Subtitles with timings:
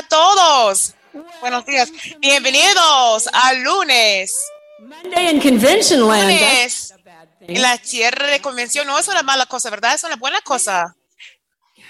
[0.00, 0.94] a todos.
[1.40, 1.90] Buenos días.
[2.20, 4.32] Bienvenidos al lunes.
[4.78, 6.30] Monday in convention land.
[6.30, 6.94] Lunes
[7.40, 9.94] en la tierra de convención no es una mala cosa, ¿verdad?
[9.94, 10.96] Es una buena cosa.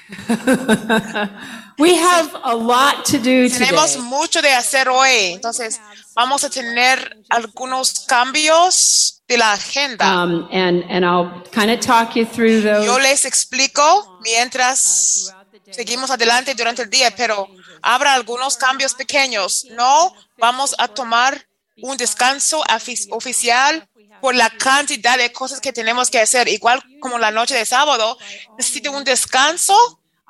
[1.79, 4.03] We have a lot to do Tenemos today.
[4.03, 5.35] mucho de hacer hoy.
[5.35, 5.81] Entonces,
[6.15, 10.25] vamos a tener algunos cambios de la agenda.
[10.25, 12.85] Um, and, and I'll kind of talk you through those.
[12.85, 15.33] Yo les explico mientras
[15.71, 17.47] seguimos adelante durante el día, pero
[17.83, 19.67] habrá algunos cambios pequeños.
[19.71, 21.47] No vamos a tomar
[21.83, 22.63] un descanso
[23.11, 23.89] oficial
[24.21, 26.49] por la cantidad de cosas que tenemos que hacer.
[26.49, 28.19] Igual como la noche de sábado,
[28.59, 29.75] necesito un descanso,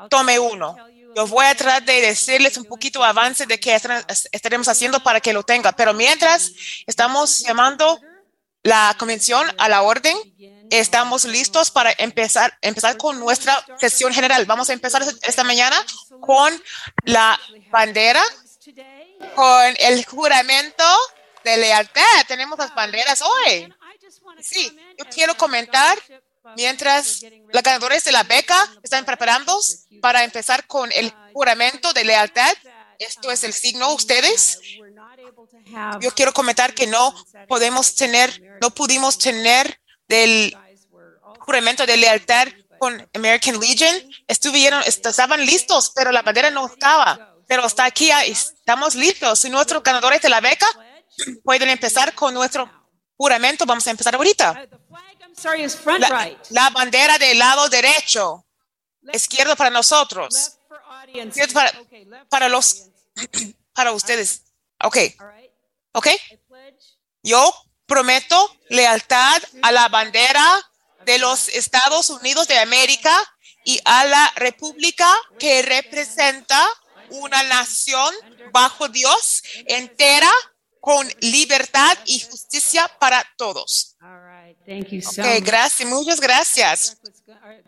[0.08, 0.76] tome uno.
[1.16, 5.20] Yo voy a tratar de decirles un poquito avance de qué estar- estaremos haciendo para
[5.20, 5.72] que lo tenga.
[5.72, 6.52] Pero mientras
[6.86, 8.00] estamos llamando
[8.62, 10.16] la convención a la orden,
[10.70, 14.46] estamos listos para empezar, empezar con nuestra sesión general.
[14.46, 15.76] Vamos a empezar esta mañana
[16.20, 16.62] con
[17.04, 17.38] la
[17.70, 18.22] bandera,
[19.34, 20.84] con el juramento
[21.44, 22.26] de lealtad.
[22.26, 23.74] Tenemos las banderas hoy.
[24.40, 25.98] Sí, yo quiero comentar
[26.56, 29.58] mientras los ganadores de la beca están preparando
[30.00, 32.54] para empezar con el juramento de lealtad.
[32.98, 34.60] Esto es el signo ustedes.
[36.00, 37.14] Yo quiero comentar que no
[37.48, 39.79] podemos tener, no pudimos tener
[40.10, 40.56] del
[41.38, 43.94] juramento de lealtad con American Legion.
[44.26, 47.34] Estuvieron, est- estaban listos, pero la bandera no estaba.
[47.46, 49.44] Pero está aquí, estamos listos.
[49.44, 50.66] Y nuestros ganadores de la beca
[51.44, 52.68] pueden empezar con nuestro
[53.16, 53.64] juramento.
[53.66, 54.66] Vamos a empezar ahorita.
[54.68, 58.44] The flag, I'm sorry, is front La, la bandera del lado derecho,
[59.12, 60.52] izquierdo para nosotros,
[61.12, 61.72] izquierdo para,
[62.28, 62.86] para los,
[63.74, 64.42] para ustedes.
[64.82, 64.96] Ok,
[65.92, 66.08] ok.
[67.22, 67.52] Yo
[67.90, 70.46] prometo lealtad a la bandera
[71.04, 73.12] de los Estados Unidos de América
[73.64, 76.64] y a la república que representa
[77.10, 78.14] una nación
[78.52, 80.30] bajo Dios entera
[80.80, 83.96] con libertad y justicia para todos.
[84.00, 84.56] All right.
[84.64, 85.44] Thank you so Ok, much.
[85.44, 86.96] gracias, muchas gracias.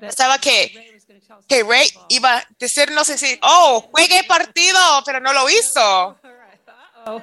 [0.00, 1.00] Estaba que,
[1.48, 6.16] que Ray iba a decirnos así, oh, juegue partido, pero no lo hizo.
[7.06, 7.20] Uh-oh.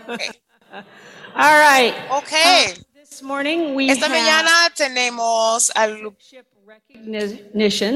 [1.36, 1.96] All right.
[2.12, 2.89] Ok, This morning we
[3.90, 6.16] esta mañana tenemos al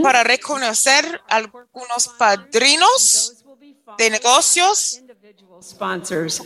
[0.02, 3.44] para reconocer algunos padrinos
[3.98, 5.02] de negocios,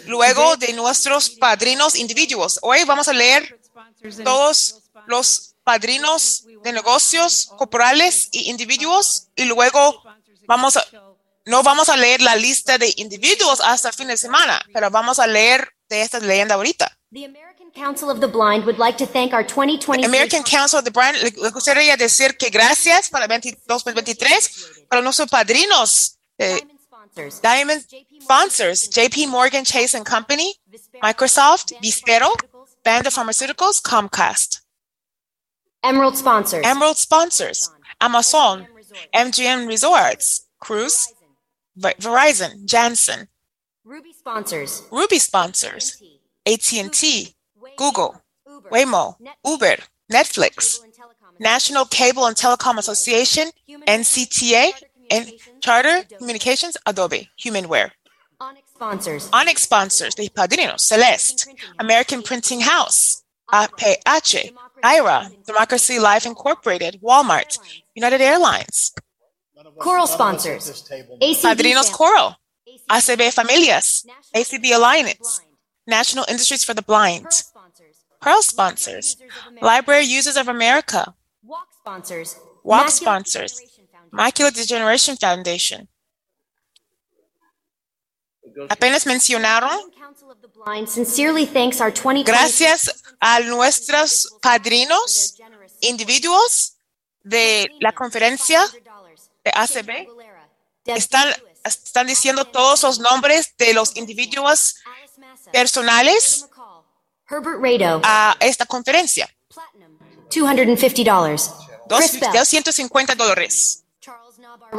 [0.06, 2.60] luego de nuestros padrinos individuos.
[2.62, 3.60] Hoy vamos a leer
[4.24, 10.04] todos los padrinos de negocios corporales y individuos y luego
[10.46, 10.86] vamos a,
[11.46, 15.20] no vamos a leer la lista de individuos hasta el fin de semana, pero vamos
[15.20, 16.98] a leer de esta leyenda ahorita.
[17.78, 21.16] Council of the Blind would like to thank our 2023 American Council of the Blind,
[21.22, 27.42] le gustaría decir que gracias para 2023 para nuestros padrinos, eh, Diamond sponsors.
[27.42, 27.86] Diamond
[28.22, 30.56] sponsors, JP Morgan Chase and Company,
[31.04, 32.34] Microsoft, Vispero,
[32.84, 34.62] Banda Pharmaceuticals, Comcast.
[35.84, 36.66] Emerald sponsors.
[36.66, 37.70] Emerald sponsors,
[38.02, 38.68] Amazon,
[39.14, 41.14] MGM Resorts, Cruise,
[41.78, 43.28] Verizon, Janssen,
[43.86, 44.84] Ruby sponsors.
[44.92, 46.02] Ruby sponsors,
[46.46, 47.37] AT&T,
[47.78, 49.16] Google, Uber, Waymo,
[49.46, 49.78] Uber,
[50.12, 53.50] Netflix, Cable and Telecom National Cable and Telecom Association,
[53.88, 54.72] NCTA,
[55.12, 57.92] and Charter Communications, Adobe, Humanware.
[58.40, 59.30] Onyx sponsors.
[59.34, 61.48] Onyx sponsors, the Padrinos, Celeste,
[61.80, 64.52] American Printing House, APH,
[64.84, 67.58] IRA, Democracy Life Incorporated, Walmart,
[67.96, 68.94] United Airlines,
[69.80, 70.70] Coral sponsors.
[71.22, 72.36] ACB Padrinos Family, Coral,
[72.90, 74.06] ACB ACB Familias,
[74.36, 75.42] ACB Alliance,
[75.88, 77.26] National Industries for the Blind,
[78.20, 79.18] Pearl sponsors.
[79.62, 81.14] Library Users of America,
[81.44, 82.36] Walk sponsors.
[82.64, 83.62] Walk sponsors.
[84.12, 85.88] Macular Degeneration Foundation.
[88.70, 95.36] Apenas mencionaron American Council of the Blind sincerely thanks our 2023 gracias a nuestros padrinos
[95.82, 96.78] individuos
[97.24, 98.66] de la conferencia
[99.44, 100.08] de ACB.
[100.86, 104.78] Están, están diciendo todos los nombres de los individuos
[105.52, 106.48] personales
[107.30, 109.28] Herbert Rado, a esta conferencia.
[109.54, 109.98] Platinum,
[110.30, 111.54] $250.
[111.88, 113.84] Dos- Chris Bell, 250 dólares.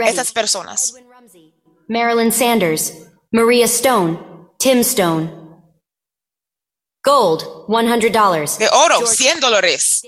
[0.01, 0.95] Esas personas.
[0.95, 1.55] Rumsey,
[1.89, 2.93] Marilyn Sanders,
[3.33, 4.19] Maria Stone,
[4.59, 5.31] Tim Stone.
[7.03, 8.59] Gold, $100.
[8.59, 10.03] De oro, George 100 dólares.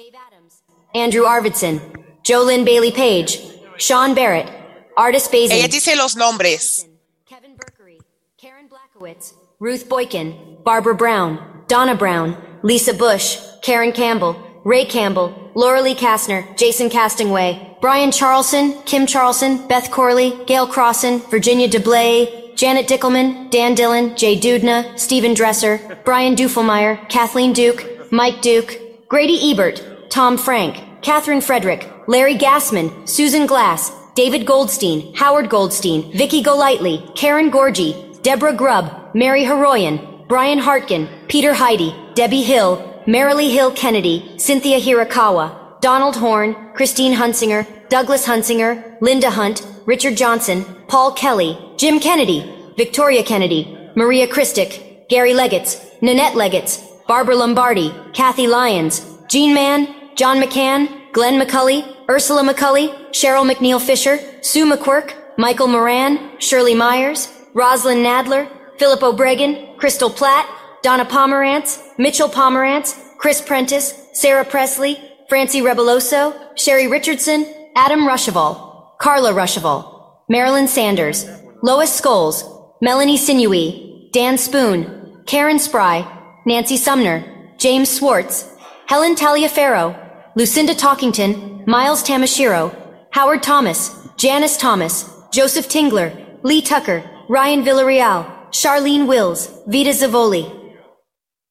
[0.94, 1.81] Andrew Arvidson,
[2.22, 3.40] Jolynn Bailey Page,
[3.78, 4.48] Sean Barrett,
[4.96, 6.87] Artis Ella Bazin, dice los nombres.
[7.26, 7.98] Kevin Berkery,
[8.37, 11.38] Karen Blackowitz, Ruth Boykin, Barbara Brown,
[11.70, 14.34] Donna Brown, Lisa Bush, Karen Campbell,
[14.64, 21.20] Ray Campbell, Laura Lee Kastner, Jason Castingway, Brian Charlson, Kim Charlson, Beth Corley, Gail Crossan,
[21.31, 28.43] Virginia DeBlay, Janet Dickelman, Dan Dillon, Jay Dudna, Stephen Dresser, Brian Dufelmeyer, Kathleen Duke, Mike
[28.43, 28.76] Duke,
[29.06, 36.43] Grady Ebert, Tom Frank, Catherine Frederick, Larry Gassman, Susan Glass, David Goldstein, Howard Goldstein, Vicky
[36.43, 43.73] Golightly, Karen Gorgie, Deborah Grubb, Mary Heroyan, Brian Hartkin, Peter Heidi, Debbie Hill, Marilee Hill
[43.73, 51.59] Kennedy, Cynthia Hirakawa, Donald Horn, Christine Hunsinger, Douglas Hunsinger, Linda Hunt, Richard Johnson, Paul Kelly,
[51.77, 59.53] Jim Kennedy, Victoria Kennedy, Maria Christic, Gary Leggetts, Nanette Leggetts, Barbara Lombardi, Kathy Lyons, Jean
[59.53, 66.76] Mann, John McCann, Glenn McCulley, Ursula McCulley, Cheryl McNeil Fisher, Sue McQuirk, Michael Moran, Shirley
[66.76, 68.49] Myers, Rosalind Nadler,
[68.81, 70.49] Philip O'Bregan, Crystal Platt,
[70.82, 74.99] Donna Pomerantz, Mitchell Pomerantz, Chris Prentice, Sarah Presley,
[75.29, 77.44] Francie Rebeloso, Sherry Richardson,
[77.77, 81.27] Adam Rushaval, Carla Rushaval, Marilyn Sanders,
[81.62, 82.43] Lois Scholes,
[82.81, 86.03] Melanie Sinewy, Dan Spoon, Karen Spry,
[86.47, 88.50] Nancy Sumner, James Swartz,
[88.87, 89.94] Helen Taliaferro,
[90.37, 92.75] Lucinda Talkington, Miles Tamashiro,
[93.11, 100.50] Howard Thomas, Janice Thomas, Joseph Tingler, Lee Tucker, Ryan Villarreal, Charlene Wills, Vita Zavoli.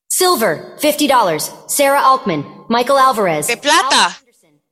[0.10, 1.69] Silver, $50.
[1.69, 3.48] Sarah Alkman, Michael Alvarez.
[3.48, 4.18] De plata,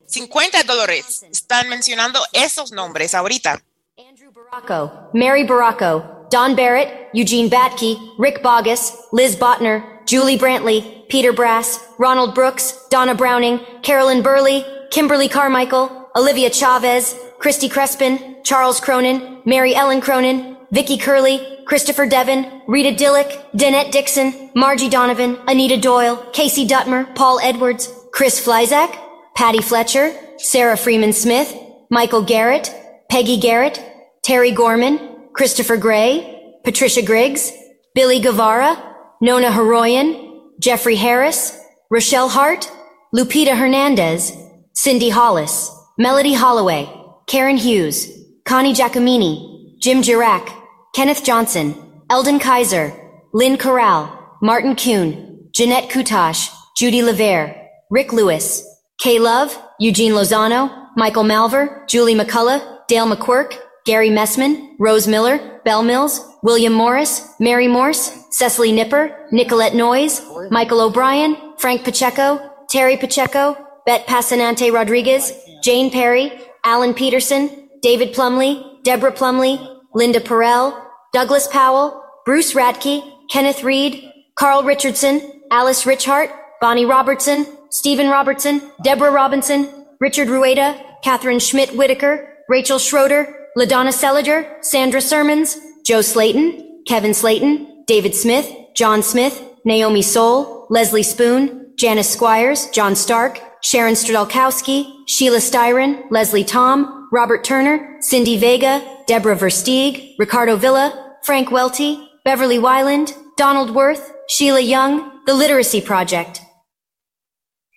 [0.07, 1.23] 50 dólares.
[1.31, 3.61] Están mencionando esos nombres ahorita.
[3.97, 11.31] Andrew Baracco, Mary Baracco, Don Barrett, Eugene Batke, Rick Bogus, Liz Botner, Julie Brantley, Peter
[11.31, 19.41] Brass, Ronald Brooks, Donna Browning, Carolyn Burley, Kimberly Carmichael, Olivia Chavez, Christy Crespin, Charles Cronin,
[19.45, 26.17] Mary Ellen Cronin, Vicky Curley, Christopher Devon, Rita Dillick, Danette Dixon, Margie Donovan, Anita Doyle,
[26.33, 28.97] Casey Dutmer, Paul Edwards, Chris Flyzak,
[29.35, 31.55] Patty Fletcher, Sarah Freeman Smith,
[31.89, 32.73] Michael Garrett,
[33.09, 33.81] Peggy Garrett,
[34.23, 37.51] Terry Gorman, Christopher Gray, Patricia Griggs,
[37.95, 41.57] Billy Guevara, Nona Heroyan, Jeffrey Harris,
[41.89, 42.69] Rochelle Hart,
[43.15, 44.33] Lupita Hernandez,
[44.73, 46.89] Cindy Hollis, Melody Holloway,
[47.27, 48.09] Karen Hughes,
[48.45, 50.51] Connie Giacomini, Jim Girac,
[50.95, 52.93] Kenneth Johnson, Eldon Kaiser,
[53.33, 58.65] Lynn Corral, Martin Kuhn, Jeanette Kutash, Judy Levere, Rick Lewis,
[58.99, 65.83] Kay Love, Eugene Lozano, Michael Malver, Julie McCullough, Dale McQuirk, Gary Messman, Rose Miller, Bell
[65.83, 73.55] Mills, William Morris, Mary Morse, Cecily Nipper, Nicolette Noyes, Michael O'Brien, Frank Pacheco, Terry Pacheco,
[73.85, 75.31] Bet Pasanante Rodriguez,
[75.63, 76.31] Jane Perry,
[76.65, 79.59] Alan Peterson, David Plumley, Deborah Plumley,
[79.93, 80.73] Linda Perel,
[81.11, 84.01] Douglas Powell, Bruce Radke, Kenneth Reed,
[84.39, 86.29] Carl Richardson, Alice Richhart,
[86.61, 89.67] Bonnie Robertson, Stephen Robertson, Deborah Robinson,
[89.99, 97.83] Richard Rueda, Catherine Schmidt Whitaker, Rachel Schroeder, LaDonna Seliger, Sandra Sermons, Joe Slayton, Kevin Slayton,
[97.87, 105.39] David Smith, John Smith, Naomi Soul, Leslie Spoon, Janice Squires, John Stark, Sharon Stradalkowski, Sheila
[105.39, 113.13] Styron, Leslie Tom, Robert Turner, Cindy Vega, Deborah Versteeg, Ricardo Villa, Frank Welty, Beverly Wyland,
[113.37, 116.41] Donald Worth, Sheila Young, The Literacy Project.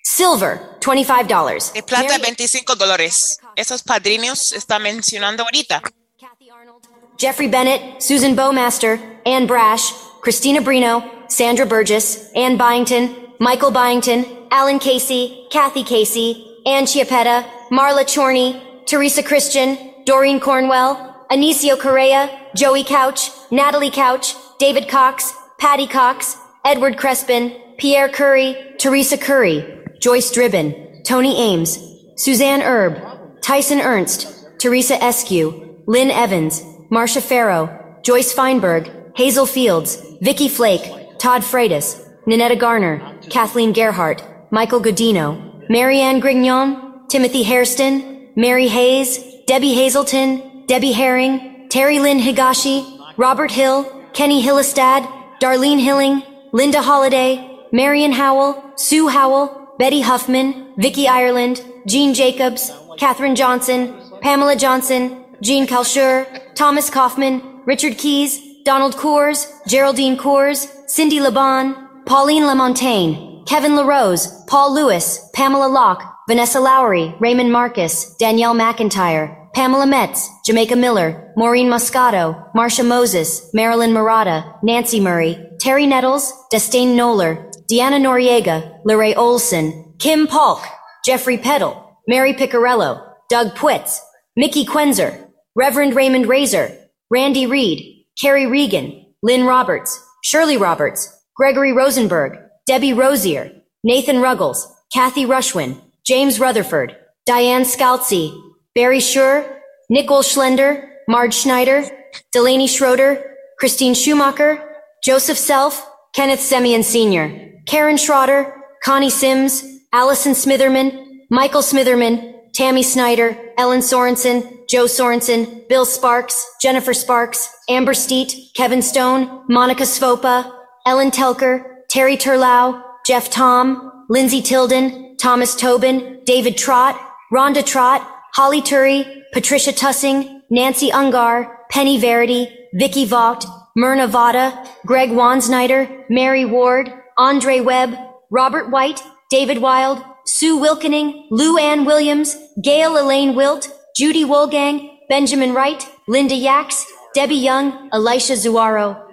[0.05, 1.73] Silver, $25.
[1.73, 3.39] De plata, Mary- 25 dólares.
[3.57, 5.81] Esos padrinos está mencionando ahorita.
[6.19, 6.87] Kathy Arnold,
[7.19, 9.93] Jeffrey Bennett, Susan Bowmaster, Anne Brash,
[10.23, 18.05] Christina Brino, Sandra Burgess, Anne Byington, Michael Byington, Alan Casey, Kathy Casey, Ann Chiapetta, Marla
[18.05, 26.37] Chorney, Teresa Christian, Doreen Cornwell, Anicio Correa, Joey Couch, Natalie Couch, David Cox, Patty Cox,
[26.65, 31.79] Edward Crespin, Pierre Curry, Teresa Curry, Joyce Dribbin, Tony Ames,
[32.17, 37.71] Suzanne Erb, Tyson Ernst, Teresa Eskew, Lynn Evans, Marcia Farrow,
[38.03, 46.21] Joyce Feinberg, Hazel Fields, Vicky Flake, Todd Freitas, Ninetta Garner, Kathleen Gerhart, Michael Godino, Marianne
[46.21, 54.43] Grignon, Timothy Hairston, Mary Hayes, Debbie Hazelton, Debbie Herring, Terry Lynn Higashi, Robert Hill, Kenny
[54.43, 55.07] Hillestad,
[55.41, 56.23] Darlene Hilling,
[56.53, 64.57] Linda Holliday, Marion Howell, Sue Howell, Betty Huffman, Vicky Ireland, Jean Jacobs, Katherine Johnson, Pamela
[64.57, 73.47] Johnson, Jean Kalshur, Thomas Kaufman, Richard Keys, Donald Coors, Geraldine Coors, Cindy Laban, Pauline Lamontagne,
[73.47, 80.77] Kevin LaRose, Paul Lewis, Pamela Locke, Vanessa Lowry, Raymond Marcus, Danielle McIntyre, Pamela Metz, Jamaica
[80.77, 88.79] Miller, Maureen Moscato, Marsha Moses, Marilyn Murata, Nancy Murray, Terry Nettles, Destane Noller, Deanna Noriega,
[88.85, 90.63] Lorraine Olson, Kim Polk,
[91.05, 93.99] Jeffrey Peddle, Mary Picarello, Doug Pwitz,
[94.37, 96.71] Mickey Quenzer, Reverend Raymond Razor,
[97.11, 103.51] Randy Reed, Carrie Regan, Lynn Roberts, Shirley Roberts, Gregory Rosenberg, Debbie Rosier,
[103.83, 108.33] Nathan Ruggles, Kathy Rushwin, James Rutherford, Diane Scalzi,
[108.75, 109.47] Barry Schur,
[109.89, 111.85] Nicole Schlender, Marge Schneider,
[112.33, 114.63] Delaney Schroeder, Christine Schumacher,
[115.05, 123.37] Joseph Self, Kenneth Semyon Sr., Karen Schroeder, Connie Sims, Allison Smitherman, Michael Smitherman, Tammy Snyder,
[123.59, 130.53] Ellen Sorensen, Joe Sorensen, Bill Sparks, Jennifer Sparks, Amber Steet, Kevin Stone, Monica Svopa,
[130.87, 136.99] Ellen Telker, Terry Turlau, Jeff Tom, Lindsay Tilden, Thomas Tobin, David Trott,
[137.31, 138.01] Rhonda Trott,
[138.33, 143.45] Holly Turry, Patricia Tussing, Nancy Ungar, Penny Verity, Vicky Vogt,
[143.77, 147.95] Myrna Vada, Greg Wansnyder, Mary Ward, Andre Webb,
[148.31, 155.53] Robert White, David Wild, Sue Wilkening, Lou Ann Williams, Gail Elaine Wilt, Judy Wolgang, Benjamin
[155.53, 159.07] Wright, Linda Yax, Debbie Young, Elisha Zuaro.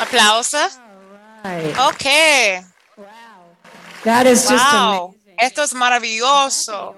[0.00, 0.78] Applause.
[1.44, 1.74] Right.
[1.78, 2.73] Ok.
[4.04, 5.14] That is just Wow.
[5.16, 5.20] amazing.
[5.38, 6.94] Esto es maravilloso.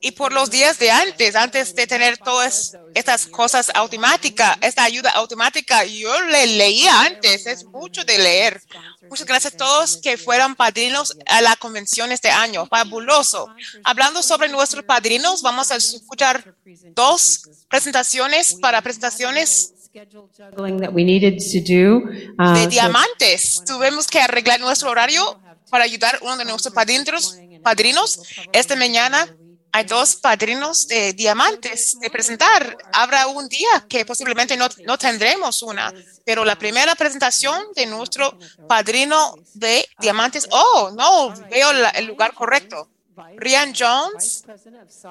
[0.00, 5.10] Y por los días de antes, antes de tener todas estas cosas automáticas, esta ayuda
[5.10, 8.60] automática, yo le leía antes, es mucho de leer.
[9.08, 12.66] Muchas gracias a todos que fueron padrinos a la convención este año.
[12.66, 13.48] Fabuloso.
[13.84, 16.54] Hablando sobre nuestros padrinos, vamos a escuchar
[16.94, 22.04] dos presentaciones para presentaciones Schedule juggling that we needed to do.
[22.38, 23.62] uh, de diamantes.
[23.66, 27.36] Tuvimos que arreglar nuestro horario para ayudar uno de nuestros padrinos.
[27.62, 28.20] padrinos.
[28.52, 29.28] Esta mañana
[29.72, 32.76] hay dos padrinos de diamantes de presentar.
[32.92, 35.92] Habrá un día que posiblemente no, no tendremos una,
[36.24, 38.36] pero la primera presentación de nuestro
[38.68, 40.48] padrino de diamantes.
[40.50, 42.88] Oh, no, veo la- el lugar correcto.
[43.36, 44.44] Ryan Jones,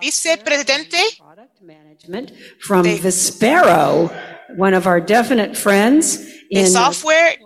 [0.01, 4.11] vicepresidente Product Management from de- Vispero,
[4.57, 7.37] one of our definite friends in software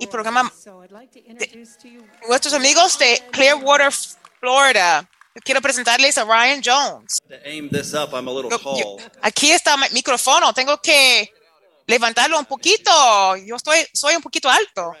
[0.00, 3.92] y programa So I'd like to introduce to you nuestros amigos de Clearwater,
[4.40, 5.08] Florida.
[5.44, 7.18] Quiero presentarles a Ryan Jones.
[9.22, 10.52] Aquí está mi micrófono.
[10.52, 11.32] Tengo que
[11.86, 13.36] levantarlo un poquito.
[13.36, 14.92] Yo estoy, soy un poquito alto.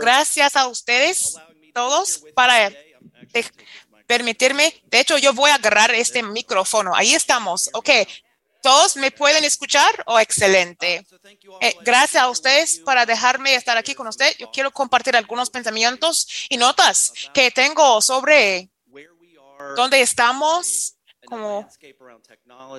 [0.00, 1.36] Gracias a ustedes
[1.74, 3.46] todos para de-
[4.06, 4.82] permitirme.
[4.86, 6.94] De hecho, yo voy a agarrar este micrófono.
[6.94, 7.70] Ahí estamos.
[7.74, 7.90] Ok.
[8.62, 10.04] ¿Todos me pueden escuchar?
[10.06, 11.04] Oh, excelente.
[11.10, 11.58] All.
[11.60, 14.34] Eh, gracias a ustedes para dejarme estar aquí con usted.
[14.38, 18.70] Yo quiero compartir algunos pensamientos y notas que tengo sobre
[19.76, 21.68] dónde estamos como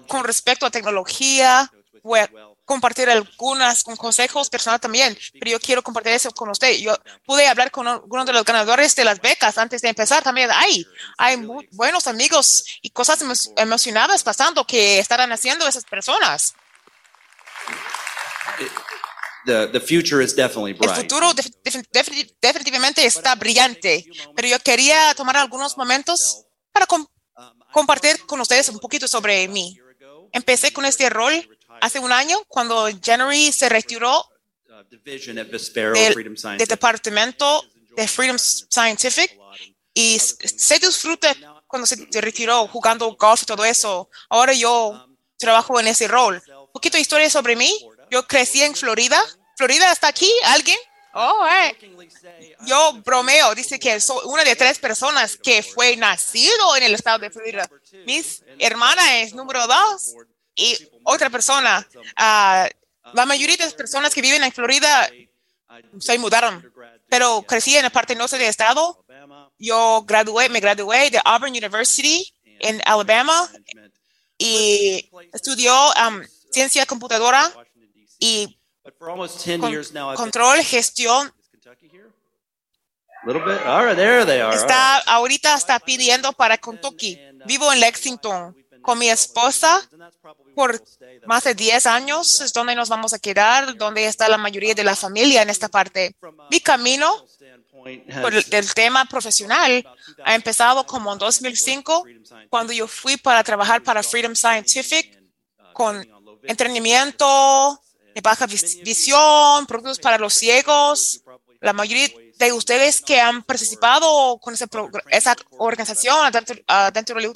[0.08, 1.70] con respecto a tecnología.
[2.04, 2.30] Voy a
[2.66, 6.74] compartir algunas con consejos personales también, pero yo quiero compartir eso con usted.
[6.78, 6.96] Yo
[7.26, 10.50] pude hablar con algunos de los ganadores de las becas antes de empezar también.
[10.52, 10.86] Hay,
[11.18, 16.54] hay muy buenos amigos y cosas emo- emocionadas pasando que estarán haciendo esas personas.
[19.46, 20.96] The, the future is definitely El bright.
[21.02, 24.06] futuro def- def- def- definitivamente está brillante,
[24.36, 27.06] pero yo quería tomar algunos momentos para com-
[27.74, 29.78] compartir con ustedes un poquito sobre mí.
[30.32, 31.34] Empecé con este rol
[31.84, 34.26] hace un año cuando January se retiró
[34.90, 37.64] del, del departamento
[37.96, 39.38] de Freedom Scientific
[39.94, 41.36] y se disfruta
[41.68, 44.10] cuando se retiró jugando golf y todo eso.
[44.30, 46.42] Ahora yo trabajo en ese rol.
[46.48, 47.72] Un poquito de historia sobre mí.
[48.10, 49.22] Yo crecí en Florida.
[49.58, 50.32] ¿Florida está aquí?
[50.46, 50.78] ¿Alguien?
[51.16, 51.78] Oh, eh.
[52.66, 57.20] Yo bromeo, dice que soy una de tres personas que fue nacido en el estado
[57.20, 57.70] de Florida.
[58.06, 60.16] Mis hermana es número dos
[60.56, 61.86] y otra persona.
[62.16, 62.68] ah,
[63.14, 65.10] la mayoría de las personas que viven en Florida
[66.00, 66.72] se mudaron,
[67.10, 69.04] pero crecí en la parte norte del estado.
[69.60, 73.50] Yo gradué, me gradué de Auburn University en Alabama
[74.38, 75.74] y estudió
[76.08, 77.52] um, ciencia computadora
[78.20, 81.34] y But for almost 10 con- control, gestión.
[84.54, 87.18] Está ahorita está pidiendo para Kentucky.
[87.46, 89.82] Vivo en Lexington con mi esposa
[90.56, 90.80] por
[91.26, 92.42] más de 10 años.
[92.42, 95.68] Es donde nos vamos a quedar, donde está la mayoría de la familia en esta
[95.70, 96.16] parte.
[96.52, 97.26] Mi camino
[98.50, 99.84] del tema profesional
[100.24, 102.04] ha empezado como en 2005
[102.50, 105.20] cuando yo fui para trabajar para Freedom Scientific
[105.74, 106.06] con
[106.44, 107.82] entrenamiento
[108.14, 111.22] de baja vis- visión, productos para los ciegos.
[111.62, 114.54] La mayoría de ustedes que han participado con
[115.10, 117.34] esa organización dentro, ah, dentro de los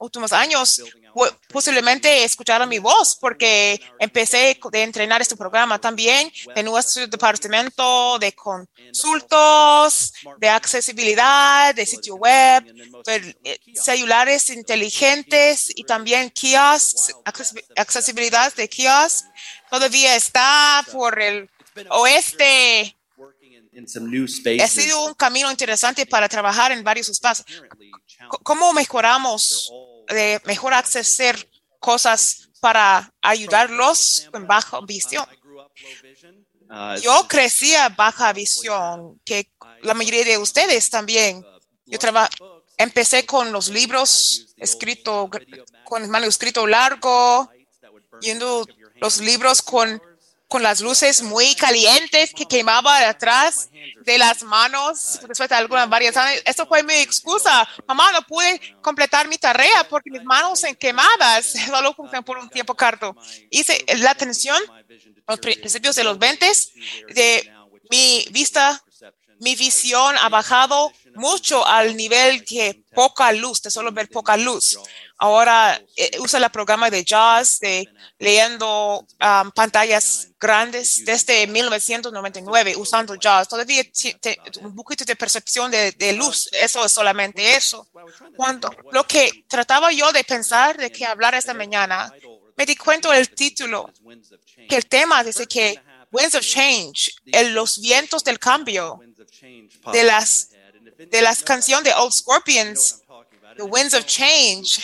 [0.00, 0.82] últimos años
[1.52, 8.32] posiblemente escucharon mi voz porque empecé de entrenar este programa también de nuestro departamento de
[8.32, 12.64] consultos, de accesibilidad, de sitio web,
[13.06, 19.24] eh, celulares inteligentes y también kiosks, accesi- accesibilidad de kiosks.
[19.70, 21.48] Todavía está por el
[21.90, 22.96] oeste.
[24.60, 27.46] Ha sido un camino interesante para trabajar en varios espacios.
[28.42, 29.70] ¿Cómo mejoramos
[30.10, 31.48] de mejor acceder
[31.78, 35.26] cosas para ayudarlos con baja visión?
[36.68, 39.50] Uh, Yo crecía baja visión, que
[39.82, 41.44] la mayoría de ustedes también.
[41.86, 41.98] Yo
[42.76, 45.28] empecé con los libros escrito
[45.84, 47.50] con manuscrito largo,
[48.20, 48.66] yendo
[49.00, 50.00] los libros con,
[50.50, 53.70] con las luces muy calientes que quemaba de atrás
[54.04, 56.42] de las manos después de algunas varias años.
[56.44, 57.68] Esto fue mi excusa.
[57.86, 61.54] Mamá, no pude completar mi tarea porque mis manos se quemadas.
[61.66, 63.16] Solo funcionó por un tiempo corto.
[63.48, 64.60] Hice la atención
[65.28, 66.52] los principios de los 20
[67.14, 67.54] de
[67.88, 68.82] mi vista,
[69.40, 74.78] mi visión ha bajado mucho al nivel que poca luz, de solo ver poca luz.
[75.18, 83.14] Ahora eh, usa el programa de JAWS, de leyendo um, pantallas grandes desde 1999 usando
[83.20, 83.48] JAWS.
[83.48, 83.82] Todavía
[84.62, 87.86] un poquito de percepción de, de luz, eso es solamente eso.
[88.36, 92.12] Cuando lo que trataba yo de pensar de que hablar esta mañana,
[92.56, 93.90] me di cuenta del título,
[94.68, 95.80] que el tema dice que
[96.12, 98.98] Winds of Change, el- los vientos del cambio,
[99.92, 100.48] de las
[101.10, 103.02] de las canciones de Old Scorpions,
[103.56, 104.80] The Winds of Change,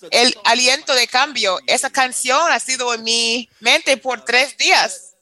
[0.10, 1.58] el aliento de cambio.
[1.66, 5.14] Esa canción ha sido en mi mente por tres días,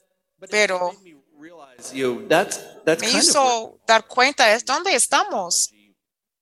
[0.50, 0.92] pero
[3.00, 5.70] me hizo dar cuenta de dónde estamos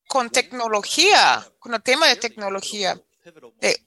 [0.08, 2.98] con tecnología, con el tema de tecnología.
[3.60, 3.85] De-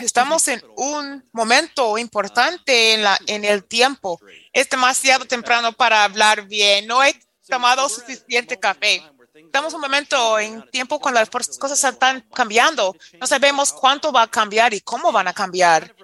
[0.00, 4.20] Estamos en un momento importante en, la, en el tiempo.
[4.52, 6.86] Es demasiado temprano para hablar bien.
[6.86, 7.14] No he
[7.48, 9.02] tomado suficiente café.
[9.34, 12.96] Estamos en un momento en tiempo cuando las cosas están cambiando.
[13.20, 15.94] No sabemos cuánto va a cambiar y cómo van a cambiar.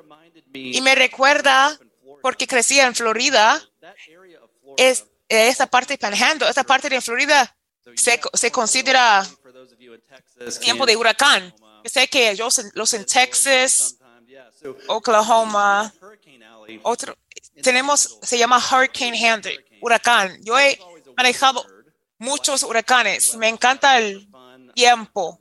[0.52, 1.78] Y me recuerda,
[2.22, 3.62] porque crecí en Florida,
[4.76, 7.54] es esa parte de Panhandle, esa parte de Florida
[7.94, 9.26] se, se considera
[10.60, 11.54] tiempo de huracán.
[11.88, 13.96] Sé que ellos, los en Texas,
[14.88, 15.92] Oklahoma,
[16.82, 17.16] otro,
[17.62, 20.38] tenemos, se llama Hurricane Handle, huracán.
[20.42, 20.78] Yo he
[21.16, 21.64] manejado
[22.18, 23.34] muchos huracanes.
[23.36, 24.28] Me encanta el
[24.74, 25.38] tiempo,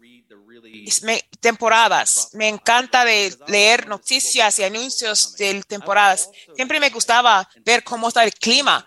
[1.04, 2.30] me- temporadas.
[2.34, 6.30] Me encanta de leer noticias y anuncios de temporadas.
[6.56, 8.86] Siempre me gustaba ver cómo está el clima.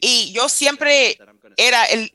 [0.00, 1.18] Y yo siempre
[1.56, 2.10] era el,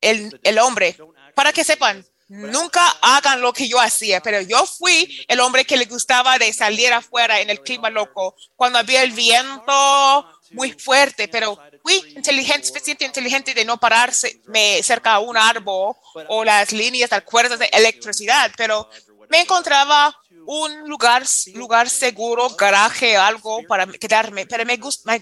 [0.00, 0.96] el, el hombre.
[1.34, 5.76] Para que sepan, nunca hagan lo que yo hacía, pero yo fui el hombre que
[5.76, 11.28] le gustaba de salir afuera en el clima loco, cuando había el viento muy fuerte,
[11.28, 14.40] pero fui inteligente, suficiente inteligente de no pararse
[14.82, 15.94] cerca a un árbol
[16.28, 18.88] o las líneas de cuerdas de electricidad, pero
[19.28, 25.18] me encontraba un lugar, lugar seguro, garaje, algo para quedarme, pero me gusta,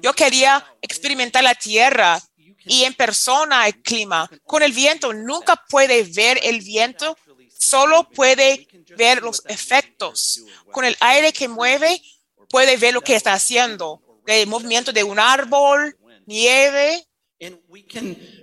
[0.00, 2.20] yo quería experimentar la tierra
[2.66, 4.28] y en persona el clima.
[4.44, 7.16] Con el viento nunca puede ver el viento,
[7.58, 10.42] solo puede ver los efectos.
[10.72, 12.00] Con el aire que mueve,
[12.48, 14.02] puede ver lo que está haciendo.
[14.26, 17.06] El movimiento de un árbol, nieve,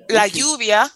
[0.07, 0.91] la lluvia,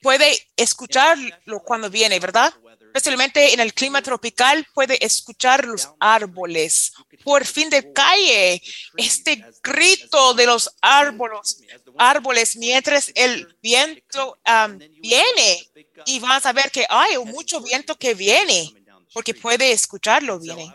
[0.00, 2.52] puede escucharlo cuando viene, ¿verdad?
[2.92, 6.92] Especialmente en el clima tropical, puede escuchar los árboles.
[7.22, 8.60] Por fin de calle,
[8.96, 11.62] este grito de los árboles,
[11.96, 15.70] árboles mientras el viento um, viene
[16.06, 18.74] y vas a ver que hay mucho viento que viene
[19.12, 20.72] porque puede escucharlo viene.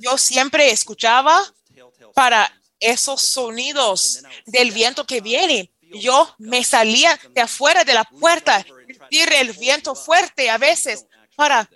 [0.00, 1.40] Yo siempre escuchaba
[2.14, 5.72] para esos sonidos del viento que viene.
[5.80, 8.62] Yo me salía de afuera de la puerta,
[9.08, 11.68] sentir el viento fuerte a veces para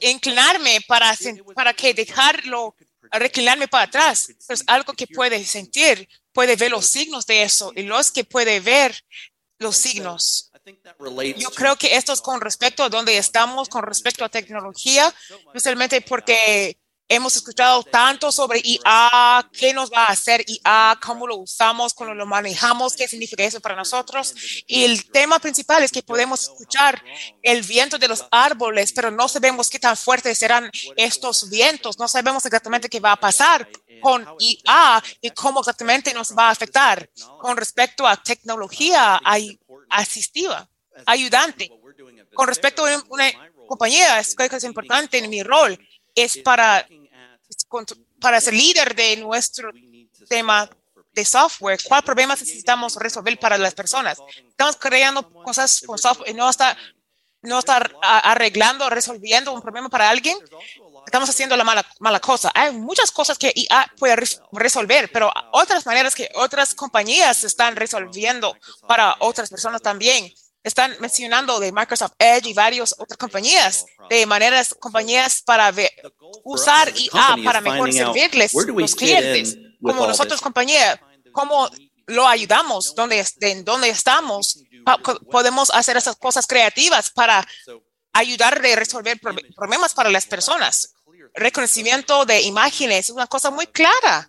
[0.00, 1.16] inclinarme, para,
[1.54, 2.74] para que dejarlo
[3.12, 4.32] reclinarme para atrás.
[4.48, 8.60] Es algo que puede sentir, puede ver los signos de eso y los que puede
[8.60, 9.04] ver
[9.58, 10.50] los signos.
[11.36, 15.14] Yo creo que esto es con respecto a dónde estamos, con respecto a tecnología,
[15.46, 16.76] especialmente porque
[17.08, 22.14] hemos escuchado tanto sobre IA, qué nos va a hacer IA, cómo lo usamos, cómo
[22.14, 24.34] lo manejamos, qué significa eso para nosotros.
[24.66, 27.02] Y el tema principal es que podemos escuchar
[27.42, 32.08] el viento de los árboles, pero no sabemos qué tan fuertes serán estos vientos, no
[32.08, 33.68] sabemos exactamente qué va a pasar
[34.00, 39.20] con IA y cómo exactamente nos va a afectar con respecto a tecnología
[39.88, 40.68] asistiva,
[41.06, 41.70] ayudante.
[42.34, 43.32] Con respecto a una-
[43.66, 45.78] compañía, es es importante en mi rol,
[46.16, 46.88] es para,
[48.20, 49.70] para ser líder de nuestro
[50.28, 50.68] tema
[51.12, 54.18] de software, cuál problemas necesitamos resolver para las personas.
[54.48, 56.76] Estamos creando cosas con software, no está,
[57.42, 60.36] no está arreglando, resolviendo un problema para alguien.
[61.06, 62.50] Estamos haciendo la mala, mala cosa.
[62.54, 64.16] Hay muchas cosas que IA puede
[64.52, 70.32] resolver, pero otras maneras que otras compañías están resolviendo para otras personas también.
[70.66, 75.92] Están mencionando de Microsoft Edge y varias otras compañías, de maneras, compañías para ver,
[76.42, 79.56] usar IA para mejor servirles los clientes.
[79.80, 81.00] Como nosotros, compañía,
[81.30, 81.70] cómo
[82.06, 84.58] lo ayudamos, dónde, en dónde estamos,
[85.30, 87.46] podemos hacer esas cosas creativas para
[88.12, 89.20] ayudar a resolver
[89.54, 90.94] problemas para las personas.
[91.34, 94.28] Reconocimiento de imágenes es una cosa muy clara.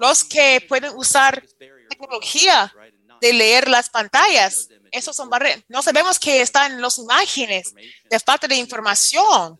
[0.00, 1.44] Los que pueden usar
[1.88, 2.74] tecnología
[3.20, 5.62] de leer las pantallas, esos son barreras.
[5.68, 7.72] No sabemos que están en las imágenes
[8.10, 9.58] de falta de información,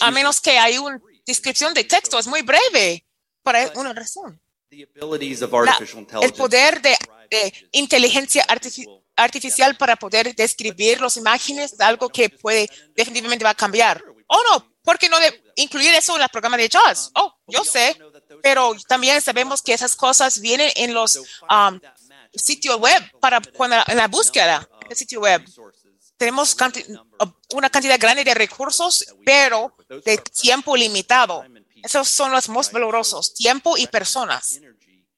[0.00, 3.04] a menos que hay una descripción de texto, es muy breve,
[3.42, 4.40] por una razón
[6.22, 6.96] el poder de,
[7.72, 8.46] inteligencia
[9.16, 14.02] artificial para poder describir las imágenes es algo que puede definitivamente va a cambiar.
[14.28, 17.10] Oh, no, ¿por qué no de incluir eso en el programa de jazz?
[17.14, 17.96] Oh, yo sé,
[18.42, 21.80] pero también sabemos que esas cosas vienen en los um,
[22.36, 25.44] sitios web para cuando en la búsqueda del sitio web.
[26.16, 26.56] Tenemos
[27.54, 31.44] una cantidad grande de recursos, pero de tiempo limitado.
[31.82, 34.60] Esos son los más valorosos, tiempo y personas.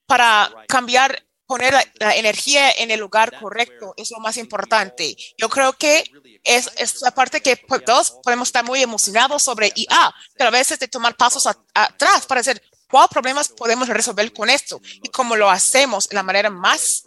[0.06, 5.16] Para cambiar, poner la, energía en el lugar correcto es lo más importante.
[5.38, 6.04] Yo creo que
[6.44, 10.52] es, es la parte que pues, todos podemos estar muy emocionados sobre IA, pero a
[10.52, 14.80] veces de tomar pasos atrás para decir, ¿cuáles problemas podemos resolver con esto?
[14.84, 17.04] Y cómo lo hacemos de la manera más,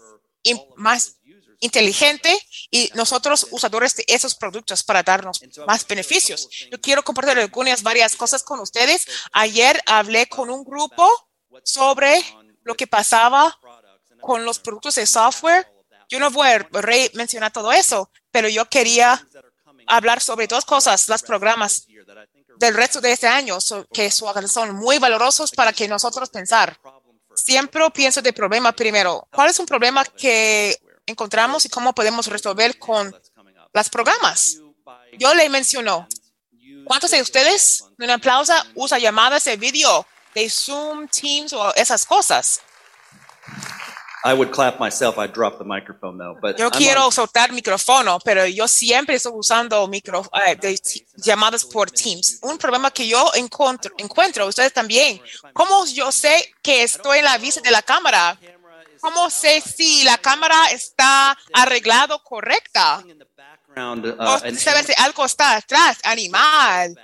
[0.76, 1.18] más
[1.60, 2.38] inteligente
[2.72, 6.50] y nosotros usadores de esos productos para darnos más beneficios.
[6.72, 9.06] Yo quiero compartir algunas varias cosas con ustedes.
[9.32, 11.08] Ayer hablé con un grupo
[11.64, 12.24] sobre
[12.64, 13.58] lo que pasaba
[14.20, 15.72] con los productos de software.
[16.10, 16.68] Yo no voy a
[17.14, 19.26] mencionar todo eso, pero yo quería
[19.88, 21.88] hablar sobre dos cosas, los programas
[22.58, 23.58] del resto de este año,
[23.94, 26.80] que son muy valorosos para que nosotros pensar.
[27.36, 29.28] Siempre pienso de problema primero.
[29.32, 33.14] ¿Cuál es un problema que encontramos y cómo podemos resolver con
[33.74, 34.58] los programas.
[35.18, 36.08] Yo le menciono,
[36.86, 42.06] ¿cuántos de ustedes, en una aplauso, usa llamadas de video de Zoom, Teams o esas
[42.06, 42.62] cosas?
[44.24, 45.18] I would clap myself.
[45.18, 46.38] I dropped the microphone though.
[46.40, 50.80] But yo quiero soltar micrófono, pero yo siempre estoy usando micro, eh, de
[51.18, 52.40] llamadas por Teams.
[52.42, 55.22] Un problema que yo encuentro, encuentro, ustedes también.
[55.54, 58.38] ¿Cómo yo sé que estoy en la vista de la cámara?
[59.00, 63.04] ¿Cómo sé si la cámara está arreglado correcta?
[64.20, 66.96] O sabes si algo está atrás, animal.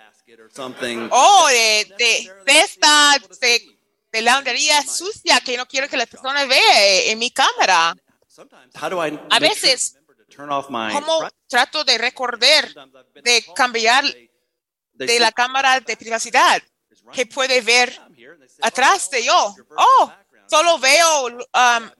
[1.09, 3.76] O de, de cesta de,
[4.11, 6.63] de lavandería sucia que no quiero que las personas vean
[7.05, 7.95] en mi cámara.
[9.29, 9.97] A veces,
[10.35, 12.69] ¿cómo trato de recordar,
[13.23, 14.05] de cambiar
[14.93, 16.61] de la cámara de privacidad
[17.13, 17.99] que puede ver
[18.61, 19.55] atrás de yo?
[19.75, 20.11] Oh,
[20.47, 21.91] solo veo um,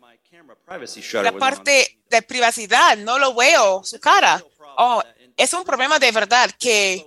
[1.24, 4.44] la parte de privacidad, no lo veo su cara.
[4.78, 5.04] Oh,
[5.36, 7.06] es un problema de verdad que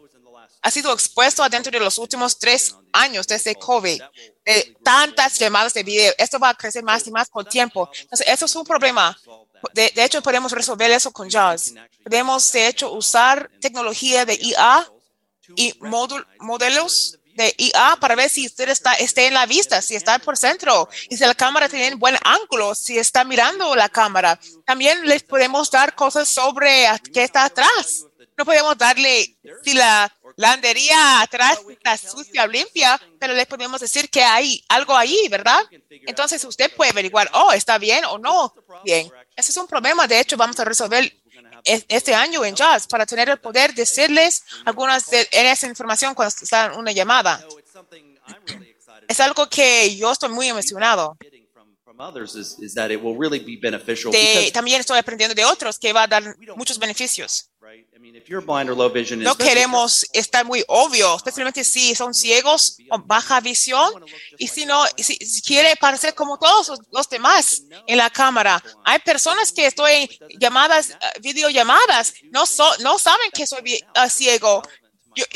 [0.62, 4.02] ha sido expuesto adentro de los últimos tres años desde COVID,
[4.44, 6.12] de tantas llamadas de video.
[6.18, 7.90] Esto va a crecer más y más con tiempo.
[8.00, 9.18] Entonces, eso es un problema.
[9.74, 11.74] De, de hecho, podemos resolver eso con JAWS.
[12.02, 14.90] Podemos, de hecho, usar tecnología de IA
[15.56, 15.74] y
[16.38, 20.36] modelos de IA para ver si usted está esté en la vista, si está por
[20.36, 24.38] centro y si la cámara tiene buen ángulo, si está mirando la cámara.
[24.66, 28.04] También les podemos dar cosas sobre qué está atrás.
[28.40, 34.08] No podemos darle si la landería atrás está sucia o limpia, pero les podemos decir
[34.08, 35.62] que hay algo ahí, ¿verdad?
[35.90, 39.12] Entonces usted puede averiguar, oh, está bien o no bien.
[39.36, 40.06] Ese es un problema.
[40.06, 41.14] De hecho, vamos a resolver
[41.64, 46.34] este año en Jazz para tener el poder de decirles algunas de esa información cuando
[46.40, 47.44] está en una llamada.
[49.06, 51.18] Es algo que yo estoy muy emocionado.
[54.52, 56.22] También estoy aprendiendo de otros que va a dar
[56.56, 57.50] muchos beneficios.
[59.24, 64.02] No queremos estar muy obvio, especialmente si son ciegos o baja visión
[64.38, 68.62] y si no, si, quiere parecer como todos los demás en la cámara.
[68.84, 70.08] Hay personas que estoy
[70.38, 72.44] llamadas, eh, videollamadas, no,
[72.80, 74.62] no saben que soy eh, ciego.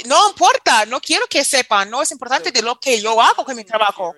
[0.06, 3.54] no importa, no quiero que sepan, no es importante de lo que yo hago con
[3.54, 4.14] mi trabajo.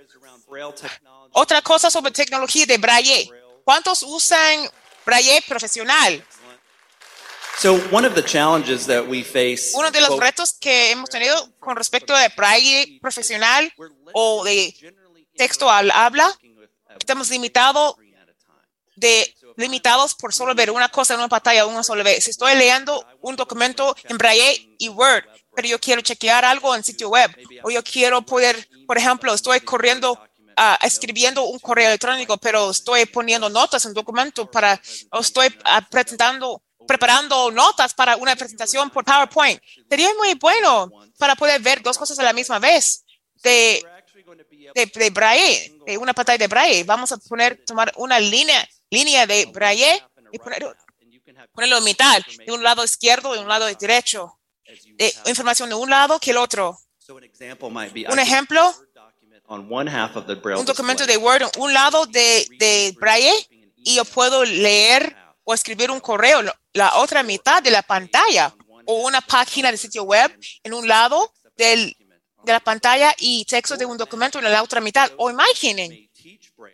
[1.39, 3.31] Otra cosa sobre tecnología de Braille.
[3.63, 4.71] ¿Cuántos usan
[5.05, 6.27] Braille profesional?
[7.59, 9.73] So one of the challenges that we face.
[9.75, 13.71] Uno de los retos que hemos tenido con respecto de braille profesional
[14.15, 14.75] o de
[15.37, 16.35] texto al habla,
[16.99, 17.97] estamos limitados
[18.95, 22.25] de limitados por solo ver una cosa en una pantalla una sola vez.
[22.25, 26.85] Si estoy leyendo un documento en Braille y Word, pero yo quiero chequear algo en
[26.85, 27.31] sitio web,
[27.63, 30.19] o yo quiero poder, por ejemplo, estoy corriendo,
[30.57, 35.87] ah, escribiendo un correo electrónico, pero estoy poniendo notas en documento para, o estoy ah,
[35.89, 39.61] presentando, preparando notas para una presentación por PowerPoint.
[39.89, 43.05] Sería muy bueno para poder ver dos cosas a la misma vez
[43.43, 43.85] de
[44.75, 46.85] de, de braille, de una pantalla de braille.
[46.85, 50.77] Vamos a poner, tomar una línea, línea de braille y poner,
[51.53, 54.39] ponerlo en mitad, de un lado izquierdo y un lado derecho.
[54.95, 56.79] De información de un lado que el otro.
[57.09, 58.75] Un ejemplo,
[60.61, 61.17] un documento de.
[61.17, 63.33] Word, un lado de, de braille
[63.77, 68.55] y yo puedo leer o escribir un correo, la otra mitad de la pantalla
[68.87, 71.97] o una página de sitio web en un lado del,
[72.45, 75.11] de la pantalla y texto de un documento en la otra mitad.
[75.17, 76.11] O imaginen,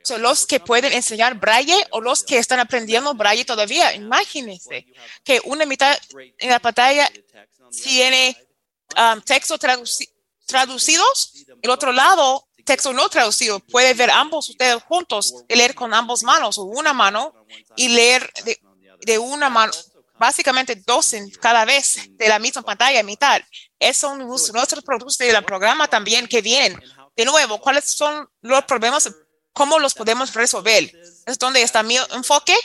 [0.02, 3.94] son los que pueden enseñar braille o los que están aprendiendo braille todavía.
[3.94, 4.87] Imagínense
[5.22, 5.98] que una mitad
[6.38, 7.11] en la pantalla
[7.82, 8.37] tiene
[8.96, 10.08] um, texto traduci-
[10.46, 13.61] traducidos, el otro lado texto no traducido.
[13.61, 17.35] Puede ver ambos ustedes juntos, y leer con ambas manos o una mano
[17.77, 18.59] y leer de,
[19.01, 19.72] de una mano,
[20.18, 23.40] básicamente dos en cada vez de la misma pantalla mitad.
[23.79, 26.81] Esos son nuestros productos del programa también que vienen.
[27.16, 29.11] De nuevo, ¿cuáles son los problemas?
[29.53, 30.90] ¿Cómo los podemos resolver?
[31.27, 32.57] Es donde está mi enfoque.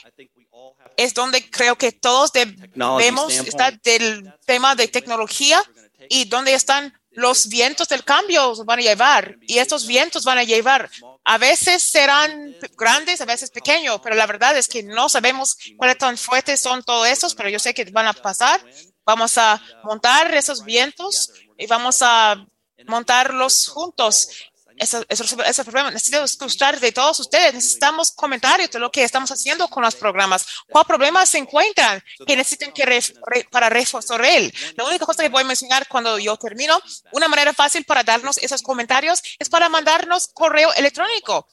[0.96, 5.62] Es donde creo que todos debemos estar del tema de tecnología
[6.10, 9.38] y donde están los vientos del cambio van a llevar.
[9.42, 10.88] Y estos vientos van a llevar.
[11.24, 15.98] A veces serán grandes, a veces pequeños, pero la verdad es que no sabemos cuáles
[15.98, 18.64] tan fuertes son todos estos, pero yo sé que van a pasar.
[19.04, 22.46] Vamos a montar esos vientos y vamos a
[22.86, 24.30] montarlos juntos.
[24.78, 25.92] Eso, eso, ese es el problema.
[25.92, 27.54] Necesito escuchar de todos ustedes.
[27.54, 30.46] Necesitamos comentarios de lo que estamos haciendo con los programas.
[30.70, 34.54] ¿Cuál problemas se encuentran que necesitan que re- re- para resolver?
[34.76, 36.80] La única cosa que voy a mencionar cuando yo termino,
[37.12, 41.48] una manera fácil para darnos esos comentarios es para mandarnos correo electrónico.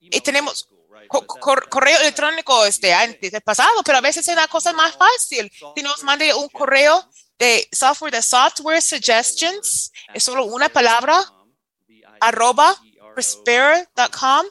[0.00, 0.68] Y tenemos
[1.08, 4.96] co- cor- correo electrónico este antes del pasado, pero a veces es una cosa más
[4.96, 5.50] fácil.
[5.74, 11.24] Si nos mande un correo de software de software suggestions, es solo una palabra,
[12.20, 12.74] arroba
[13.14, 14.46] prosper.com,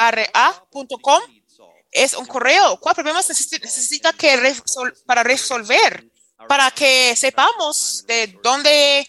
[0.00, 1.22] P-R-O-S-P-R-E-R-A.com.
[1.90, 2.76] Es un correo.
[2.80, 6.04] ¿Cuál problema necesi- necesita que resol- para resolver?
[6.48, 9.06] Para que sepamos de dónde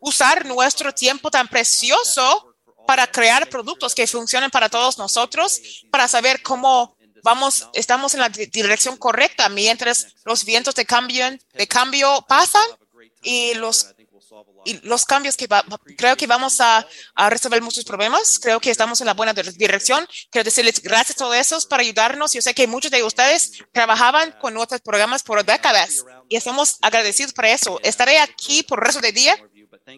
[0.00, 2.54] usar nuestro tiempo tan precioso
[2.86, 8.28] para crear productos que funcionen para todos nosotros, para saber cómo vamos, estamos en la
[8.28, 12.62] di- dirección correcta mientras los vientos de cambio, de cambio pasan
[13.22, 13.94] y los
[14.64, 15.64] y los cambios que va-
[15.96, 18.38] creo que vamos a, a resolver muchos problemas.
[18.38, 20.06] Creo que estamos en la buena dire- dirección.
[20.30, 22.32] Quiero decirles gracias a todos esos para ayudarnos.
[22.34, 27.32] Yo sé que muchos de ustedes trabajaban con nuestros programas por décadas y estamos agradecidos
[27.32, 27.80] por eso.
[27.82, 29.36] Estaré aquí por el resto del día.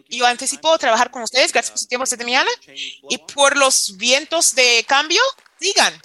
[0.09, 1.51] Yo anticipo trabajar con ustedes.
[1.51, 2.49] Gracias por su tiempo esta mañana
[3.09, 5.21] y por los vientos de cambio.
[5.59, 6.01] Sigan.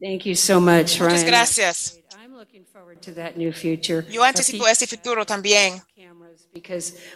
[0.00, 1.10] Thank you so much, Ryan.
[1.12, 1.98] Muchas gracias.
[2.18, 4.04] I'm looking forward to that new future.
[4.10, 5.82] Yo anticipo este futuro también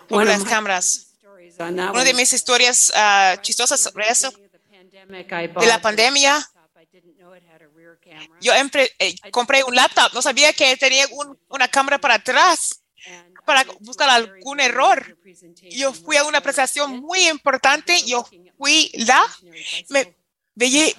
[0.08, 1.10] por las cámaras.
[1.92, 4.32] Una de mis historias ah, chistosas sobre eso,
[5.60, 6.50] de la pandemia,
[8.40, 12.80] yo empre- eh, compré un laptop, no sabía que tenía un- una cámara para atrás
[13.46, 15.16] para buscar algún error.
[15.70, 18.26] Yo fui a una presentación muy importante, yo
[18.58, 19.22] fui la,
[19.90, 20.16] me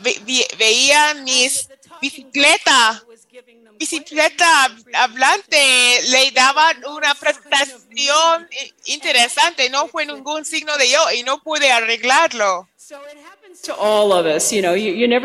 [0.02, 1.70] ve- ve- veía mis
[2.02, 3.04] bicicleta,
[3.78, 11.24] bicicleta hablante, le daban una presentación i- interesante, no fue ningún signo de yo y
[11.24, 12.68] no pude arreglarlo.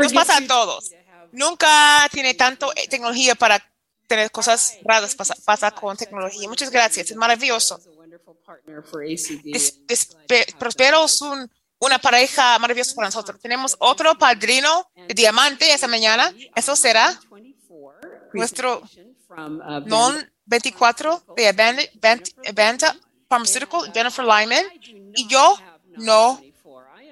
[0.05, 0.91] Nos pasa a todos.
[1.33, 3.65] Nunca tiene tanto eh, tecnología para
[4.07, 6.49] tener cosas raras, pasa, pasa con tecnología.
[6.49, 7.81] Muchas gracias, es maravilloso.
[9.53, 10.17] Des-
[10.59, 13.41] Prospero es un- una pareja maravillosa para nosotros.
[13.41, 16.33] Tenemos otro padrino diamante esta mañana.
[16.55, 18.83] Eso será 24 nuestro
[19.87, 21.49] non 24 de
[22.45, 22.97] Eventa
[23.29, 24.65] Pharmaceutical, Jennifer Lyman.
[25.15, 25.57] Y yo
[25.97, 26.41] no,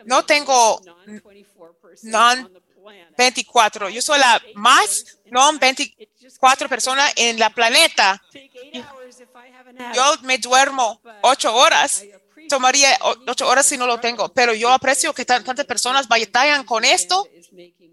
[0.04, 0.80] no tengo
[2.02, 2.50] non
[3.16, 3.88] 24.
[3.88, 8.20] Yo soy la más non 24 persona en la planeta.
[9.94, 12.04] Yo me duermo ocho horas,
[12.48, 16.64] tomaría ocho horas si no lo tengo, pero yo aprecio que tan- tantas personas batallan
[16.64, 17.28] con esto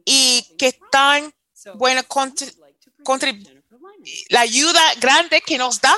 [0.05, 1.31] y que tan
[1.75, 2.55] buena contrib-
[4.29, 5.95] la ayuda grande que nos da.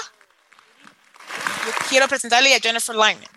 [1.65, 3.27] Yo quiero presentarle a Jennifer Lyman.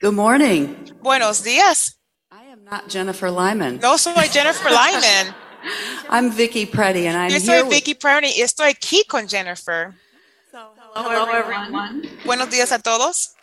[0.00, 0.74] Good morning.
[1.00, 1.98] Buenos días.
[2.32, 3.78] I am not Jennifer Lyman.
[3.80, 5.34] No soy Jennifer Lyman.
[6.10, 9.28] I'm Vicky Preddy, and I'm Yo here soy with- Vicky Prerney y estoy aquí con
[9.28, 9.94] Jennifer.
[10.94, 12.02] Hello, everyone.
[12.24, 13.34] Buenos días a todos.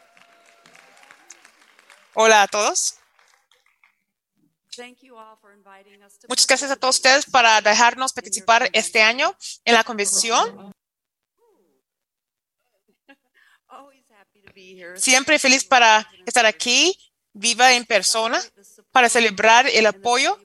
[2.22, 2.96] Hola a todos.
[6.28, 10.74] Muchas gracias a todos ustedes para dejarnos participar este año en la convención.
[14.98, 16.98] Siempre feliz para estar aquí,
[17.32, 18.42] viva en persona,
[18.92, 20.38] para celebrar el apoyo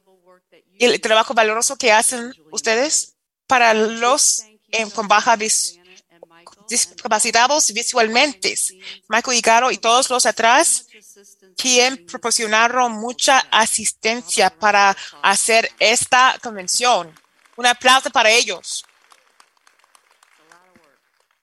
[0.79, 3.17] y el trabajo valoroso que hacen ustedes
[3.49, 5.81] para los eh, con baja vis-
[6.75, 8.55] discapacitados visualmente.
[9.09, 10.87] Michael Higaro y todos los atrás,
[11.57, 17.13] quien proporcionaron mucha asistencia para hacer esta convención.
[17.57, 18.85] Un aplauso para ellos.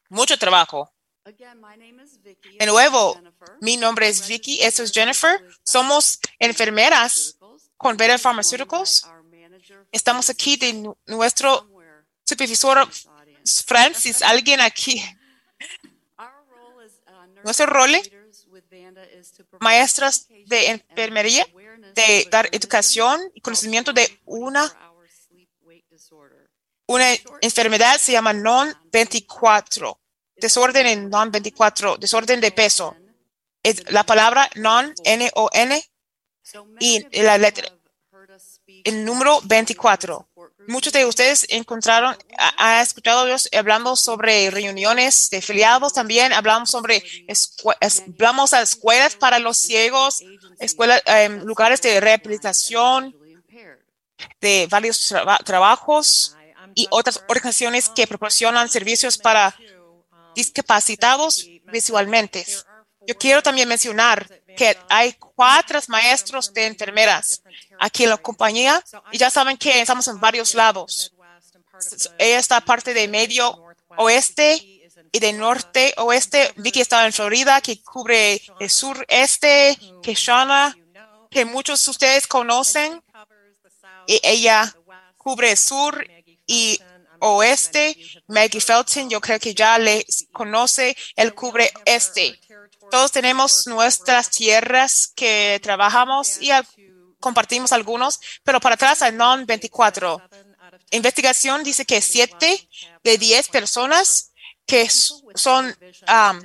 [0.10, 0.92] Mucho trabajo.
[2.60, 3.22] De nuevo,
[3.62, 5.40] mi nombre es Vicky, eso es Jennifer.
[5.64, 7.38] Somos enfermeras
[7.78, 9.08] con Vera Pharmaceuticals.
[9.92, 11.70] Estamos aquí de nu- nuestro
[12.26, 12.90] supervisor
[13.66, 15.02] Francis, alguien aquí.
[17.44, 17.92] Nuestro rol,
[19.60, 21.46] maestras de enfermería,
[21.96, 24.72] de dar educación y conocimiento de una,
[26.88, 27.06] una
[27.42, 29.98] enfermedad se llama non-24,
[30.36, 32.96] desorden en non-24, desorden de peso.
[33.64, 35.84] Es la palabra non, N-O-N,
[36.80, 37.68] y la letra,
[38.84, 40.28] el número 24.
[40.68, 46.70] Muchos de ustedes encontraron, ha, ha escuchado Dios hablando sobre reuniones de afiliados, también hablamos
[46.70, 47.04] sobre,
[48.08, 50.24] hablamos a escuelas para los ciegos,
[50.60, 53.16] escuelas, em, lugares de rehabilitación,
[54.40, 56.36] de varios traba- trabajos
[56.76, 59.56] y otras organizaciones que proporcionan servicios para
[60.36, 62.46] discapacitados visualmente.
[63.08, 67.42] Yo quiero también mencionar que hay cuatro maestros de enfermeras
[67.82, 71.14] aquí en la compañía y ya saben que estamos en varios lados.
[72.20, 73.60] Ella está parte de medio
[73.98, 76.54] oeste y de norte oeste.
[76.58, 80.78] Vicky está en Florida, que cubre el sureste, que Shana,
[81.30, 83.02] que muchos de ustedes conocen.
[84.06, 84.74] Y ella
[85.18, 86.06] cubre sur
[86.46, 86.80] y
[87.20, 87.98] oeste.
[88.28, 92.40] Maggie Felton, yo creo que ya le conoce, él cubre este.
[92.92, 96.52] Todos tenemos nuestras tierras que trabajamos y
[97.22, 100.20] compartimos algunos, pero para atrás hay non 24.
[100.92, 102.68] Investigación dice que siete
[103.04, 104.34] de 10 personas
[104.66, 104.90] que
[105.36, 106.42] son um,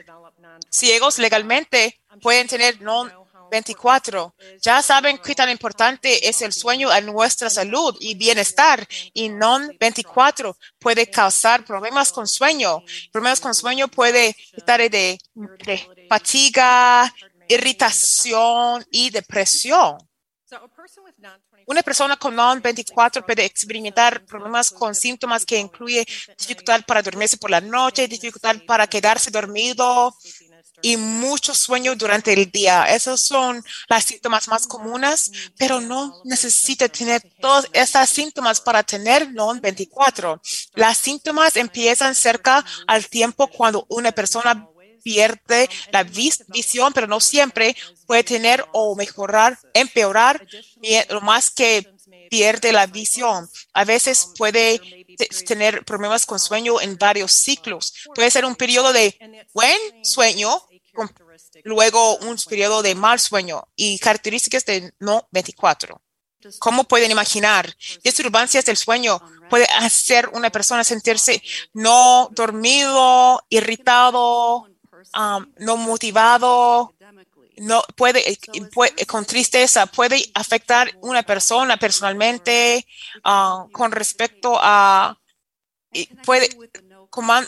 [0.71, 3.11] ciegos legalmente pueden tener non
[3.51, 4.35] 24.
[4.61, 8.87] Ya saben qué tan importante es el sueño a nuestra salud y bienestar.
[9.13, 12.83] Y non 24 puede causar problemas con sueño.
[13.13, 15.19] Problemas con sueño puede estar de
[16.09, 17.13] fatiga,
[17.49, 19.99] irritación y depresión.
[21.67, 26.07] Una persona con non-24 puede experimentar problemas con síntomas que incluye
[26.39, 30.15] dificultad para dormirse por la noche, dificultad para quedarse dormido
[30.83, 32.85] y mucho sueño durante el día.
[32.85, 39.33] Esos son los síntomas más comunes, pero no necesita tener todos esos síntomas para tener
[39.33, 40.41] non-24.
[40.75, 44.69] Los síntomas empiezan cerca al tiempo cuando una persona
[45.07, 47.77] pierde la vis- visión, pero no siempre
[48.09, 50.45] puede tener o mejorar, empeorar
[51.11, 51.89] lo más que
[52.29, 53.49] pierde la visión.
[53.73, 54.81] A veces puede
[55.17, 57.95] te- tener problemas con sueño en varios ciclos.
[58.17, 59.17] Puede ser un periodo de
[59.55, 60.61] buen sueño,
[61.63, 66.03] luego un periodo de mal sueño y características de no 24.
[66.59, 67.75] ¿Cómo pueden imaginar?
[68.05, 71.43] Disturbancias del sueño puede hacer una persona sentirse
[71.73, 74.69] no dormido, irritado,
[75.15, 76.95] um, no motivado,
[77.59, 78.39] no puede, eh,
[78.73, 82.87] puede- con tristeza, puede afectar una persona personalmente
[83.25, 85.17] ah, con respecto a,
[86.25, 86.49] puede,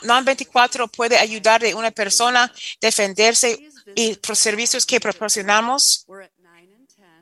[0.02, 3.58] non 24 puede ayudar a una persona defenderse
[3.94, 6.06] y los servicios que proporcionamos.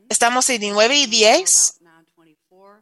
[0.09, 1.76] Estamos en 9 y 10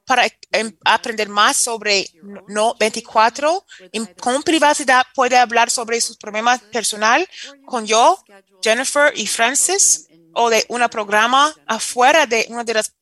[0.05, 2.09] para em, aprender más sobre
[2.49, 3.65] no 24.
[3.93, 7.27] En- con privacidad puede hablar sobre sus problemas personal
[7.65, 8.23] con yo,
[8.63, 12.93] Jennifer y Francis o de un programa afuera de una de las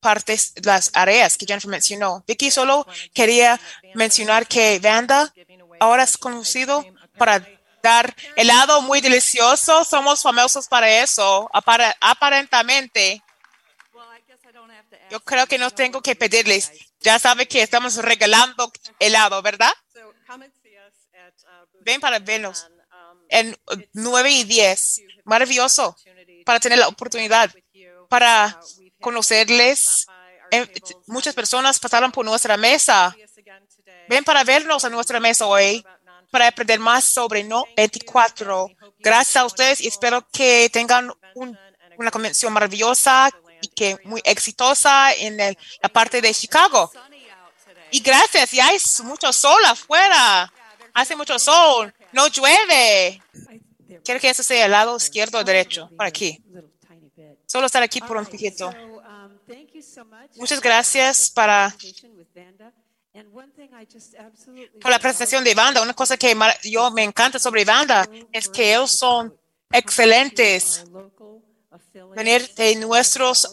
[0.00, 2.22] partes, las áreas que Jennifer mencionó.
[2.26, 3.58] Vicky solo quería
[3.94, 5.32] mencionar que Vanda
[5.80, 6.84] ahora es conocido
[7.16, 7.46] para
[7.82, 9.82] dar helado muy delicioso.
[9.84, 11.48] Somos famosos para eso,
[12.00, 13.22] aparentemente.
[13.92, 14.93] Well, I guess I don't have to ask.
[15.10, 16.70] Yo creo que no tengo que pedirles.
[17.00, 19.72] Ya sabe que estamos regalando helado, ¿verdad?
[19.94, 23.56] Uh, Ven para vernos um, en
[23.92, 25.02] 9 y 10.
[25.24, 25.96] Maravilloso
[26.44, 27.50] para tener la oportunidad
[28.08, 28.58] para
[29.00, 30.06] conocerles.
[30.50, 30.66] Eh,
[31.06, 33.14] muchas personas pasaron por nuestra mesa.
[34.08, 35.84] Ven para vernos a nuestra mesa hoy
[36.30, 38.70] para aprender más sobre No 24.
[38.98, 41.58] Gracias a ustedes y espero que tengan un-
[41.96, 43.30] una convención maravillosa
[43.64, 46.90] y que muy exitosa en el- la parte de Chicago.
[47.90, 50.52] Y gracias, y hay mucho sol afuera.
[50.92, 53.22] Hace mucho sol, no llueve.
[54.04, 56.40] Quiero que eso sea el lado izquierdo o derecho, por aquí.
[57.46, 58.70] Solo estar aquí por un poquito.
[60.36, 61.74] Muchas gracias para,
[64.80, 65.80] por la presentación de banda.
[65.82, 69.34] Una cosa que yo me encanta sobre banda es que ellos son
[69.70, 70.84] excelentes.
[72.16, 73.48] Venir de nuestros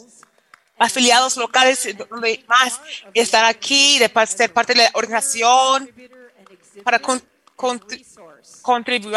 [0.77, 2.79] afiliados locales, donde más
[3.13, 5.89] estar aquí, de ser parte de la organización,
[6.83, 7.21] para con-
[7.55, 7.79] con-
[8.61, 9.15] contribuir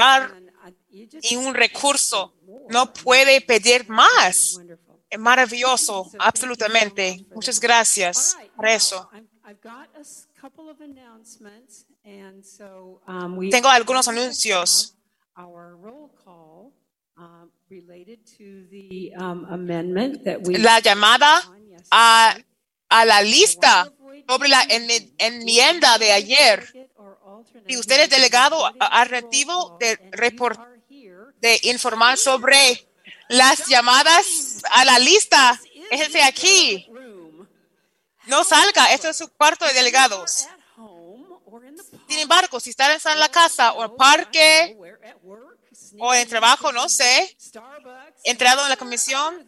[1.22, 2.34] y un recurso.
[2.68, 4.58] No puede pedir más.
[5.10, 7.24] Es maravilloso, absolutamente.
[7.34, 9.08] Muchas gracias por eso.
[13.50, 14.94] Tengo algunos anuncios.
[20.58, 21.42] La llamada
[21.90, 22.36] a,
[22.88, 23.92] a la lista
[24.28, 26.88] sobre la en- enmienda de ayer.
[27.68, 30.60] Si usted es delegado a- alternativo de, report-
[31.40, 32.86] de informar sobre
[33.28, 35.58] las llamadas a la lista,
[35.90, 36.86] ese aquí.
[38.26, 40.46] No salga, este es su cuarto de delegados.
[42.08, 44.76] Sin embargo, si están en la casa o el parque
[45.98, 47.36] o en trabajo, no sé,
[48.24, 49.44] entrado en la comisión,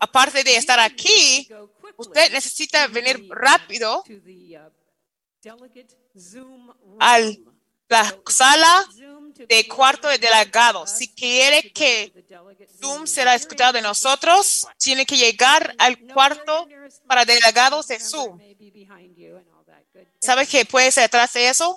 [0.00, 1.48] aparte de estar aquí,
[1.96, 4.04] usted necesita venir rápido
[6.98, 7.18] a
[7.88, 8.88] la sala
[9.48, 10.90] de cuarto de delegados.
[10.90, 12.12] Si quiere que
[12.80, 16.68] Zoom será escuchado de nosotros, tiene que llegar al cuarto
[17.06, 18.38] para delegados de Zoom.
[20.20, 21.76] ¿Sabe que puede ser atrás de eso?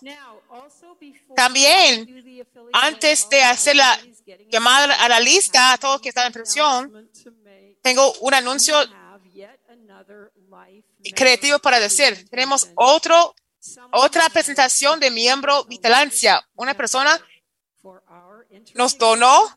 [1.35, 2.43] También,
[2.73, 3.99] antes de hacer la
[4.49, 7.09] llamada a la lista a todos que están en presión,
[7.81, 8.75] tengo un anuncio
[11.15, 12.27] creativo para decir.
[12.29, 13.33] Tenemos otro,
[13.91, 16.45] otra presentación de miembro Vitalancia.
[16.55, 17.19] Una persona
[18.75, 19.55] nos donó,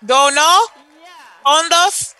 [0.00, 0.58] donó
[1.42, 2.14] fondos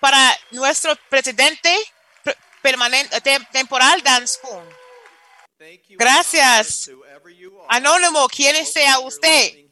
[0.00, 0.18] para
[0.52, 1.76] nuestro presidente
[2.22, 4.64] per- permanente, tem- temporal, Dan Spoon.
[5.90, 6.90] Gracias.
[7.68, 9.66] Anónimo, ¿quién sea usted?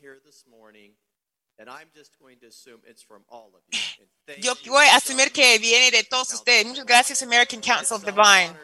[4.38, 6.66] Yo voy a asumir que viene de todos ustedes.
[6.66, 8.56] Muchas gracias, American Council of Divine.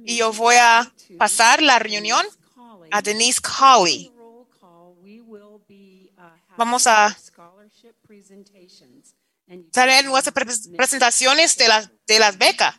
[0.04, 2.24] y yo voy a pasar la reunión
[2.90, 4.10] a Denise Colley.
[6.56, 7.16] Vamos a
[9.72, 12.74] tener nuestras pre- presentaciones de las, de las becas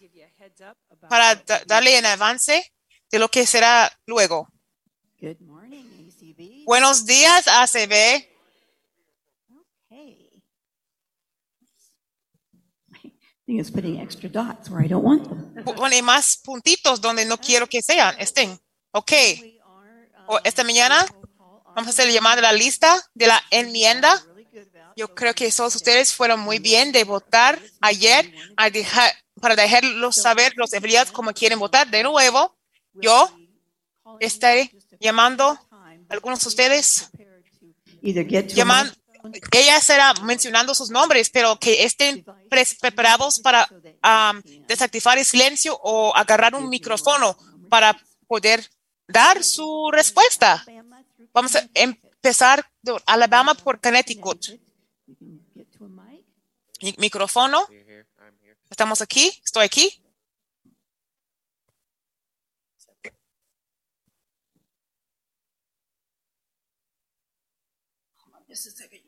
[1.10, 2.72] para da- darle un avance
[3.12, 4.48] de lo que será luego.
[5.20, 6.64] Good morning, ACB.
[6.66, 8.28] Buenos días, ACB.
[9.90, 10.42] Hey.
[13.02, 13.12] thing
[13.60, 15.64] is putting extra dots where I don't want them.
[15.64, 18.60] Pone más puntitos donde no quiero que sean, estén.
[18.92, 19.12] Ok,
[20.28, 21.06] O esta mañana
[21.76, 24.24] vamos a hacer la llamada de la lista de la enmienda.
[24.96, 30.16] Yo creo que todos ustedes fueron muy bien de votar ayer a dejar- para dejarlos
[30.16, 31.90] saber los empleados cómo quieren votar.
[31.90, 32.56] De nuevo,
[32.94, 33.30] yo
[34.20, 37.10] estaré llamando a algunos de ustedes,
[38.04, 38.26] Either
[39.52, 43.68] ella será mencionando sus nombres, pero que estén pre- preparados para
[44.68, 47.38] desactivar el silencio o agarrar un micrófono
[47.70, 48.70] para poder
[49.08, 50.64] dar su respuesta.
[51.34, 54.60] Vamos a empezar de Alabama por Connecticut.
[56.98, 57.68] Micrófono.
[58.70, 59.42] Estamos aquí.
[59.44, 60.02] Estoy aquí
[68.52, 68.52] unmute?
[68.52, 69.02] Okay,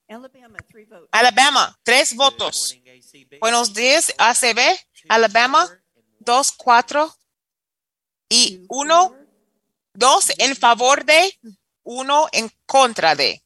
[0.07, 1.09] Alabama, three votes.
[1.11, 2.77] Alabama, tres votos.
[3.39, 4.59] Buenos días, ACB,
[5.09, 5.69] Alabama,
[6.19, 7.15] dos, cuatro
[8.29, 9.15] y uno,
[9.93, 11.39] dos en favor de,
[11.83, 13.42] uno en contra de.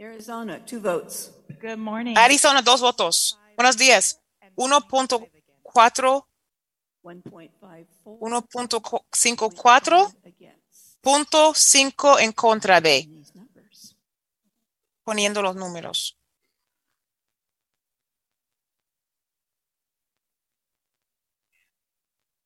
[0.00, 1.32] Arizona, two votes.
[1.60, 2.16] Good morning.
[2.16, 3.38] Arizona, dos votos.
[3.56, 4.20] Buenos días.
[4.56, 6.24] 1.4,
[7.02, 7.86] 1.54.
[8.04, 11.00] 1.54, Against.
[11.00, 13.08] punto cinco en contra de,
[15.04, 16.16] poniendo los números.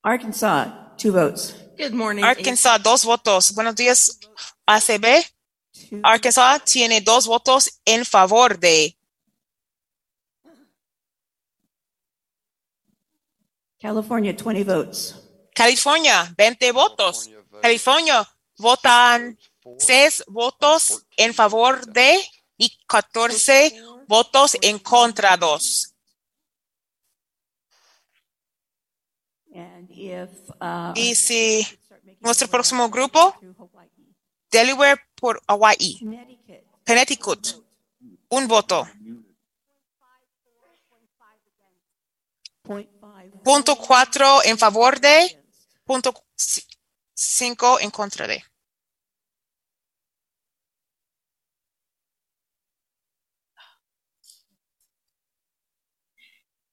[0.03, 1.55] Arkansas, two votes.
[1.79, 2.25] Good morning.
[2.25, 3.55] Arkansas, dos votos.
[3.55, 4.19] Buenos días,
[4.67, 5.25] ACB.
[6.03, 8.97] Arkansas tiene dos votos en favor de.
[13.79, 15.17] California, 20 votes.
[15.55, 17.31] California, 20 votos.
[17.61, 19.39] California votan
[19.79, 22.19] seis votos en favor de
[22.57, 25.95] y 14 votos en contra dos.
[29.55, 30.31] And if,
[30.61, 31.67] uh, Y si
[32.21, 33.35] nuestro próximo up grupo.
[34.51, 36.01] Delaware por Hawaii,
[36.85, 37.43] Connecticut,
[38.31, 38.89] un voto.
[43.45, 45.17] Punto cuatro en favor de,
[45.85, 46.67] punto ci-
[47.15, 48.43] cinco en contra de.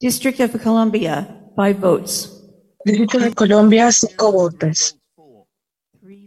[0.01, 1.15] District of Columbia,
[1.55, 2.29] five votes.
[2.85, 4.97] Distrito de Colombia, cinco votos,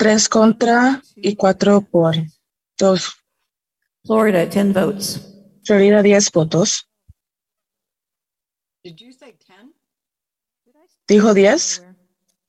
[0.02, 2.14] Three- tres contra y cuatro por.
[2.76, 3.14] Dos.
[4.04, 5.20] Florida, 10 votes.
[5.64, 6.88] Florida, diez votos.
[8.82, 9.70] Did you say 10?
[11.06, 11.84] Dijo diez.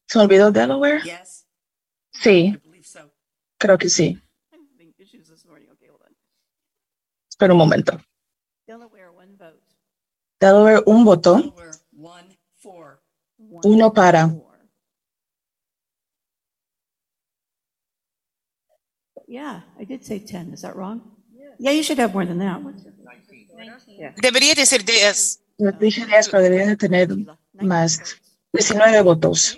[0.07, 1.01] ¿Se olvidó Delaware?
[1.03, 1.45] Yes,
[2.11, 3.11] Sí, I believe so.
[3.59, 4.19] creo que sí.
[4.51, 4.93] Okay.
[7.29, 7.99] Espera un momento.
[8.65, 9.59] Delaware, one vote.
[10.39, 11.35] Delaware, un voto.
[11.37, 13.03] Delaware, one, four.
[13.37, 14.27] One, Uno para.
[19.34, 20.53] Yeah, I did say 10.
[20.53, 21.01] Is that wrong?
[21.57, 22.61] Yeah, you should have more than that.
[24.21, 25.39] Debería decir 10.
[25.57, 27.09] Yo dije diez, pero debería de tener
[27.53, 27.99] más.
[28.53, 29.57] 19 votos.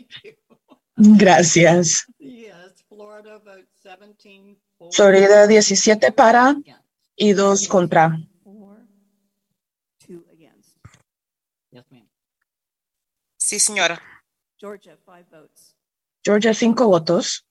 [0.96, 2.06] Gracias.
[2.20, 4.58] Yes, Florida votes 17.
[4.78, 4.94] for.
[4.94, 6.56] Florida, 17 para
[7.18, 8.18] y dos contra.
[8.46, 8.78] Four,
[10.08, 10.78] two against.
[11.72, 12.08] Yes, ma'am.
[13.36, 14.02] Sí, señora.
[14.58, 15.76] Georgia, five votes.
[16.24, 17.45] Georgia, cinco votos.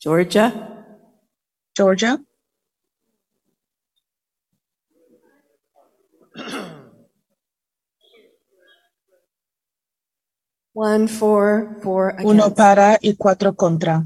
[0.00, 0.48] Georgia,
[1.76, 2.18] Georgia,
[10.72, 14.02] One for, four uno para y cuatro contra.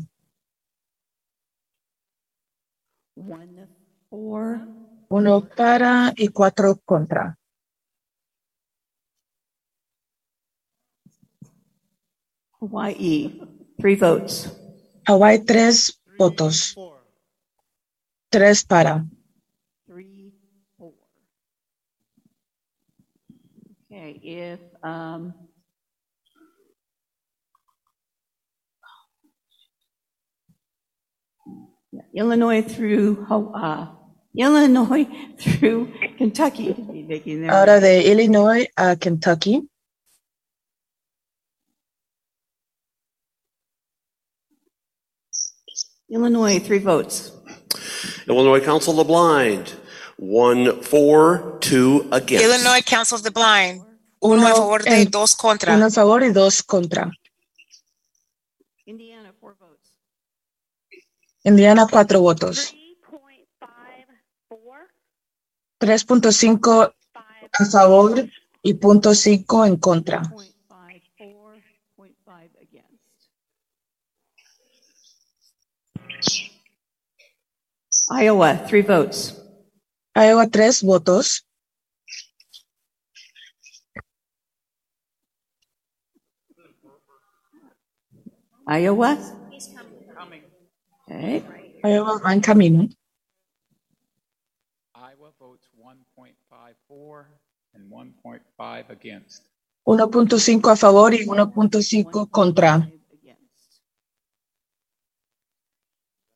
[3.14, 3.68] one,
[4.10, 4.66] four,
[5.10, 7.38] Uno para y cuatro contra.
[12.60, 13.40] Hawaii,
[13.78, 14.63] three votes.
[15.06, 16.74] Hawaii, tres votos.
[18.30, 19.04] Tres para.
[23.86, 25.32] Okay, if, um,
[32.12, 33.86] Illinois through, uh,
[34.36, 35.06] Illinois
[35.38, 36.74] through Kentucky,
[37.48, 39.62] Ahora de Illinois a Kentucky.
[46.18, 47.32] Illinois, three votes.
[48.28, 49.74] Illinois Council of the Blind,
[50.16, 52.44] one for, two against.
[52.44, 53.80] Illinois Council of the Blind,
[54.20, 55.74] uno Uno en favor de, en- dos contra.
[55.74, 57.10] Uno a favor y dos contra.
[58.86, 59.90] Indiana, four votes.
[61.44, 62.72] Indiana, cuatro votos.
[65.80, 66.94] 3.5
[67.58, 68.28] a favor
[68.62, 70.22] y punto cinco en contra.
[70.22, 71.56] Point five four,
[71.96, 73.00] point five against.
[78.10, 79.32] Iowa, three votes.
[80.14, 81.46] Iowa, tres votos.
[88.66, 89.16] Iowa?
[91.06, 91.44] Okay,
[91.84, 92.88] Iowa va en camino.
[94.94, 97.26] Iowa votes 1.54
[97.74, 99.42] and 1.5 against.
[99.86, 102.80] 1.5 a favor y 1.5 contra.
[102.80, 103.80] five against.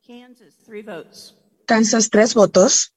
[0.07, 1.38] Kansas, three votes.
[1.69, 2.95] Kansas tres votos.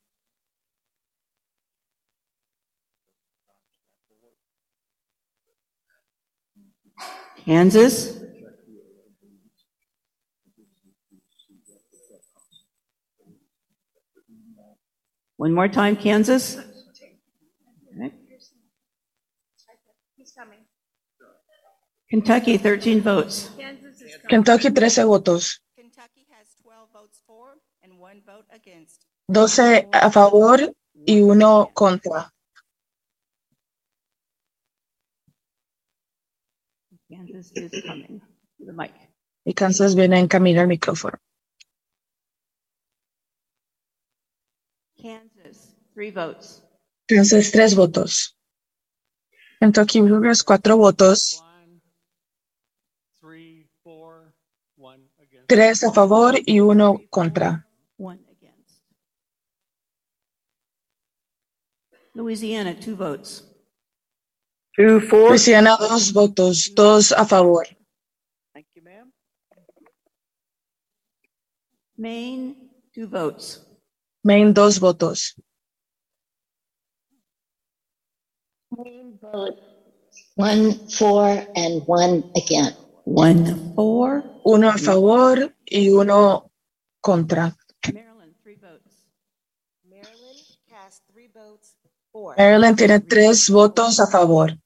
[7.45, 8.17] Kansas.
[15.35, 16.57] One more time, Kansas.
[22.09, 23.49] Kentucky, 13 votes.
[24.29, 25.59] Kentucky, 13 votos.
[29.27, 32.33] 12 a favor y uno contra.
[39.43, 41.17] Y Kansas viene en camino al micrófono.
[45.01, 46.63] Kansas, three votes.
[47.07, 48.37] Kansas tres votos.
[49.59, 51.43] Kentucky Bluegrass cuatro votos,
[53.19, 54.33] Three, four,
[54.75, 55.47] one against.
[55.47, 57.67] tres a favor y uno contra.
[62.15, 63.43] Louisiana, two votes.
[64.77, 67.65] Luisiana dos votos, dos a favor.
[68.53, 69.11] Thank you, ma'am.
[71.97, 72.55] Maine,
[72.93, 73.65] two votes.
[74.23, 75.35] Maine dos votos.
[78.71, 79.71] Maine vote
[80.35, 82.73] One for and one again.
[83.03, 84.23] One for.
[84.45, 86.51] Uno a favor y uno
[87.01, 87.55] contra.
[92.37, 94.57] Maryland tiene tres votos a favor.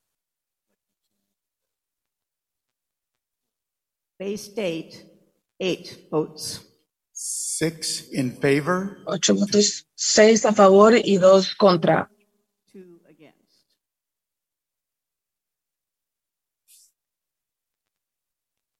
[4.17, 5.05] Bay State,
[5.59, 6.61] eight votes.
[7.11, 12.09] Six in favor, Ocho votos, seis a favor y dos contra.
[12.71, 13.65] Two against.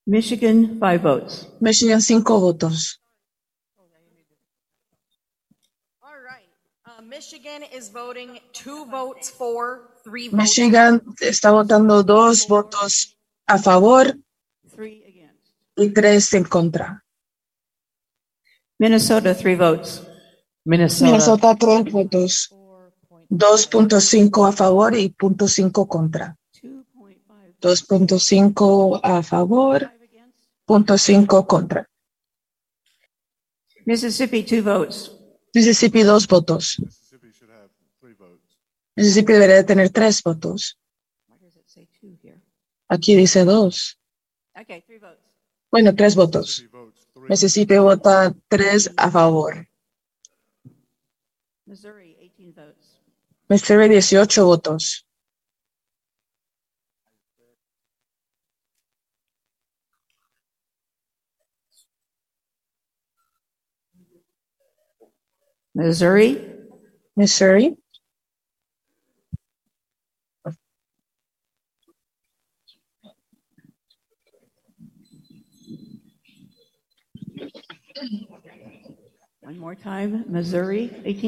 [0.05, 1.47] Michigan, five votes.
[1.61, 3.01] Michigan cinco votos.
[6.01, 6.49] All right.
[6.86, 7.05] Uh, Michigan is voting two votes for, three votes.
[10.32, 14.18] Michigan está votando dos votos a favor
[14.76, 15.53] Three against.
[15.78, 17.03] y tres en contra.
[18.78, 20.01] Minnesota, three votes.
[20.66, 22.49] Minnesota tres votos.
[23.30, 26.36] 2.5 a favor y 0.5 contra.
[27.61, 29.91] 2.5 a favor,
[30.68, 31.89] 0.5 contra.
[33.86, 35.11] Mississippi, two votes.
[35.53, 36.78] Mississippi dos votos.
[38.95, 40.79] Mississippi debería de tener tres votos.
[42.87, 43.99] Aquí dice dos.
[44.55, 45.19] Okay, three votes.
[45.71, 46.65] Bueno, tres votos.
[47.27, 49.67] Mississippi vota tres a favor.
[51.65, 53.01] Missouri, 18 votes.
[53.49, 55.05] Missouri 18 votos.
[65.73, 66.39] Missouri,
[67.15, 67.77] Missouri.
[78.05, 78.55] one more time.
[78.55, 78.85] Missouri,
[79.25, 79.34] 18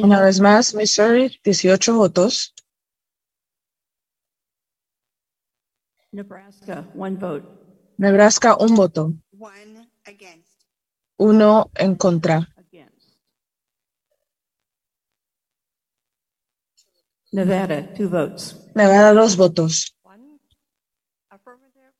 [0.03, 0.25] Una votes.
[0.25, 2.55] vez más, Missouri 18 votos.
[6.11, 7.47] Nebraska, one vote.
[7.97, 9.13] Nebraska un voto.
[9.37, 10.63] One against.
[11.17, 12.47] Uno en contra.
[12.57, 13.19] Against.
[17.31, 18.55] Nevada, two votes.
[18.73, 19.95] Nevada dos votos.
[20.01, 20.39] One
[21.29, 21.93] affirmative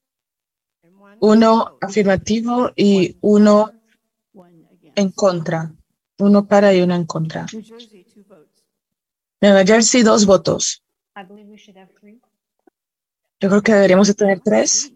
[0.81, 1.17] and one.
[1.19, 3.71] Uno afirmativo y uno
[4.95, 5.71] en contra.
[6.19, 7.45] Uno para y uno en contra.
[9.39, 10.83] Nueva Jersey dos votos.
[13.39, 14.91] Yo creo que deberíamos de tener tres.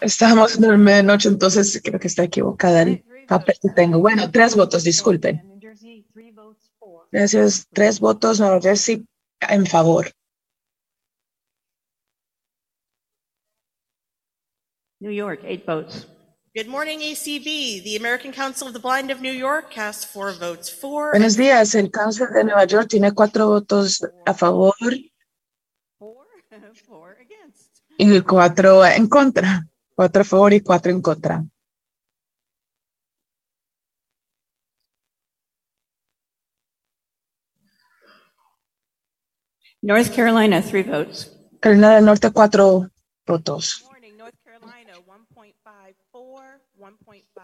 [0.00, 3.98] Estábamos en el medianoche, entonces creo que está equivocada el papel que tengo.
[3.98, 5.60] Bueno, tres votos, disculpen.
[7.10, 7.66] Gracias.
[7.72, 9.06] Tres votos, Nueva Jersey
[9.48, 10.10] en favor.
[15.00, 16.08] New York, eight votes.
[16.54, 17.82] Good morning, ACB.
[17.82, 21.10] The American Council of the Blind of New York cast four votes for.
[21.10, 21.74] Buenos días.
[21.74, 24.72] El cáncer de Nueva York tiene cuatro votos a favor
[25.98, 26.26] Four,
[26.86, 27.82] four against.
[27.98, 29.66] y cuatro en contra.
[29.96, 31.44] Cuatro a favor y cuatro en contra.
[39.82, 41.30] North Carolina, three votes.
[41.60, 42.90] Carolina del Norte, cuatro
[43.26, 43.83] votos.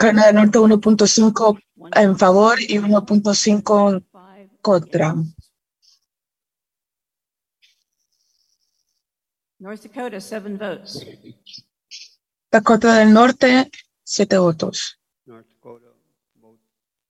[0.00, 0.22] 1.5.
[0.22, 1.60] Carolina del Norte, 1.5
[1.94, 5.14] en favor y 1.5 en Five contra.
[9.58, 11.06] North Dakota, seven votes.
[12.50, 13.70] Dakota del Norte,
[14.02, 14.98] siete votos.
[15.26, 15.86] North Dakota,
[16.36, 16.62] vote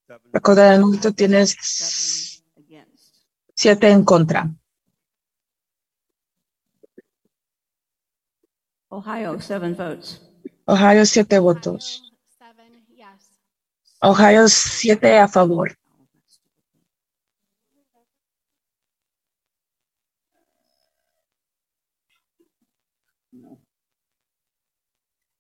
[0.09, 0.33] seven.
[0.33, 3.15] Dakota del Norte tiene Seven against.
[3.55, 4.51] siete en contra.
[8.89, 10.21] Ohio, seven votes.
[10.67, 12.10] Ohio, siete votos.
[14.03, 15.77] Ohio, siete a favor.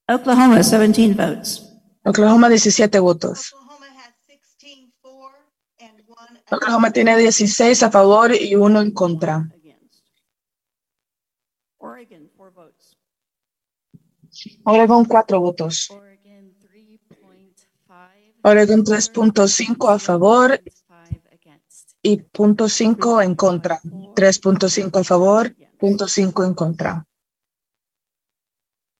[0.06, 1.62] Oklahoma, 17 votes.
[2.04, 3.54] Oklahoma, 17 votos.
[6.50, 9.48] Oklahoma tiene 16 a favor y uno en contra.
[11.78, 12.96] Oregon, four votes.
[14.64, 15.88] Oregon, cuatro votos.
[18.42, 20.60] Oregon, 3.5 a favor
[22.02, 23.80] y punto cinco en contra.
[23.82, 27.06] 3.5 a favor, punto cinco en contra.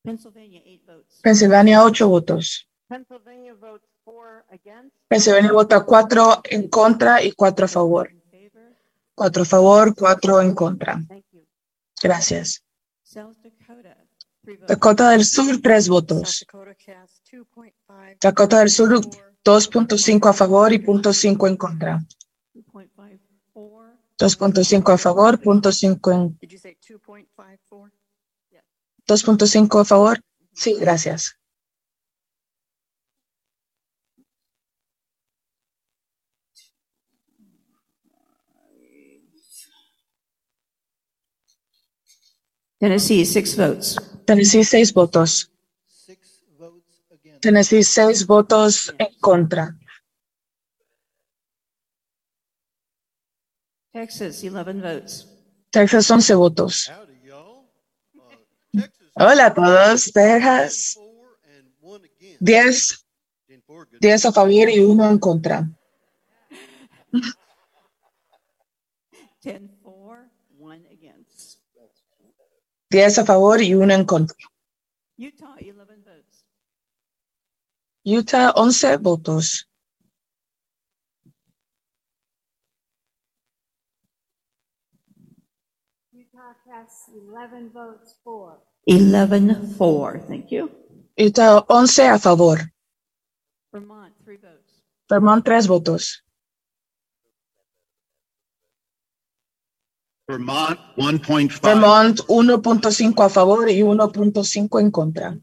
[0.03, 1.20] Pennsylvania, eight votes.
[1.22, 2.68] Pensilvania, ocho votos.
[2.88, 4.97] Pennsylvania votes four against.
[5.09, 8.11] Pensilvania vota cuatro en contra y cuatro a favor.
[9.14, 11.01] Cuatro a favor, cuatro en contra.
[12.03, 12.64] Gracias.
[14.66, 16.47] Dakota, del Sur, tres votos.
[16.47, 18.16] Dakota cast 2.5.
[18.20, 19.01] Dakota del Sur,
[19.45, 22.01] 2.5 a favor y punto cinco en contra.
[22.55, 23.20] 2.54.
[24.18, 27.91] 2.5 a favor, punto cinco en Did you say 2.54?
[29.07, 30.20] 2.5 a favor.
[30.53, 31.36] Sí, gracias.
[42.80, 43.97] Tennessee, six votes.
[44.24, 45.51] Tennessee, seis votos.
[47.41, 49.76] Tennessee, seis votos en contra.
[53.93, 55.26] Texas, 11 votes.
[55.70, 56.93] Texas, 11 votos.
[59.14, 60.12] Hola a todos.
[60.12, 60.99] Texas,
[62.38, 63.07] 10,
[64.01, 65.68] 10 a favor y uno en contra.
[69.43, 71.59] 10 for, one against.
[72.91, 74.36] 10 a favor y uno en contra.
[75.16, 75.80] Utah, 11 votes.
[78.05, 79.66] Utah, 11 votos.
[86.12, 88.59] Utah casts 11 votes for.
[88.86, 90.70] 11 for, thank you.
[91.16, 92.72] Utah, 11 a favor.
[93.72, 94.82] Vermont, three votes.
[95.09, 96.22] Vermont, 3 votos.
[100.26, 101.61] Vermont, 1.5.
[101.61, 105.36] Vermont, 1.5 a favor y 1.5 en contra.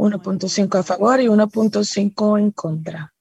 [0.00, 3.14] 1.5 for, 1.5 a favor y 1.5 en contra.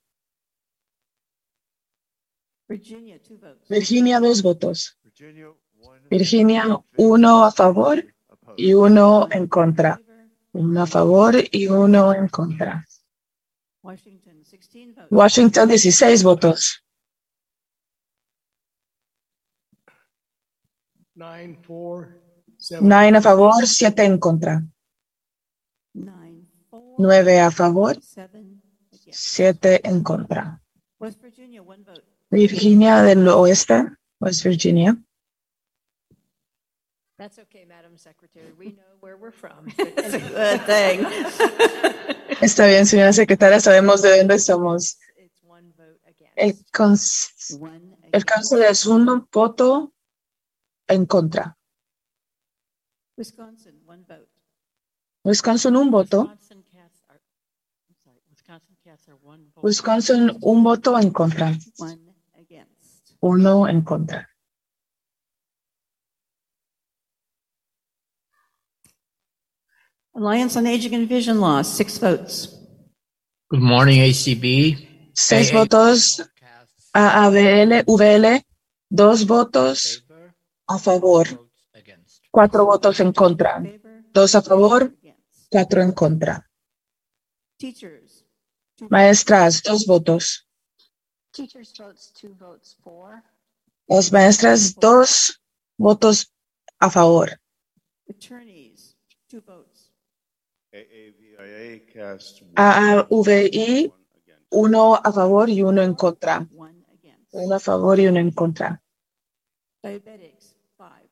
[2.69, 3.67] Virginia, two votes.
[3.67, 4.97] Virginia, dos votos.
[6.09, 8.05] Virginia, uno a favor
[8.55, 9.99] y uno en contra.
[10.53, 12.86] Uno a favor y uno en contra.
[13.82, 15.07] Washington, 16 votes.
[15.11, 16.84] Washington, 16 votos.
[21.15, 22.21] Nine, four,
[22.57, 22.88] seven.
[22.88, 24.63] 9 a favor, 7 en contra.
[26.99, 28.61] Nine for, 9 a favor, seven
[28.93, 29.19] against.
[29.35, 30.61] 7 en contra.
[30.99, 32.03] West Virginia, one vote.
[32.29, 34.97] Virginia del Oeste, West Virginia.
[37.17, 38.51] That's okay, Madam Secretary.
[38.57, 39.67] We know where we're from.
[39.77, 41.05] That's a good thing.
[42.41, 44.97] Está bien, señora secretaria, sabemos de dónde somos.
[46.35, 46.55] El,
[48.13, 49.93] el council es un voto
[50.87, 51.57] en contra.
[53.17, 54.29] Wisconsin, one vote.
[55.25, 56.21] Wisconsin, un voto.
[56.21, 57.19] Wisconsin casts are,
[57.89, 59.18] I'm sorry, Wisconsin casts are one vote.
[59.61, 61.53] Wisconsin, un voto en contra.
[61.77, 61.99] One
[62.36, 63.13] against.
[63.21, 64.27] Uno en contra.
[70.15, 72.49] Alliance on Aging and Vision Loss, six votes.
[73.49, 74.88] Good morning, ACB.
[75.13, 76.21] Seis AA votos
[76.93, 78.41] a AVL, VL,
[78.89, 80.05] dos votos
[80.67, 81.27] a favor,
[81.73, 82.23] against.
[82.32, 83.61] cuatro votos en contra,
[84.13, 84.93] dos a favor,
[85.49, 86.49] cuatro en contra.
[87.57, 88.09] Teachers,
[88.89, 90.47] Maestras, dos votos.
[91.32, 93.23] Teachers votes two votes for.
[93.88, 95.41] Las maestras, dos
[95.77, 96.32] votos
[96.80, 97.39] a favor.
[98.09, 98.95] attorneys,
[99.27, 99.91] two votes.
[100.73, 103.91] AAVIA cast AAVI,
[104.51, 106.47] uno a favor y uno en contra.
[107.32, 108.82] Uno a favor y uno en contra.
[109.84, 111.09] Diabetics, five.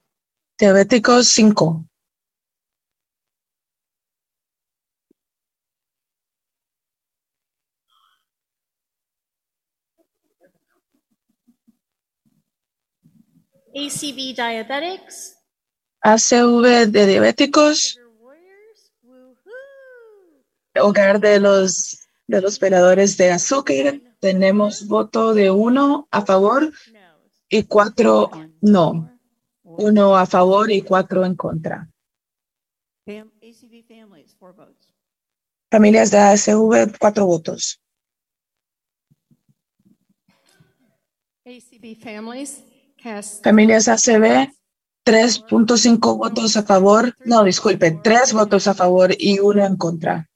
[0.60, 1.86] Diabéticos, cinco.
[13.82, 15.38] ACB Diabetics.
[16.02, 18.00] ACV de diabéticos,
[20.80, 24.00] hogar de los, de los veladores de azúcar.
[24.20, 27.00] Tenemos voto de uno a favor No.
[27.50, 29.14] y cuatro One no.
[29.64, 31.88] Uno a favor y cuatro en contra.
[33.06, 34.92] Fam- ACB families, four votes.
[35.70, 37.80] Familias de ASV, cuatro votos.
[41.46, 42.64] ACB families
[43.02, 44.52] cast Familias ACB,
[45.06, 50.28] 3.5 votos a favor, no, disculpe, tres votos a favor y uno en contra.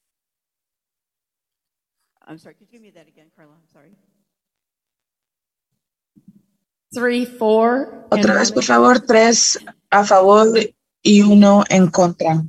[2.25, 3.53] I'm sorry, could you give me that again, Carla?
[3.53, 3.95] I'm sorry.
[6.93, 8.05] three, four.
[8.09, 9.59] Otra vez, por favor, tres
[9.89, 10.47] a favor
[11.01, 12.43] y uno en contra.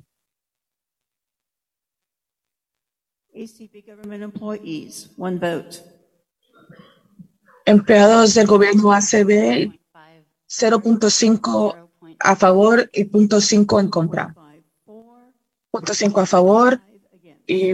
[3.34, 5.78] ACB government employees, one vote.
[7.64, 9.72] Empleados del gobierno ACB,
[10.52, 11.88] 0.5
[12.20, 14.34] a favor y 0.5 en contra.
[15.72, 16.80] 0.5 a favor
[17.46, 17.72] y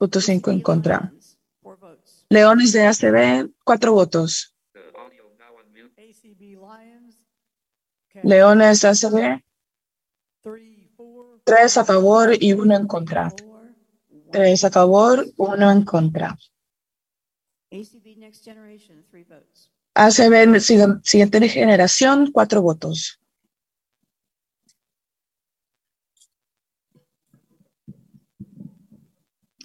[0.00, 1.12] 0.5 en contra.
[2.30, 4.54] Leones de ACB, cuatro votos.
[8.22, 9.42] Leones ACB,
[11.44, 13.32] tres a favor y uno en contra.
[14.32, 16.36] Tres a favor, uno en contra.
[17.70, 19.47] ACB Next Generation, three votes.
[19.98, 23.18] ACB si- siguiente generación, cuatro votos.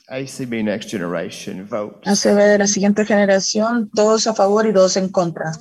[0.08, 2.02] ACB Next Generation vote.
[2.10, 5.52] ACB de la siguiente generación, dos a favor y dos en contra.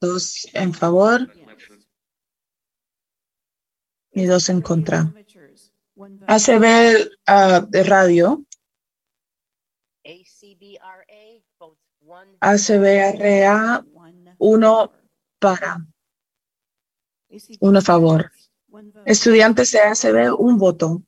[0.00, 1.26] Dos en favor
[4.12, 5.12] y dos en contra.
[6.26, 6.64] ACB
[7.26, 8.44] ah, de radio,
[12.40, 13.84] ACBRA,
[14.40, 14.92] uno
[15.38, 15.86] para,
[17.60, 18.32] uno a favor.
[19.04, 21.02] Estudiantes de ACB, un voto.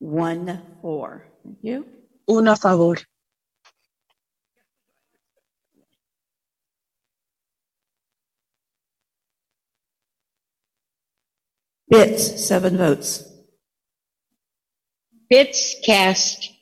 [0.00, 0.62] One.
[1.42, 1.84] Thank you.
[2.26, 2.98] Uno a favor.
[11.90, 13.24] BITS, seven votes.
[15.28, 16.57] Bits cast.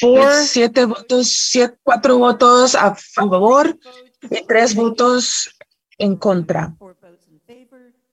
[0.00, 3.78] Siete votos, siete, cuatro votos a favor
[4.22, 5.50] y tres votos
[5.98, 6.74] en contra.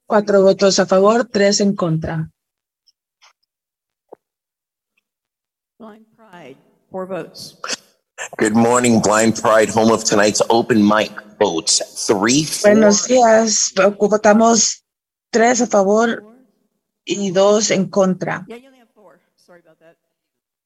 [0.06, 2.30] Cuatro votos a favor, tres en contra.
[5.80, 6.58] Blind Pride,
[6.92, 7.58] four votes.
[8.38, 11.82] Good morning, Blind Pride, home of tonight's open mic votes.
[12.08, 12.72] Three, four.
[12.72, 14.84] Buenos días, votamos
[15.30, 16.24] tres a favor
[17.06, 18.44] y dos en contra.
[18.48, 19.20] Yeah, you only have four.
[19.36, 19.97] Sorry about that.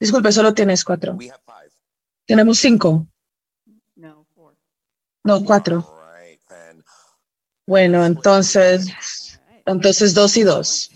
[0.01, 1.15] Disculpe, solo tienes cuatro.
[2.25, 3.07] Tenemos cinco.
[3.95, 4.57] No, four.
[5.23, 5.87] No, cuatro.
[7.67, 10.89] Bueno, entonces, entonces dos y dos.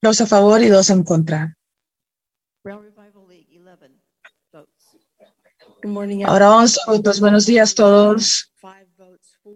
[0.00, 1.58] Dos a favor y dos en contra.
[2.62, 4.00] Rail Revival League, eleven
[4.52, 4.96] votes.
[5.82, 6.22] Good morning.
[6.24, 7.18] Ahora vamos a votos.
[7.18, 8.49] Buenos días todos.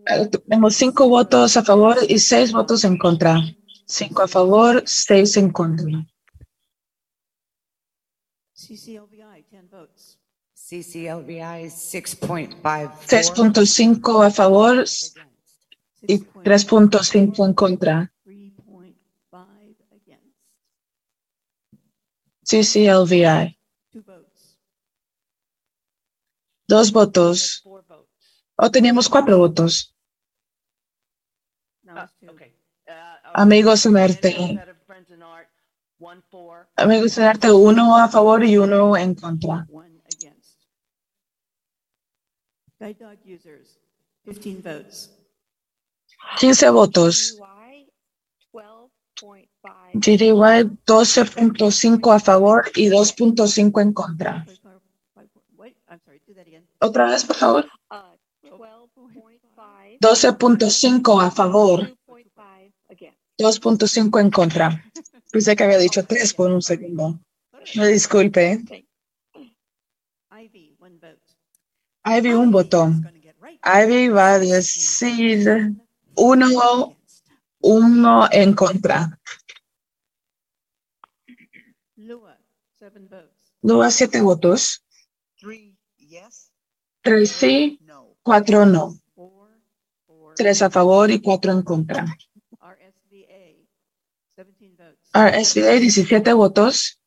[0.04, 3.40] Tenemos cinco votos a favor y seis votos en contra.
[3.86, 6.06] Cinco a favor, seis en contra.
[8.54, 10.18] CCLVI, ten votes.
[10.54, 12.92] CCLVI 6.54.
[13.06, 14.84] 6.5 a favor
[16.02, 18.10] y 3.5 en contra.
[22.44, 23.58] CCLVI.
[26.66, 27.62] Dos votos.
[28.56, 29.94] O teníamos cuatro votos.
[31.82, 32.34] Now it's two.
[33.34, 34.60] Amigos en arte.
[36.76, 39.66] Amigos en arte, uno a favor y uno en contra.
[42.78, 43.80] Dog users,
[44.24, 45.10] fifteen votes.
[46.38, 47.38] 15 votos.
[49.94, 50.30] GDY
[50.86, 54.46] 12.5 a favor y 2.5 en contra.
[56.80, 57.66] Otra vez, por favor.
[60.00, 61.96] 12.5 a favor,
[63.38, 64.84] 2.5 en contra.
[65.30, 67.18] Pensé que había dicho 3 por un segundo.
[67.74, 68.62] Me disculpe.
[70.30, 71.20] Ivy, one vote.
[72.04, 72.92] Ivy un voto.
[73.64, 75.74] Ivy va a decir
[76.16, 76.96] uno,
[77.60, 79.18] uno en contra.
[81.96, 82.38] Lua,
[82.78, 83.30] seven votes.
[83.62, 84.84] Lua, siete votos.
[85.38, 86.52] Three yes.
[87.00, 87.80] Tres sí,
[88.22, 88.98] cuatro no.
[90.36, 92.04] Tres a favor y cuatro en contra.
[95.14, 96.98] RSVA 17 votos.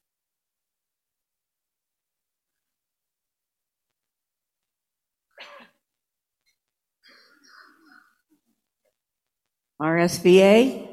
[9.79, 10.87] RSVA,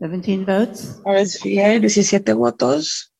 [0.00, 1.00] 17 votes.
[1.06, 3.10] RSVA, 17 votos.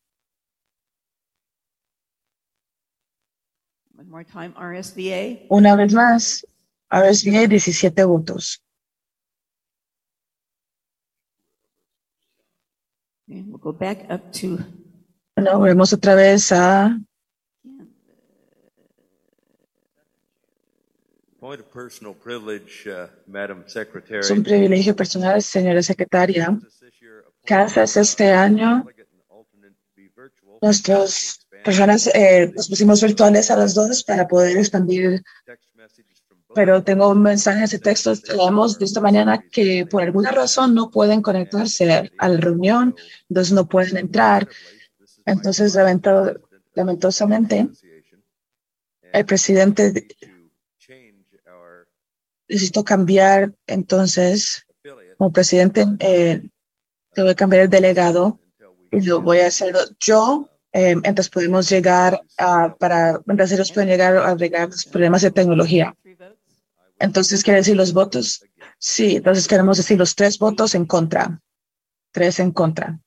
[3.95, 5.47] One more time, RSVA.
[5.49, 6.45] Una vez más,
[6.91, 8.61] RSVA, 17 votos.
[13.27, 14.59] And we'll go back up to
[15.35, 16.97] Bueno, volvemos otra vez a
[21.39, 24.19] Point of personal privilege, uh, Madam Secretary.
[24.19, 26.57] es un privilegio personal, señora secretaria.
[27.45, 28.83] Kansas este año,
[30.61, 35.21] nuestras personas eh, nos pusimos virtuales a las dos para poder expandir.
[36.55, 40.89] Pero tengo un mensaje de texto, leemos de esta mañana que por alguna razón no
[40.89, 42.95] pueden conectarse a la reunión,
[43.29, 44.47] entonces no pueden entrar.
[45.25, 46.39] Entonces, lamento-
[46.73, 47.67] lamentosamente,
[49.11, 50.07] el presidente
[52.47, 54.65] necesito cambiar, entonces,
[55.17, 56.41] como presidente, eh,
[57.13, 58.39] tengo que cambiar el delegado
[58.91, 60.49] y lo voy a hacer yo.
[60.77, 65.31] eh, mientras podemos llegar a, para, mientras ellos pueden llegar a arreglar los problemas de
[65.31, 65.95] tecnología.
[66.99, 68.43] Entonces, ¿quiere decir los votos?
[68.77, 71.41] Sí, entonces queremos decir los tres votos en contra.
[72.11, 72.99] Tres en contra.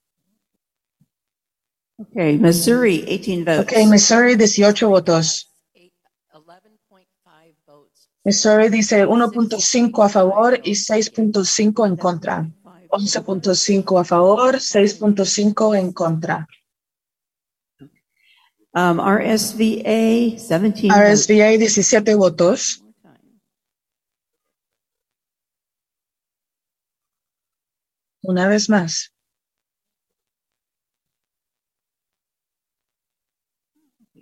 [1.96, 3.60] Okay, Missouri, 18 votes.
[3.60, 5.48] Ok, Missouri, 18 votos.
[8.24, 12.46] Missouri dice 1.5 a favor y 6.5 en contra.
[12.90, 16.46] 11.5 a favor, 6.5 en contra.
[18.74, 21.26] Um, RSVA, 17 votes.
[21.26, 22.84] RSVA, 17 votos.
[28.28, 29.10] Una vez más.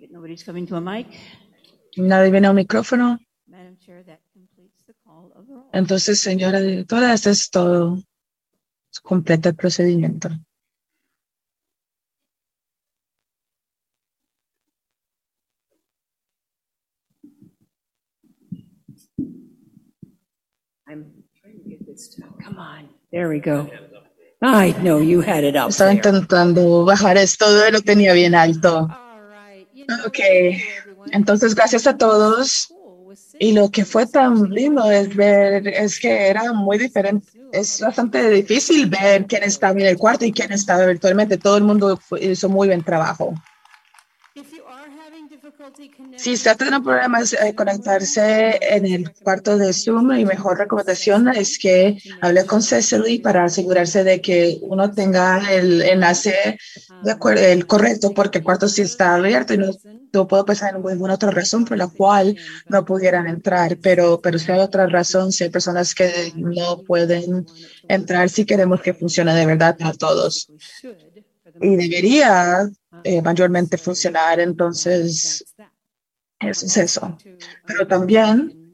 [0.09, 1.07] Nobody's coming to a mic.
[1.97, 3.19] Nadie viene a un micrófono.
[3.47, 5.33] Madam Chair, that completes the call.
[5.73, 8.01] Entonces, señora directora, eso es todo.
[9.03, 10.29] Completa el procedimiento.
[20.87, 23.69] I'm trying to get this to, come on, there we go.
[24.41, 28.87] I know you had it up Estaba intentando bajar esto, lo tenía bien alto.
[30.05, 30.19] Ok,
[31.11, 32.73] entonces gracias a todos.
[33.39, 37.27] Y lo que fue tan lindo es ver, es que era muy diferente.
[37.51, 41.37] Es bastante difícil ver quién estaba en el cuarto y quién estaba virtualmente.
[41.37, 43.33] Todo el mundo hizo muy buen trabajo.
[46.17, 51.57] Si está teniendo problemas eh, conectarse en el cuarto de Zoom, mi mejor recomendación es
[51.57, 56.57] que hable con Cecily para asegurarse de que uno tenga el enlace
[57.03, 59.71] de el correcto, porque el cuarto sí está abierto y no,
[60.13, 62.37] no puedo pensar en ninguna otra razón por la cual
[62.67, 67.45] no pudieran entrar, pero, pero si hay otra razón, si hay personas que no pueden
[67.87, 70.51] entrar, si queremos que funcione de verdad para todos.
[71.61, 72.69] Y debería
[73.03, 75.45] eh, mayormente funcionar, entonces
[76.39, 77.17] eso es eso.
[77.65, 78.67] Pero también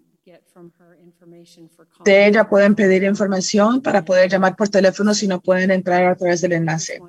[2.06, 6.16] de ella pueden pedir información para poder llamar por teléfono si no pueden entrar a
[6.16, 7.02] través del enlace.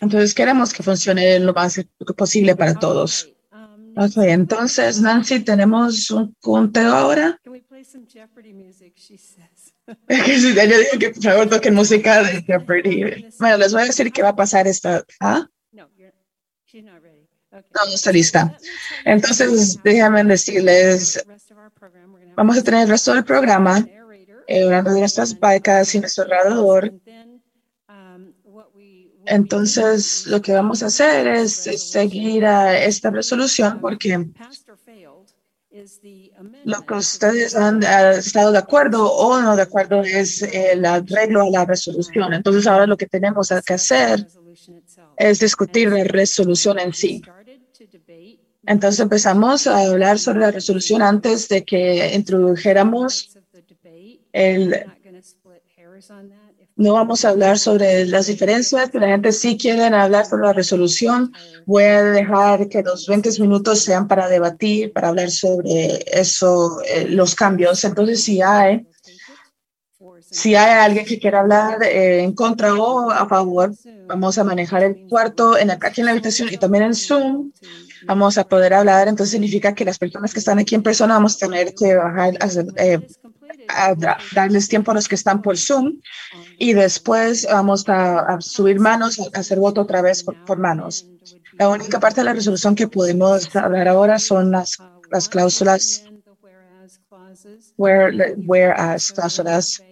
[0.00, 1.80] Entonces queremos que funcione lo más
[2.16, 3.32] posible para todos.
[4.16, 7.40] Entonces Nancy, tenemos un conteo ahora.
[10.08, 13.28] Ella dijo que por favor toquen música de Jeopardy.
[13.38, 15.04] Bueno, les voy a decir qué va a pasar esta.
[15.20, 15.46] ¿Ah?
[15.72, 16.12] No, you're,
[16.66, 17.28] she's not ready.
[17.47, 17.47] Okay.
[17.74, 18.56] No, no está lista.
[19.04, 21.24] Entonces, déjenme decirles,
[22.36, 23.86] vamos a tener el resto del programa,
[24.46, 26.92] eh, de nuestras becas y nuestro radador.
[29.26, 34.26] Entonces, lo que vamos a hacer es, seguir esta resolución porque
[36.64, 41.42] lo que ustedes han eh, estado de acuerdo o no de acuerdo es el arreglo
[41.42, 42.32] a la resolución.
[42.32, 44.26] Entonces, ahora lo que tenemos que hacer
[45.16, 47.22] es discutir la resolución en sí.
[48.68, 53.30] Entonces empezamos a hablar sobre la resolución antes de que introdujéramos
[54.32, 54.84] el...
[56.76, 60.52] No vamos a hablar sobre las diferencias, pero la gente sí quiere hablar sobre la
[60.52, 61.32] resolución.
[61.66, 67.06] Voy a dejar que los 20 minutos sean para debatir, para hablar sobre eso, eh,
[67.08, 67.82] los cambios.
[67.82, 68.86] Entonces, si hay,
[70.20, 73.74] si hay alguien que quiera hablar eh, en contra o a favor,
[74.06, 77.50] vamos a manejar el cuarto en aquí en la habitación y también en Zoom.
[78.06, 79.08] Vamos a poder hablar.
[79.08, 82.34] Entonces, significa que las personas que están aquí en persona vamos a tener que bajar,
[82.40, 83.00] hacer, eh,
[83.68, 86.00] a da- darles tiempo a los que están por Zoom
[86.58, 91.06] y después vamos a, a subir manos, a hacer voto otra vez por, por manos.
[91.58, 94.76] La única parte de la resolución que podemos hablar ahora son las,
[95.10, 96.04] las cláusulas,
[97.76, 99.82] where, whereas cláusulas.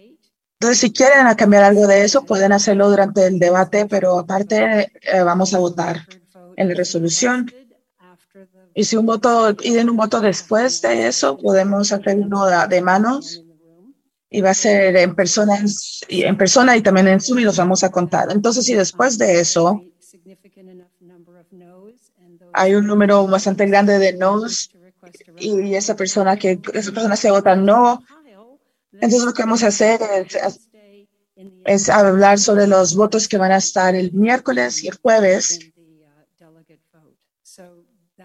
[0.59, 5.21] Entonces, si quieren cambiar algo de eso, pueden hacerlo durante el debate, pero aparte eh,
[5.23, 6.07] vamos a votar
[6.55, 7.51] en la resolución.
[8.77, 13.43] Y si un voto, piden un voto después de eso, podemos hacer uno de, manos
[14.29, 15.59] y va a ser en persona,
[16.09, 18.31] en persona y también en Zoom y los vamos a contar.
[18.31, 19.81] Entonces, si después de eso
[22.53, 24.69] hay un número bastante grande de no's
[25.39, 28.03] y esa persona que esa persona se vota no,
[28.93, 29.99] entonces lo que vamos a hacer
[31.65, 35.73] es hablar sobre los votos que van a estar el miércoles y el jueves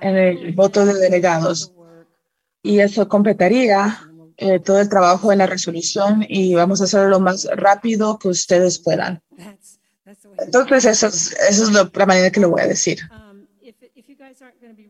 [0.02, 1.72] en el voto de delegados.
[2.62, 7.20] Y eso completaría eh, todo el trabajo en la resolución y vamos a hacerlo lo
[7.20, 9.22] más rápido que ustedes puedan.
[10.38, 12.98] Entonces, eso es, eso es lo- la manera que lo voy a decir.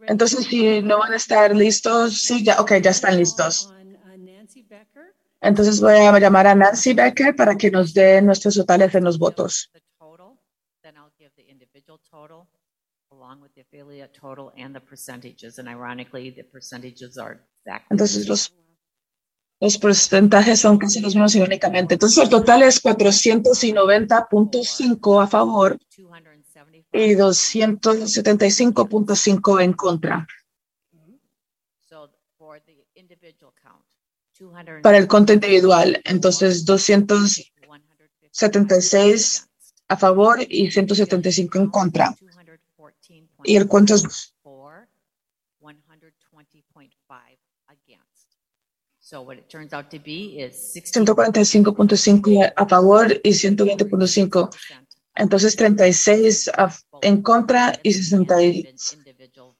[0.07, 3.73] Entonces, si no van a estar listos, sí, ya, ok, ya están listos.
[5.41, 9.19] Entonces voy a llamar a Nancy Becker para que nos dé nuestros totales en los
[9.19, 9.71] votos.
[10.83, 12.47] Then I'll give the individual total
[13.11, 13.62] along with the affiliate total and the percentages.
[13.62, 13.62] And ironically, the percentages are exactly.
[17.89, 18.55] Entonces los,
[19.61, 21.95] los porcentajes son casi los mismos irónicamente.
[21.95, 25.79] Entonces el total es 490.5 a favor
[26.93, 30.27] y 275.5 en contra.
[31.89, 33.87] So for the individual count,
[34.39, 34.83] 200.
[34.83, 39.49] Para el conto individual, entonces 276
[39.89, 42.14] a favor y 175 en contra.
[43.45, 44.88] Y el cuento es For
[45.61, 48.36] 120.5 against.
[49.01, 51.01] So what it turns out to be is 60.
[51.01, 54.51] 145.5 a favor y 120.5.
[55.14, 56.72] Entonces 36 a-
[57.03, 58.74] en contra y 60 y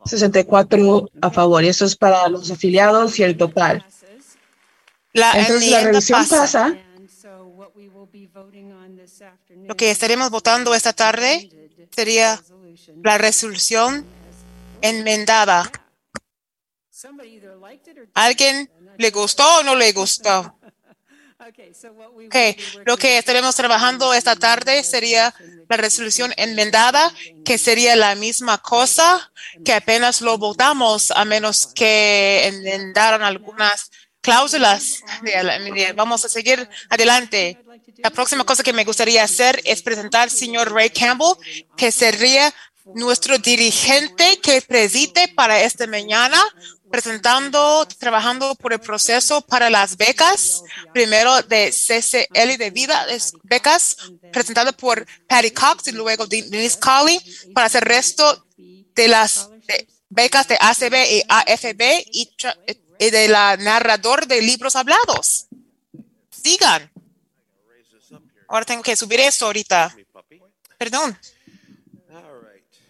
[0.04, 1.64] 64 a favor.
[1.64, 3.84] Y eso es para los afiliados y el total.
[5.12, 6.38] La Entonces la revisión pasa.
[6.38, 6.78] pasa.
[9.66, 11.50] Lo que estaremos votando esta tarde
[11.90, 12.40] sería
[13.03, 14.07] la resolución
[14.80, 15.70] enmendada.
[18.14, 20.59] ¿Alguien le gustó o no le gustó?
[22.26, 22.36] Ok,
[22.84, 25.34] lo que estaremos trabajando esta tarde sería
[25.68, 27.12] la resolución enmendada,
[27.45, 29.32] que sería la misma cosa
[29.64, 33.90] que apenas lo votamos, a menos que enmendaron algunas
[34.20, 35.03] cláusulas.
[35.97, 37.59] Vamos a seguir adelante.
[37.99, 41.36] La próxima cosa que me gustaría hacer es presentar al señor Ray Campbell,
[41.76, 46.42] que sería nuestro dirigente que preside para esta mañana,
[46.90, 50.62] presentando, trabajando por el proceso para las becas,
[50.92, 53.96] primero de CCL de vida, es becas,
[54.32, 57.20] presentado por Patty Cox y luego de Denise Colley,
[57.54, 62.30] para hacer resto de las de becas de ACB y AFB y,
[62.98, 65.46] y de la narrador de libros hablados.
[66.30, 66.90] Sigan.
[68.48, 69.96] Ahora tengo que subir esto ahorita.
[70.76, 71.18] Perdón.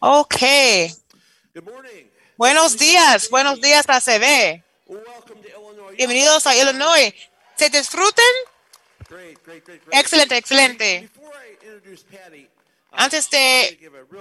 [0.04, 0.34] Ok.
[2.36, 4.60] Buenos días, buenos días ACB.
[5.96, 7.14] Bienvenidos a Illinois.
[7.56, 8.24] ¿Se disfruten?
[9.92, 11.08] Excelente, excelente.
[12.90, 13.78] Antes de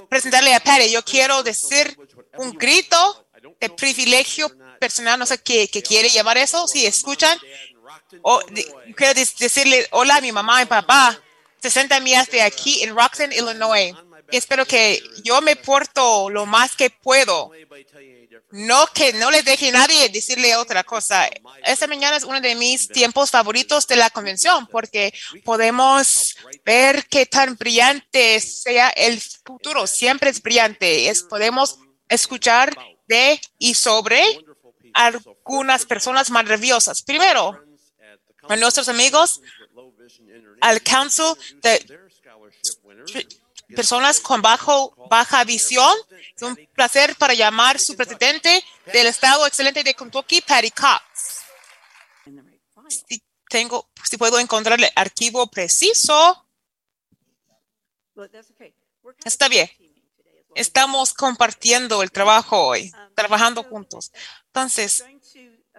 [0.07, 1.97] presentarle a Patty, yo quiero decir
[2.37, 3.25] un grito
[3.59, 7.39] de privilegio personal, no sé qué, qué quiere llamar eso, si escuchan.
[8.21, 11.19] O di- quiero decirle hola a mi mamá y papá,
[11.59, 13.95] 60 millas de aquí en Rockton, Illinois.
[14.31, 17.51] Espero que yo me porto lo más que puedo.
[18.51, 21.29] No que no les deje nadie decirle otra cosa.
[21.63, 25.13] Esta mañana es uno de mis tiempos favoritos de la convención porque
[25.45, 26.35] podemos
[26.65, 29.87] ver qué tan brillante sea el futuro.
[29.87, 31.11] Siempre es brillante.
[31.29, 31.79] Podemos
[32.09, 32.75] escuchar
[33.07, 34.21] de y sobre
[34.93, 37.01] algunas personas maravillosas.
[37.01, 37.63] Primero,
[38.49, 39.41] a nuestros amigos
[40.59, 41.99] al Council de
[43.75, 45.95] personas con bajo, baja visión.
[46.35, 51.41] Es un placer para llamar su presidente del estado excelente de Kentucky, Patty Cox.
[52.87, 56.45] Si tengo, si puedo encontrar el archivo preciso,
[59.23, 59.69] está bien.
[60.55, 64.11] Estamos compartiendo el trabajo hoy, trabajando juntos.
[64.47, 65.03] Entonces,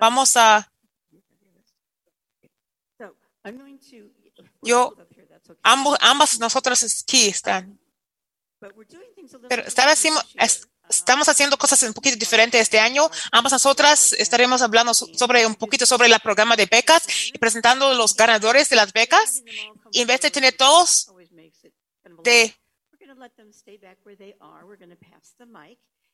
[0.01, 0.73] vamos a,
[4.63, 4.97] yo,
[5.63, 7.82] ambos, ambas nosotras aquí están.
[9.49, 9.63] Pero
[10.37, 13.09] es- estamos haciendo cosas un poquito diferentes este año.
[13.31, 17.03] Ambas nosotras estaremos hablando so- sobre un poquito sobre el programa de becas
[17.33, 19.43] y presentando los ganadores de las becas.
[19.93, 21.09] Y en vez de tener todos
[22.25, 22.55] de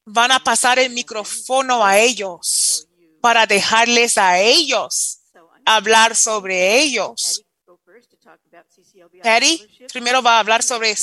[0.06, 2.86] van a pasar el micrófono a ellos
[3.20, 5.20] para dejarles a ellos
[5.66, 7.42] hablar sobre ellos.
[9.22, 9.58] Patty
[9.92, 10.96] primero va a hablar sobre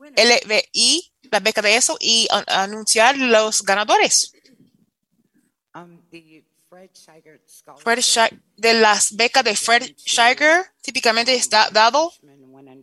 [0.00, 4.32] CCLBI, la beca de eso, y a- anunciar los ganadores.
[5.74, 6.90] Um, the Fred.
[7.78, 12.12] Fred de las becas de Fred Shiger típicamente está dado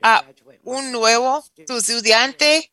[0.01, 0.25] a
[0.63, 2.71] un nuevo estudiante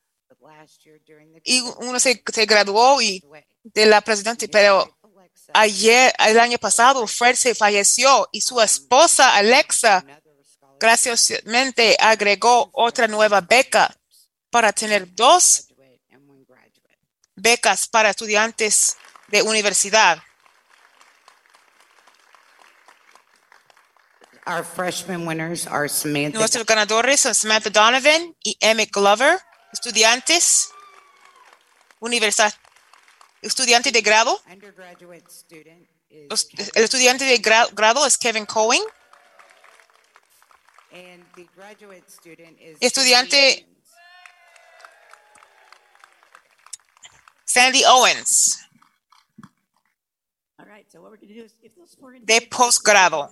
[1.45, 3.23] y uno se, se graduó y
[3.62, 4.97] de la presidente, pero
[5.53, 10.05] ayer, el año pasado, Fred se falleció y su esposa Alexa
[10.81, 13.97] graciosamente agregó otra nueva beca
[14.55, 15.67] para tener dos
[17.35, 20.23] becas para estudiantes de universidad.
[24.47, 26.39] Our freshman winners are Samantha.
[26.39, 29.41] Nuestros ganadores son Samantha Donovan y Emmett Glover,
[29.73, 30.69] estudiantes,
[31.99, 32.55] universidad,
[33.43, 34.41] estudiante de grado.
[34.49, 38.83] Undergraduate student is Los- El estudiante de gra- grado es Kevin Cohen.
[40.93, 43.67] and the graduate student is Estudiante
[51.77, 53.31] those four de posgrado.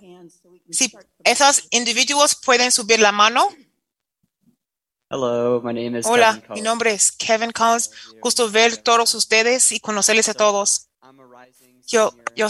[0.71, 0.91] Si
[1.23, 3.49] esos individuos pueden subir la mano.
[5.09, 6.63] Hello, my name is Hola, Kevin mi Collins.
[6.63, 7.91] nombre es Kevin Collins.
[8.19, 10.89] Gusto ver todos ustedes y conocerles a todos.
[11.85, 12.47] Yo, yo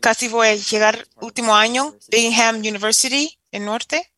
[0.00, 4.12] casi voy a llegar último año, Bingham University, en Norte,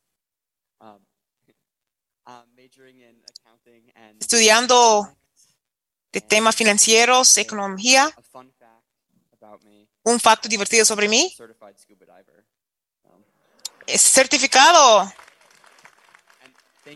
[0.80, 1.00] Um,
[2.26, 5.08] I'm majoring in accounting and estudiando
[6.18, 8.12] de temas financieros, economía.
[10.02, 11.34] Un facto divertido sobre mí.
[13.04, 13.22] Um,
[13.86, 15.12] Es certificado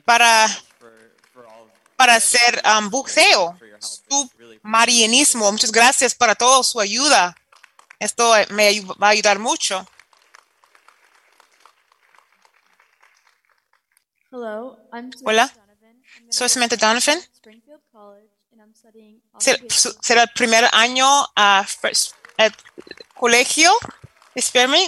[0.04, 0.48] para,
[1.96, 5.52] para hacer um, buceo, submarinismo.
[5.52, 7.36] Muchas gracias para toda su ayuda.
[8.00, 9.86] Esto eh, me va a ayudar mucho.
[15.24, 15.52] Hola,
[16.30, 17.20] soy Samantha Donovan.
[20.00, 21.64] Será el primer año a
[22.38, 22.52] al
[23.14, 23.72] colegio,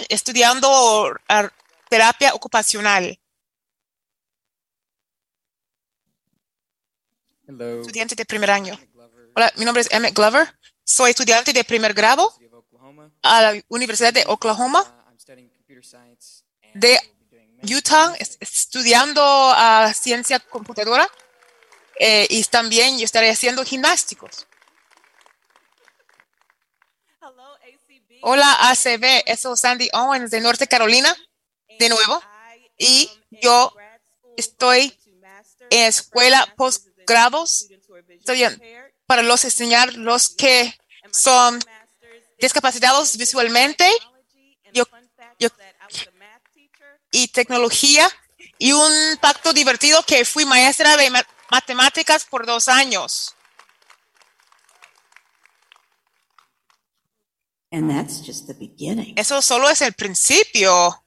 [0.09, 0.67] estudiando
[1.29, 1.49] ah,
[1.89, 3.19] terapia ocupacional.
[7.47, 7.81] Hello.
[7.81, 8.77] Estudiante de primer año.
[9.35, 10.57] Hola, mi nombre es Emmett Glover.
[10.83, 12.33] Soy estudiante de primer grado
[13.21, 16.43] a la Universidad de Oklahoma, I'm studying computer science.
[16.73, 16.99] de
[17.63, 21.07] Utah, es- estudiando a ciencia computadora.
[21.99, 24.47] Eh, y también yo estaré haciendo gimnásticos.
[28.21, 31.15] Hola, ACB, eso es Sandy Owens de Norte Carolina,
[31.79, 32.21] de nuevo.
[32.77, 33.09] Y
[33.41, 33.73] yo
[34.37, 34.97] estoy
[35.69, 37.67] en escuela postgrados,
[39.05, 40.77] para los enseñar los que
[41.11, 41.59] son
[42.39, 43.89] discapacitados visualmente.
[44.73, 44.83] yo,
[45.39, 45.49] yo-
[47.11, 48.09] y tecnología
[48.57, 51.09] y un pacto divertido que fui maestra de
[51.55, 53.33] matemáticas por dos años.
[57.71, 59.15] And that's just the beginning.
[59.17, 61.03] Eso solo es el principio.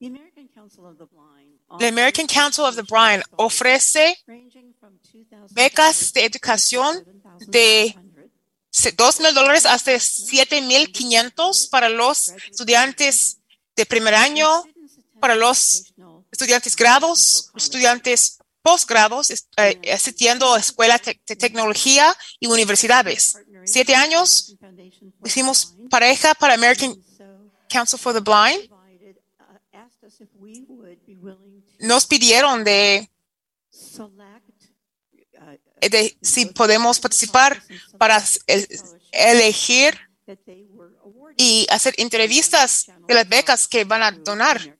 [0.00, 4.18] The American Council of the Blind The American Council of the Blind ofrece
[5.50, 7.04] becas de educación
[7.46, 7.96] de
[8.96, 13.38] dos mil dólares hasta siete mil quinientos para los estudiantes
[13.76, 14.48] de primer año,
[15.20, 15.94] para los
[16.34, 23.38] estudiantes grados, estudiantes posgrados, eh, asistiendo a escuelas de, tecnología y universidades.
[23.64, 24.56] Siete años
[25.24, 26.92] hicimos pareja para American
[27.68, 28.68] Council for the Blind.
[31.78, 33.08] Nos pidieron de
[35.80, 37.62] de si podemos participar
[37.98, 38.22] para
[39.12, 39.94] elegir
[41.36, 44.78] y hacer entrevistas de las becas que van a donar.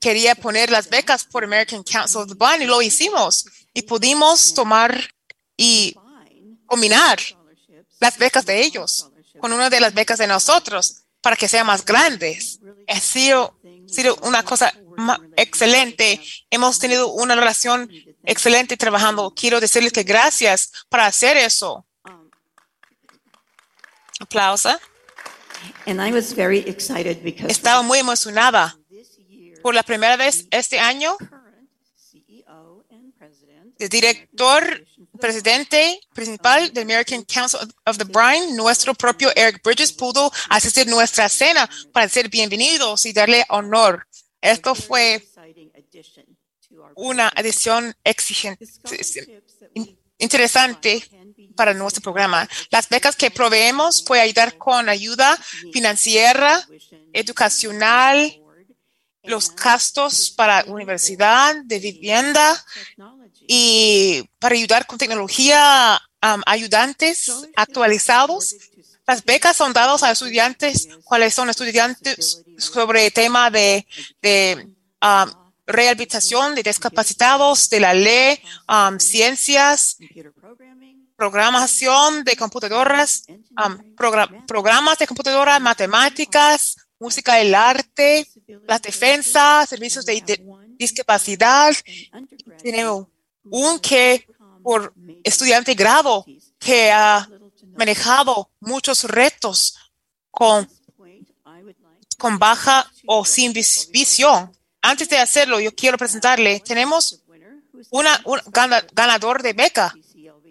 [0.00, 3.46] Quería poner las becas por American Council of the Blind y lo hicimos.
[3.74, 5.10] Y pudimos tomar
[5.56, 5.94] y
[6.66, 7.18] combinar
[7.98, 11.84] las becas de ellos con una de las becas de nosotros para que sean más
[11.84, 12.60] grandes.
[12.88, 14.72] Ha sido, sido una cosa
[15.36, 16.20] excelente.
[16.50, 17.90] Hemos tenido una relación
[18.24, 19.32] excelente trabajando.
[19.34, 21.86] Quiero decirles que gracias para hacer eso.
[24.20, 24.78] Aplausa.
[25.86, 28.79] And I was very excited because Estaba muy emocionada.
[29.62, 31.16] Por la primera vez este año,
[33.78, 34.86] el director,
[35.18, 41.28] presidente principal del American Council of the Blind, nuestro propio Eric Bridges, pudo asistir nuestra
[41.28, 44.06] cena para ser bienvenidos y darle honor.
[44.40, 45.24] Esto fue
[46.94, 48.66] una adición exigente,
[50.18, 51.02] interesante
[51.56, 52.48] para nuestro programa.
[52.70, 55.38] Las becas que proveemos pueden ayudar con ayuda
[55.72, 56.66] financiera,
[57.12, 58.39] educacional,
[59.30, 62.62] los gastos para universidad, de vivienda
[63.46, 66.00] y para ayudar con tecnología
[66.46, 68.54] ayudantes actualizados.
[69.06, 73.86] Las becas son dadas a estudiantes, cuáles son estudiantes sobre tema de,
[75.66, 78.40] rehabilitación de discapacitados, de la ley,
[78.98, 79.96] ciencias,
[81.16, 83.24] programación de computadoras,
[83.96, 88.26] progra- programas de computadora, matemáticas, música del arte,
[88.68, 90.14] la defensa, servicios de,
[90.78, 91.72] discapacidad.
[92.62, 93.06] Tenemos
[93.44, 94.26] un que
[94.62, 94.92] por
[95.24, 96.24] estudiante grado
[96.58, 97.26] que ha
[97.76, 99.74] manejado muchos retos
[100.30, 100.68] con,
[102.18, 104.52] con baja o sin vis- visión.
[104.82, 107.22] Antes de hacerlo, yo quiero presentarle, tenemos
[107.90, 109.94] una, un gana- ganador de beca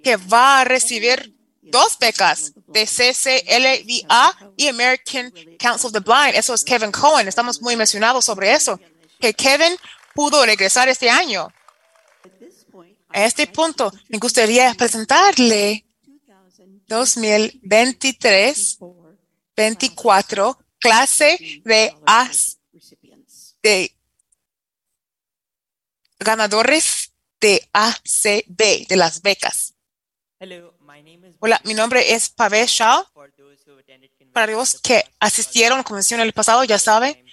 [0.03, 6.35] que va a recibir dos becas de CCLVA y American Council of the Blind.
[6.35, 7.27] Eso es Kevin Cohen.
[7.27, 8.79] Estamos muy emocionados sobre eso.
[9.19, 9.75] Que Kevin
[10.15, 11.47] pudo regresar este año.
[13.09, 15.85] A este punto, me gustaría presentarle
[19.55, 22.57] 2023-24 clase de, as-
[23.61, 23.95] de
[26.19, 27.11] ganadores
[27.41, 29.73] de ACB, de las becas.
[31.39, 33.03] Hola, mi nombre es Pavel Shah.
[34.33, 37.23] Para los que asistieron a la convención el pasado, ya saben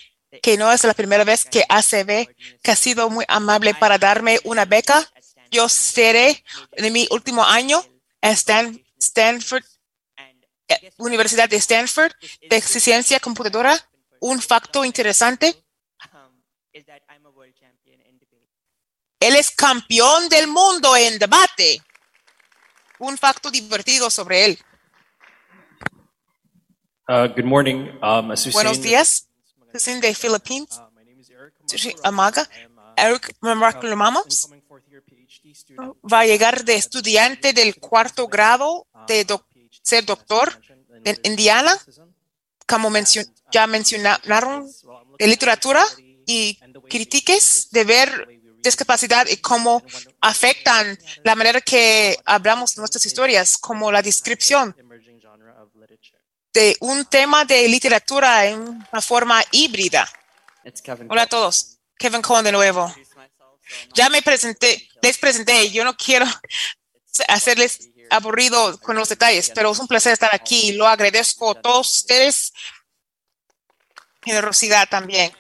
[0.43, 2.29] que no es la primera vez que ACB,
[2.63, 5.09] que ha sido muy amable para darme una beca.
[5.51, 6.43] Yo seré
[6.73, 7.83] en mi último año
[8.21, 9.65] en Stan- Stanford,
[10.69, 12.13] eh, Universidad de Stanford,
[12.49, 13.79] de ciencia computadora.
[14.21, 15.55] Un facto interesante.
[19.21, 21.83] Él es campeón del mundo en debate.
[22.99, 24.59] Un facto divertido sobre él.
[27.09, 27.89] Uh, good morning.
[28.03, 29.29] Um, Buenos días.
[29.75, 30.81] Soy de Philippines.
[31.67, 32.49] Soy Amaga.
[32.97, 34.49] Eric Mamamos
[36.13, 39.47] va a llegar de estudiante del cuarto grado de doc-
[39.83, 40.61] ser doctor
[41.05, 41.77] en Indiana.
[42.67, 44.67] Como mencio- ya mencionaron,
[45.19, 45.85] de literatura
[46.27, 46.59] y
[46.89, 49.83] critiques de ver discapacidad y cómo
[50.21, 54.77] afectan la manera que hablamos nuestras historias, como la descripción
[56.53, 60.09] de un tema de literatura en una forma híbrida.
[61.09, 61.79] Hola a todos.
[61.99, 62.95] Kevin Cohen de nuevo.
[63.95, 65.71] Ya me presenté, les presenté.
[65.71, 66.27] Yo no quiero
[67.29, 70.73] hacerles aburrido con los detalles, pero es un placer estar aquí.
[70.73, 72.53] Lo agradezco a todos ustedes.
[74.23, 75.33] Generosidad también.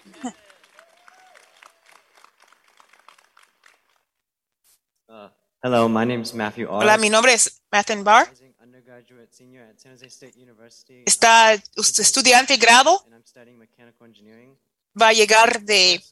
[5.08, 5.30] Uh,
[5.62, 6.82] hello, my name is Matthew Oz.
[6.82, 8.28] Hola, mi nombre es Mathen Barr.
[11.04, 13.04] Está usted estudiante grado.
[15.00, 16.02] Va a llegar de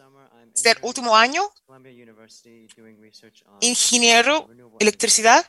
[0.55, 1.51] ser último año.
[1.67, 4.49] Columbia University doing research on Ingeniero
[4.79, 5.45] electricidad.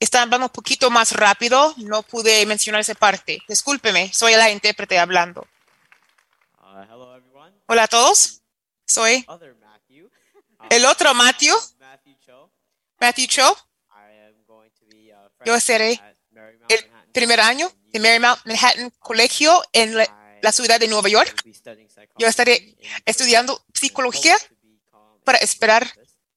[0.00, 1.74] Está hablando un poquito más rápido.
[1.78, 3.40] No pude mencionar esa parte.
[3.48, 5.46] Discúlpeme, soy la intérprete hablando.
[6.60, 7.20] Uh.
[7.66, 8.42] Hola a todos.
[8.86, 10.10] Soy Matthew.
[10.70, 11.54] El otro Matthew,
[11.94, 12.50] Matthew Cho.
[13.00, 13.56] Matthew Cho.
[13.90, 16.00] I am going to be uh, Yo seré
[16.68, 21.44] el primer año de Marymount Manhattan Colegio en la, la ciudad de Nueva York.
[22.18, 24.36] Yo estaré estudiando psicología
[25.22, 25.86] para esperar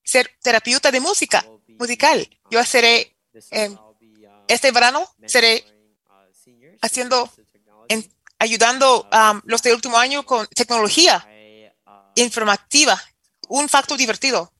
[0.03, 1.43] ser terapeuta de música
[1.79, 2.29] musical.
[2.51, 3.17] Yo seré
[3.49, 3.75] eh,
[4.47, 5.63] este verano seré
[6.81, 7.31] haciendo
[7.89, 8.07] en-
[8.37, 11.27] ayudando a los del último año con tecnología
[12.15, 13.01] informativa.
[13.49, 14.53] Un facto divertido.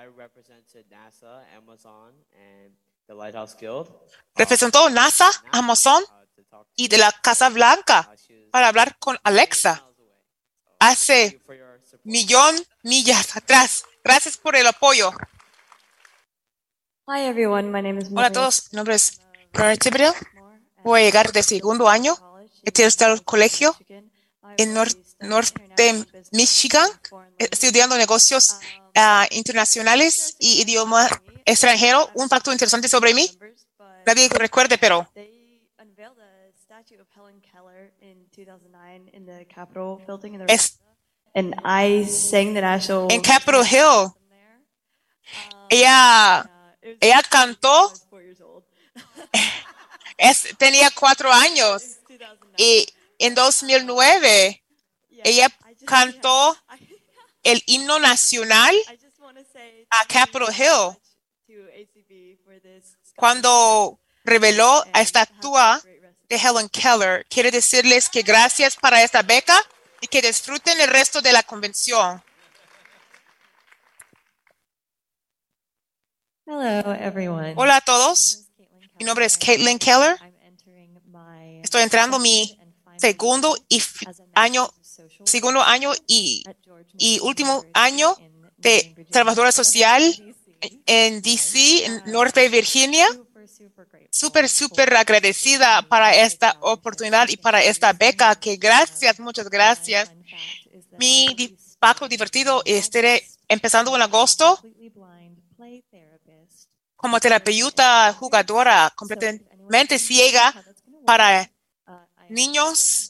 [0.00, 2.74] I represented NASA, Amazon, and
[3.06, 3.86] the Lighthouse Guild.
[4.34, 6.02] Representó NASA, Amazon
[6.74, 8.10] y de la Casa Blanca
[8.50, 9.84] para hablar con Alexa.
[10.78, 11.42] hace
[12.04, 13.84] millón millas atrás.
[14.02, 15.12] Gracias por el apoyo.
[17.06, 19.20] Hi everyone, my name is Hola a todos, mi nombre es
[19.52, 20.14] Mary Tibriel.
[20.82, 22.16] Voy a llegar de segundo año.
[22.62, 23.76] De el colegio
[24.56, 26.88] en nor- norte Michigan,
[27.36, 28.56] estudiando negocios
[28.94, 31.08] ah, internacionales y idioma
[31.44, 32.10] extranjero.
[32.14, 33.30] Un facto interesante sobre mí.
[34.06, 35.08] Nadie recuerde, pero
[35.78, 40.80] unveiled a statue of Helen Keller in 2009 in the Capitol building in the Es-
[43.10, 44.12] en Capitol Hill,
[45.68, 46.50] ella,
[47.00, 47.92] ella cantó,
[50.16, 51.82] es, tenía cuatro años
[52.56, 52.86] y
[53.18, 54.62] en 2009
[55.22, 55.48] ella
[55.86, 56.56] cantó
[57.42, 58.74] el himno nacional
[59.90, 60.96] a Capitol Hill
[63.16, 65.82] cuando reveló a estatua
[66.28, 67.26] de Helen Keller.
[67.28, 69.58] Quiere decirles que gracias para esta beca
[70.00, 72.22] y que disfruten el resto de la convención.
[76.46, 77.54] Hello, everyone.
[77.56, 78.46] Hola a todos.
[78.98, 80.18] Mi nombre es Caitlin Keller.
[81.62, 82.58] Estoy entrando mi
[82.96, 83.82] segundo y
[84.34, 84.68] año,
[85.24, 86.44] segundo año y,
[86.98, 88.16] y último año
[88.56, 90.02] de trabajadora social
[90.86, 93.06] en DC, en Norte Virginia.
[94.10, 98.34] Súper, súper agradecida para esta oportunidad y para esta beca.
[98.34, 100.10] Que gracias, muchas gracias.
[100.98, 104.60] Mi pacto divertido estaré empezando en agosto
[106.96, 110.52] como terapeuta jugadora completamente ciega
[111.06, 111.50] para
[112.28, 113.09] niños.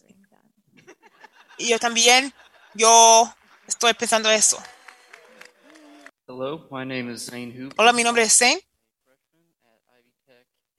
[1.60, 2.32] Y yo también,
[2.72, 3.30] yo
[3.66, 4.58] estoy pensando eso.
[6.26, 7.68] Hello, my name is Zane.
[7.76, 8.66] Hola, mi nombre es Zane.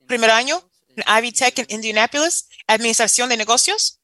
[0.07, 0.59] Primer año
[0.89, 3.99] en Ivy Tech en Indianapolis, Administración de Negocios.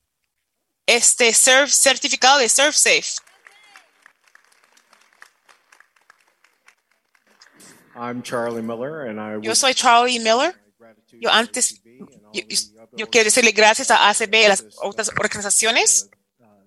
[0.85, 3.26] Este serve, certificado de ServeSafe.
[7.97, 10.53] I'm Charlie Miller, and I Yo soy Charlie Miller.
[11.19, 11.81] Yo antes,
[12.33, 12.43] yo,
[12.93, 16.09] yo quiero decirle gracias a ACB y a las otras organizaciones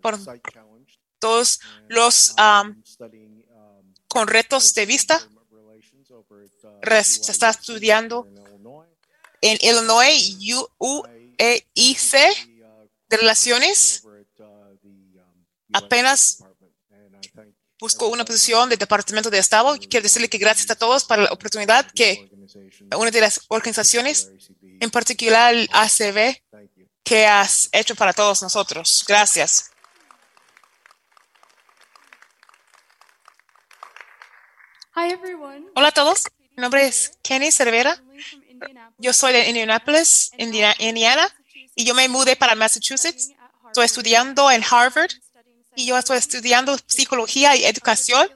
[0.00, 0.18] por
[1.18, 2.82] todos los um,
[4.08, 5.20] con retos de vista.
[6.82, 8.26] Res- se está estudiando
[9.42, 10.36] en Illinois
[10.78, 12.12] UEIC
[13.08, 14.02] de relaciones.
[15.72, 16.42] Apenas
[17.80, 19.76] busco una posición de Departamento de Estado.
[19.78, 22.30] Quiero decirle que gracias a todos por la oportunidad que
[22.96, 24.30] una de las organizaciones,
[24.80, 26.36] en particular ACB,
[27.02, 29.04] que has hecho para todos nosotros.
[29.08, 29.70] Gracias.
[34.94, 35.68] Hi, everyone.
[35.74, 36.24] Hola a todos.
[36.56, 38.02] Mi nombre es Kenny Cervera.
[38.98, 41.36] Yo soy de Indianapolis, Indiana, Indiana,
[41.74, 43.30] y yo me mudé para Massachusetts.
[43.68, 45.10] Estoy estudiando en Harvard
[45.80, 48.28] y yo estoy estudiando psicología y educación.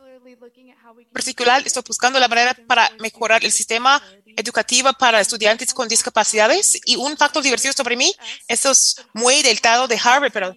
[0.99, 4.03] En particular, estoy buscando la manera para mejorar el sistema
[4.37, 6.81] educativo para estudiantes con discapacidades.
[6.87, 8.13] Y un factor divertido sobre mí,
[8.49, 10.57] eso es muy del lado de Harvard, pero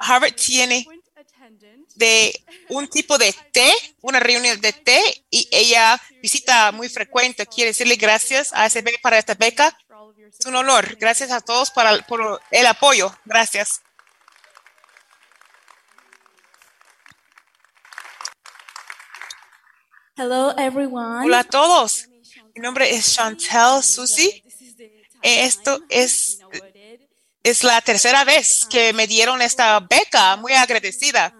[0.00, 0.86] Harvard tiene
[1.96, 7.46] de un tipo de té, una reunión de té, y ella visita muy frecuente.
[7.46, 9.76] Quiere decirle gracias a SB para esta beca.
[10.38, 10.96] Es un honor.
[11.00, 13.12] Gracias a todos para, por el apoyo.
[13.24, 13.82] Gracias.
[20.18, 21.24] Hello, everyone.
[21.24, 22.08] Hola a todos.
[22.54, 24.42] Mi nombre es Chantel Susi.
[25.22, 26.40] Esto es,
[27.42, 30.36] es la tercera vez que me dieron esta beca.
[30.36, 31.32] Muy agradecida.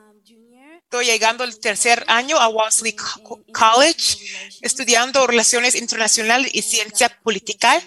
[0.85, 4.17] Estoy llegando al tercer año a Wellesley Co- College,
[4.63, 7.83] estudiando Relaciones Internacionales y Ciencia Política.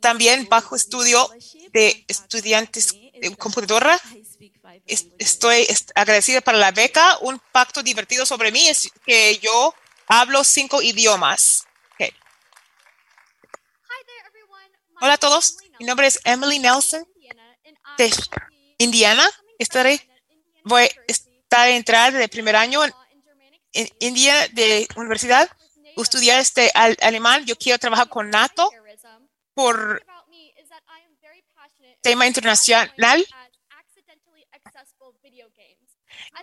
[0.00, 1.28] También bajo estudio
[1.72, 2.94] de estudiantes
[3.38, 3.98] computadora.
[4.86, 7.18] Es- Estoy est- agradecida para la beca.
[7.20, 9.74] Un pacto divertido sobre mí es que yo
[10.08, 11.64] hablo cinco idiomas.
[11.92, 12.08] Ok.
[15.00, 15.56] Hola a todos.
[15.78, 17.04] Mi nombre es Emily Nelson
[17.98, 18.12] de
[18.78, 19.28] Indiana.
[19.58, 20.08] Estaré,
[20.64, 22.92] voy a estar a entrar de primer año en,
[23.72, 25.48] en Indiana de universidad.
[25.96, 27.44] Estudiar este al- alemán.
[27.44, 28.70] Yo quiero trabajar con NATO
[29.54, 30.04] por
[32.02, 33.26] tema internacional.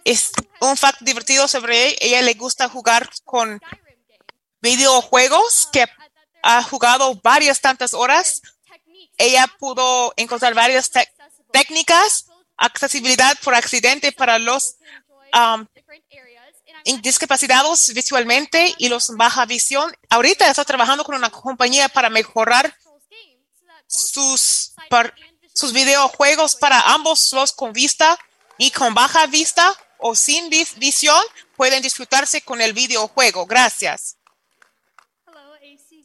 [0.03, 0.31] Es
[0.61, 1.97] un facto divertido sobre ella.
[2.01, 3.61] Ella le gusta jugar con
[4.61, 5.85] videojuegos que
[6.41, 8.41] ha jugado varias tantas horas.
[9.17, 10.89] Ella pudo encontrar varias
[11.51, 12.27] técnicas,
[12.57, 14.77] accesibilidad por accidente para los
[15.33, 15.65] um,
[17.01, 19.93] discapacitados visualmente y los baja visión.
[20.09, 22.73] Ahorita está trabajando con una compañía para mejorar
[23.87, 24.73] sus,
[25.53, 28.17] sus videojuegos para ambos los con vista
[28.57, 31.21] y con baja vista o sin vis- visión
[31.55, 33.45] pueden disfrutarse con el videojuego.
[33.45, 34.17] Gracias.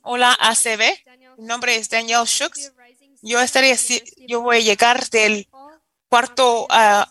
[0.03, 0.83] Hola ACB,
[1.39, 2.73] mi nombre es Daniel Shooks.
[3.23, 3.79] Yo estaré,
[4.29, 5.49] yo voy a llegar del
[6.09, 7.11] cuarto ah,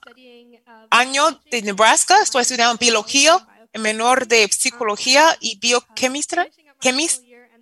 [0.91, 2.21] año de Nebraska.
[2.21, 6.47] Estoy estudiando biología, en menor de psicología y bioquímica,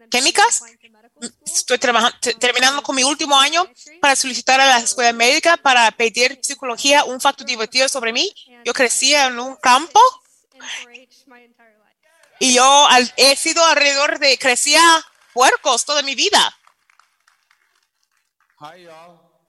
[0.09, 0.63] químicas.
[1.45, 3.63] Estoy trabajando, te- terminando con mi último año
[4.01, 7.03] para solicitar a la escuela médica para pedir psicología.
[7.03, 8.33] Un facto divertido sobre mí.
[8.65, 9.99] Yo crecí en un campo
[12.39, 12.87] y yo
[13.17, 14.81] he sido alrededor de, crecía
[15.33, 16.57] puercos toda mi vida.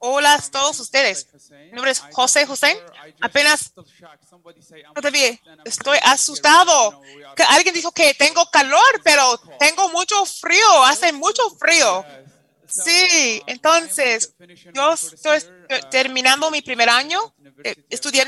[0.05, 1.27] Hola a todos ustedes.
[1.49, 2.77] Mi nombre es José Hussein.
[3.21, 3.71] Apenas
[4.93, 7.01] todavía estoy asustado.
[7.37, 10.83] Que alguien dijo que tengo calor, pero tengo mucho frío.
[10.83, 12.05] Hace mucho frío.
[12.67, 14.33] Sí, entonces
[14.73, 15.39] yo estoy
[15.89, 17.33] terminando mi primer año.
[17.63, 18.25] eh, Estudié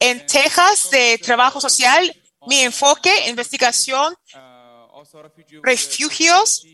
[0.00, 2.02] en Texas de trabajo social.
[2.48, 4.16] Mi enfoque, investigación,
[5.62, 6.64] refugios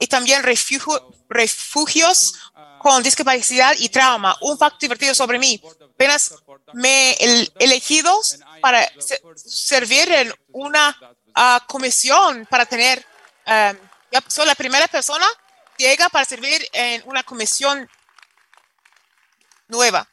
[0.00, 2.34] y también refugio- refugios
[2.80, 4.36] con discapacidad y trauma.
[4.42, 5.60] Un facto divertido sobre mí.
[5.94, 6.34] Apenas
[6.74, 8.20] me he elegido
[8.60, 10.96] para se- servir en una
[11.34, 13.04] ah, comisión para tener,
[13.46, 15.26] ya soy la primera persona
[15.76, 17.88] que llega para servir en una comisión
[19.68, 20.08] nueva.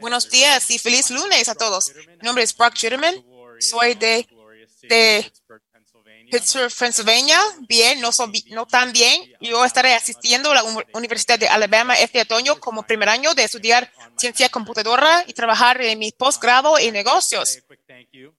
[0.00, 1.92] Buenos días y feliz lunes a todos.
[1.94, 3.14] Mi nombre es Brock Jitterman.
[3.60, 4.28] Soy de,
[4.82, 5.32] de
[6.30, 7.38] Pittsburgh, Pennsylvania.
[7.68, 9.32] Bien, no, son, no tan bien.
[9.40, 13.44] Yo estaré asistiendo a la Uni- Universidad de Alabama este otoño como primer año de
[13.44, 17.58] estudiar ciencia computadora y trabajar en mi posgrado en negocios.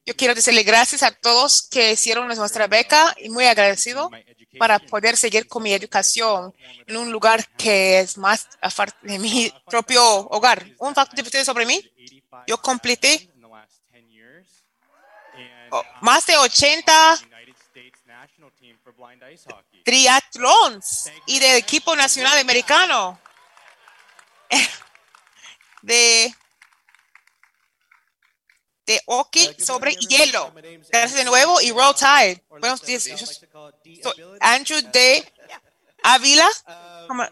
[0.06, 4.10] Yo quiero decirle gracias a todos que hicieron nuestra beca y muy agradecido
[4.58, 6.54] para poder seguir con mi educación
[6.86, 10.66] en un lugar que es más aparte de mi propio hogar.
[10.78, 11.82] Un facto divertido sobre mí.
[12.46, 13.28] Yo completé
[16.00, 17.18] más de 80
[19.84, 23.20] triatlons y del equipo nacional americano.
[25.82, 26.34] De
[28.86, 30.52] de hockey sobre hielo.
[30.90, 32.44] Gracias de nuevo y Roll Tide.
[32.48, 33.06] Buenos días.
[34.40, 35.32] Andrew de
[36.02, 36.48] Ávila.
[37.06, 37.24] Como-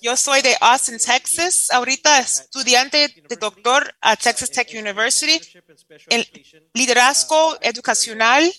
[0.00, 1.70] Yo soy de Austin, Texas.
[1.70, 4.50] Ahorita estudiante de doctor a Texas.
[4.50, 5.40] Tech University.
[6.08, 6.26] en
[6.74, 8.52] liderazgo educacional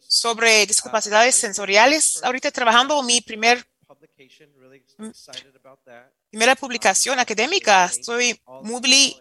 [0.00, 2.22] sobre discapacidades sensoriales.
[2.22, 3.64] Ahorita trabajando mi primer
[6.30, 7.86] primera publicación académica.
[7.86, 9.16] Estoy muy,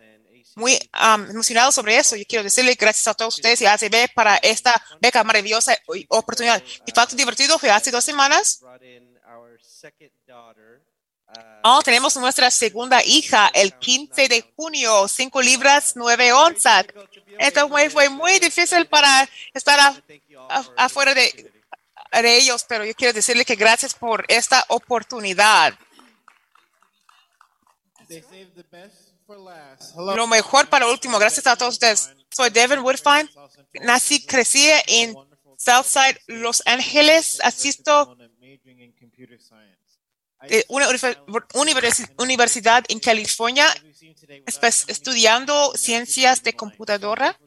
[0.56, 2.16] muy um, emocionado sobre eso.
[2.16, 6.06] Yo quiero decirle gracias a todos ustedes y a ACB para esta beca maravillosa y
[6.10, 6.62] oportunidad.
[6.86, 8.62] Mi facto divertido fue hace dos semanas.
[11.64, 16.86] Oh, tenemos nuestra segunda hija el 15 de junio, 5 libras, 9 onzas.
[17.40, 20.02] Esto fue, fue muy difícil para estar a-
[20.50, 21.52] a- afuera de,
[22.12, 25.74] de ellos, pero yo quiero decirle que gracias por esta oportunidad.
[30.16, 32.12] Lo mejor para último, gracias a todos ustedes.
[32.30, 33.28] Soy Devin Woodfine.
[33.82, 35.16] Nací, crecí en
[35.58, 37.40] Southside, Los Ángeles.
[37.44, 38.16] Asisto
[40.68, 43.68] una universi- universidad en California,
[44.88, 47.38] estudiando ciencias de computadora.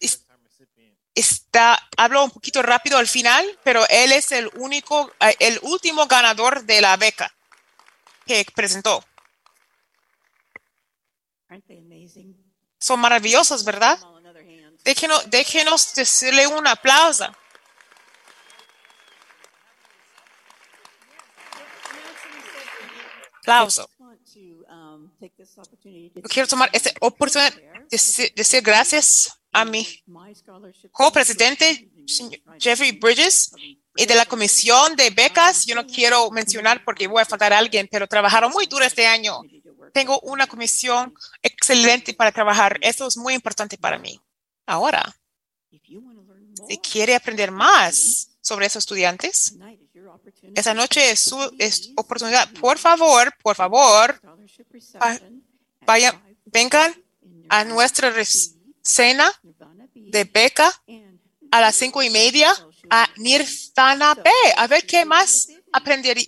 [0.00, 0.26] Es-
[1.14, 6.06] Está, hablo un poquito rápido al final, pero él es el único, eh, el último
[6.06, 7.30] ganador de la beca
[8.24, 9.04] que presentó.
[12.80, 13.98] Son maravillosos, ¿verdad?
[14.84, 17.24] Déjenos, déjenos decirle un aplauso.
[17.24, 17.36] Aplauso.
[21.26, 21.70] want
[22.16, 23.22] to um, take this opportunity to
[26.14, 29.86] Yo quiero tomar esta oportunidad de decir, gracias a mi
[30.90, 31.90] copresidente,
[32.58, 33.52] Jeffrey Bridges,
[33.96, 35.66] y de la comisión de becas.
[35.66, 39.06] Yo no quiero mencionar porque voy a faltar a alguien, pero trabajaron muy duro este
[39.06, 39.40] año.
[39.92, 41.12] Tengo una comisión
[41.42, 42.78] excelente para trabajar.
[42.80, 44.18] Eso es muy importante para mí.
[44.66, 45.14] Ahora,
[45.70, 49.54] si quiere aprender más sobre esos estudiantes,
[50.54, 52.52] esa noche es su es oportunidad.
[52.60, 54.20] Por favor, por favor,
[55.02, 55.18] va-
[55.86, 56.94] vayan, vengan
[57.48, 58.12] a nuestra
[58.82, 59.32] cena
[59.94, 60.70] de beca
[61.50, 62.52] a las cinco y media
[62.90, 64.30] a Nirvana B.
[64.56, 66.18] A ver qué más aprender,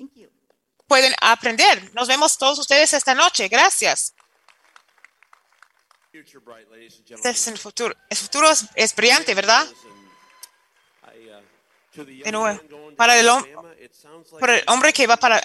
[0.86, 1.92] pueden aprender.
[1.94, 3.48] Nos vemos todos ustedes esta noche.
[3.48, 4.14] Gracias.
[6.12, 7.34] Future bright, ladies and Este gentlemen.
[7.34, 7.94] es el futuro.
[8.08, 9.66] El futuro es, es brillante, ¿verdad?
[11.96, 12.60] De nuevo,
[12.96, 13.28] para el,
[14.40, 15.42] para hombre que va para...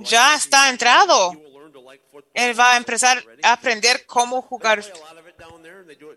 [0.00, 1.32] Ya está entrado.
[2.34, 4.82] Él va a empezar a aprender cómo jugar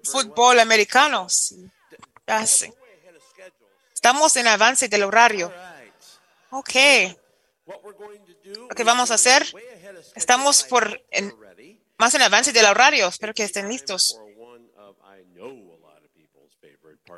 [0.04, 1.28] fútbol americano.
[1.30, 1.70] Sí.
[3.94, 5.52] Estamos en avance del horario.
[6.52, 6.70] Ok.
[7.66, 9.46] Lo que vamos a hacer,
[10.16, 11.34] estamos por en-
[11.98, 13.08] más en avance del horario.
[13.08, 14.20] Espero que estén listos.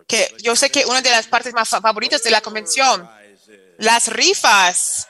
[0.08, 3.08] Que yo sé que una de las partes más fa- favoritas de la convención,
[3.78, 5.08] las rifas.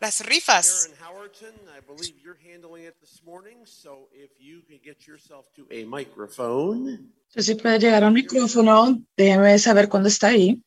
[0.00, 0.90] las rifas.
[7.36, 10.62] Si puede llegar a un micrófono, déjeme saber cuándo está ahí.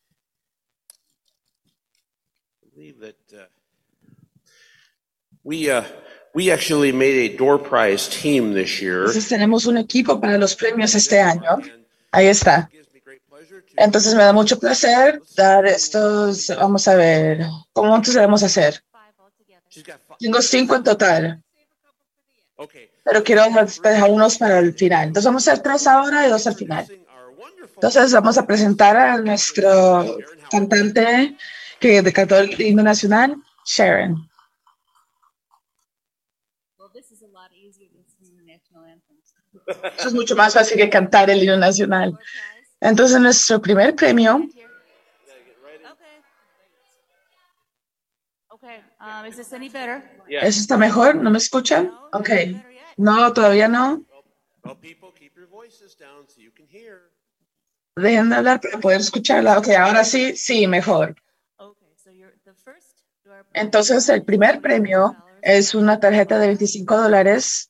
[2.72, 3.46] Uh,
[5.42, 5.82] we uh,
[6.34, 9.00] we actually made a door prize team this year.
[9.00, 11.58] Entonces tenemos un equipo para los premios este año.
[12.10, 12.68] Ahí está.
[13.76, 18.82] Entonces me da mucho placer dar estos, vamos a ver, ¿cuántos debemos hacer?
[20.18, 21.42] Tengo cinco en total.
[23.04, 23.44] Pero quiero
[23.82, 25.08] dejar unos para el final.
[25.08, 26.86] Entonces vamos a hacer tres ahora y dos al final.
[27.74, 30.18] Entonces vamos a presentar a nuestro
[30.50, 31.36] cantante
[31.78, 34.29] que cantó el himno nacional, Sharon.
[39.98, 42.18] Eso es mucho más fácil que cantar el himno nacional.
[42.80, 44.48] Entonces, nuestro primer premio
[48.62, 50.02] Okay, um, is this any better?
[50.28, 51.14] ¿Eso está mejor?
[51.14, 51.90] ¿No me escuchan?
[52.12, 52.28] Ok.
[52.98, 54.04] No, todavía no.
[54.62, 57.10] Well, people, keep your voices down so you can hear.
[57.96, 59.58] Dejen de hablar para poder escucharla.
[59.58, 61.16] Ok, ahora sí, sí, mejor.
[63.54, 67.69] Entonces, el primer premio es una tarjeta de 25 dólares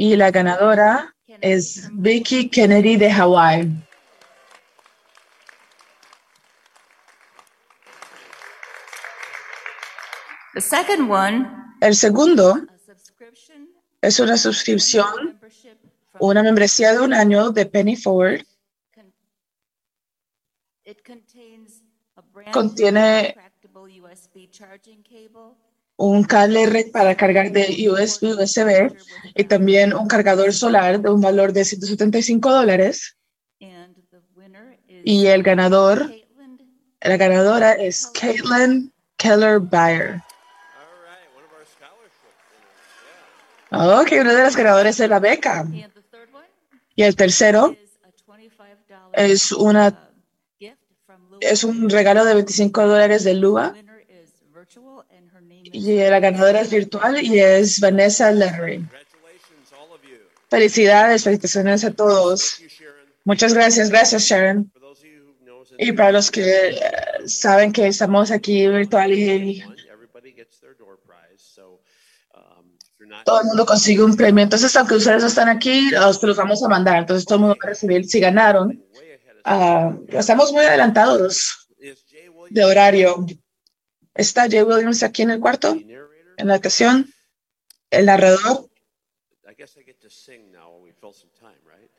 [0.00, 3.82] y la ganadora es Vicky Kennedy de one
[11.82, 12.66] El segundo
[14.00, 15.38] es una suscripción,
[16.18, 18.46] una membresía de un año de Penny Forward.
[22.54, 23.36] Contiene
[26.00, 28.90] un cable red para cargar de USB USB
[29.34, 33.18] y también un cargador solar de un valor de 175 dólares.
[35.04, 36.10] Y el ganador,
[37.02, 40.22] la ganadora es Caitlin Keller Bayer.
[43.70, 45.66] Ok, una de las ganadoras de la beca.
[46.94, 47.76] Y el tercero
[49.12, 50.10] es una
[51.40, 53.74] es un regalo de 25 dólares de Lua.
[55.72, 58.84] Y la ganadora es virtual y es Vanessa Larry.
[60.48, 62.60] Felicidades, felicitaciones a todos.
[63.24, 64.70] Muchas gracias, gracias Sharon.
[65.78, 66.80] Y para los que eh,
[67.26, 71.42] saben que estamos aquí virtual y Everybody gets their door prize.
[71.42, 71.80] So
[72.34, 72.76] um,
[73.24, 74.42] todo el mundo consigue un premio.
[74.42, 76.98] Entonces, aunque ustedes no están aquí, los los vamos a mandar.
[76.98, 78.84] Entonces, todo el mundo va a recibir si ganaron.
[79.44, 81.68] Ah, estamos muy adelantados
[82.50, 83.24] de horario.
[84.20, 85.74] ¿Está Jay Williams aquí en el cuarto?
[86.36, 87.10] En la ocasión.
[87.90, 88.68] El narrador.
[89.48, 91.90] I guess I get to sing now when we fill some time, right?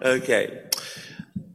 [0.22, 0.62] okay.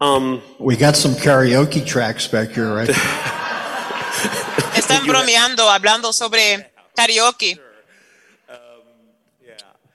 [0.01, 2.89] Um, We got some karaoke tracks back here, right?
[4.75, 7.57] Están bromeando, hablando sobre karaoke.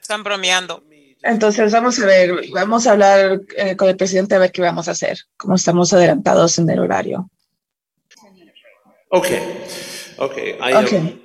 [0.01, 0.83] Están bromeando.
[1.23, 4.89] Entonces, vamos a ver, vamos a hablar eh, con el presidente a ver qué vamos
[4.89, 7.29] a hacer, como estamos adelantados en el horario.
[9.13, 9.67] Okay.
[10.19, 10.59] Okay.
[10.61, 10.99] I Okay.
[10.99, 11.21] Um,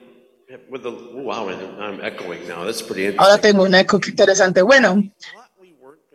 [0.69, 2.63] with the wow, I'm echoing now.
[2.63, 3.19] That's pretty interesting.
[3.19, 4.61] Ahora tengo un eco interesante.
[4.61, 5.03] Bueno,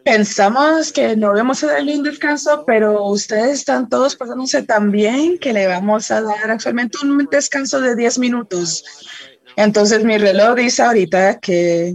[0.05, 5.39] pensamos que no vamos a darle un descanso, pero ustedes están todos pasándose tan bien
[5.39, 8.85] que le vamos a dar actualmente un descanso de 10 minutos.
[9.57, 11.95] Entonces mi reloj dice ahorita que,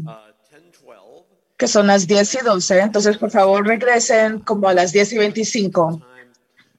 [1.58, 2.80] que son las 10 y 12.
[2.80, 6.02] Entonces, por favor, regresen como a las 10 y 25.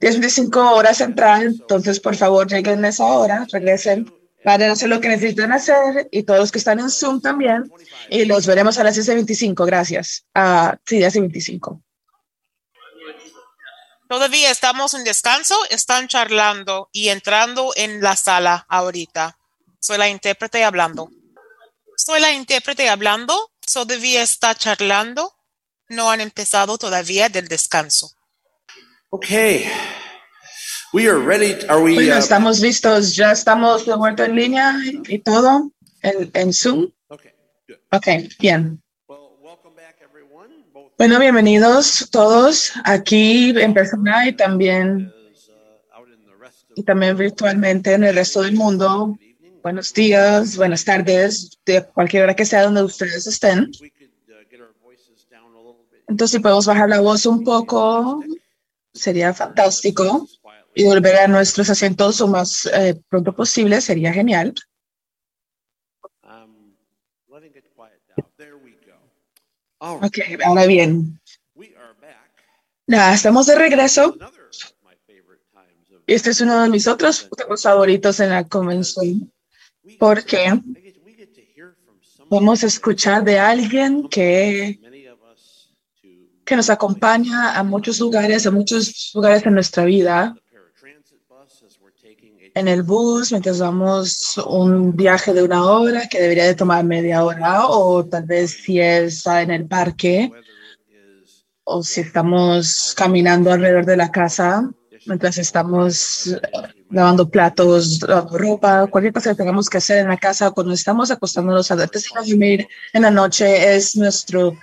[0.01, 1.47] 10 y 25 horas central.
[1.47, 4.13] Entonces, por favor, lleguen a esa hora, regresen
[4.45, 7.71] para hacer lo que necesitan hacer y todos los que están en Zoom también.
[8.11, 9.65] Y los veremos a las 10 y 25.
[9.65, 10.25] Gracias.
[10.35, 11.83] Ah, sí, 10 y 25.
[14.09, 19.37] Todavía estamos en descanso, están charlando y entrando en la sala ahorita.
[19.81, 21.11] Soy la intérprete hablando.
[21.97, 25.35] Soy la intérprete hablando, todavía está charlando.
[25.89, 28.16] No han empezado todavía del descanso.
[29.17, 29.65] Okay.
[30.93, 31.57] We are ready.
[31.71, 31.95] Are we?
[31.95, 33.17] Bueno, uh, estamos listos.
[33.17, 34.77] Ya estamos de vuelta en línea
[35.09, 35.73] y todo
[36.03, 36.91] en, en Zoom.
[37.93, 38.07] Ok,
[38.39, 38.83] bien.
[40.99, 45.11] Bueno, bienvenidos todos aquí en persona y también,
[46.75, 49.19] y también virtualmente en el resto del mundo.
[49.63, 53.71] Buenos días, buenas tardes, de cualquier hora que sea donde ustedes estén.
[56.07, 58.23] Entonces, si podemos bajar la voz un poco,
[58.97, 60.29] sería fantástico.
[60.75, 64.55] Y volver a nuestros asientos lo más eh, pronto posible sería genial.
[69.79, 71.21] Ok, ahora bien.
[72.87, 74.17] Ya, estamos de regreso.
[74.21, 74.39] Of
[76.07, 79.33] Este es uno de mis otros temas favoritos en la convención,
[79.99, 80.61] porque
[82.29, 84.79] podemos escuchar de alguien que,
[86.47, 90.35] que nos acompaña a muchos lugares, a muchos lugares en nuestra vida.
[92.55, 97.23] En el bus, mientras vamos un viaje de una hora que debería de tomar media
[97.23, 100.31] hora, o tal vez si está en el parque,
[101.65, 104.71] o si estamos caminando alrededor de la casa,
[105.05, 106.35] mientras estamos
[106.91, 111.11] lavando platos, lavando ropa, cualquier cosa que tengamos que hacer en la casa, cuando estamos
[111.11, 114.57] acostándonos antes de dormir en la noche, es nuestro,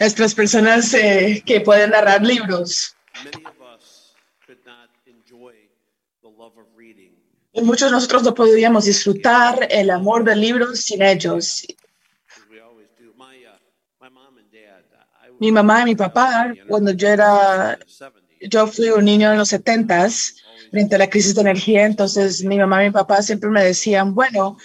[0.00, 2.94] nuestras personas eh, que pueden narrar libros.
[7.52, 11.66] Y muchos de nosotros no podríamos disfrutar el amor del libro sin ellos.
[15.40, 17.78] Mi mamá y mi papá, cuando yo era,
[18.40, 20.34] yo fui un niño en los setentas,
[20.70, 24.14] frente a la crisis de energía, entonces mi mamá y mi papá siempre me decían,
[24.14, 24.58] bueno,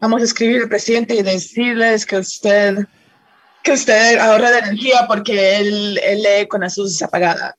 [0.00, 2.86] vamos a escribir al presidente y decirles que usted,
[3.68, 7.54] que usted ahorra de energía porque él, él lee con las luces apagadas.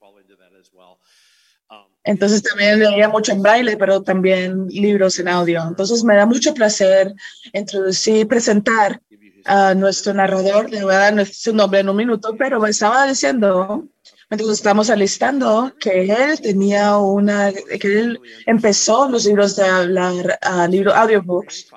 [2.03, 5.61] Entonces también leía mucho en braille, pero también libros en audio.
[5.67, 7.13] Entonces me da mucho placer
[7.53, 8.99] introducir, presentar
[9.45, 10.71] a nuestro narrador.
[10.71, 13.87] Le voy a dar su nombre en un minuto, pero me estaba diciendo,
[14.31, 20.67] mientras estamos alistando, que él tenía una, que él empezó los libros de hablar, uh,
[20.67, 21.67] libro, audiobooks,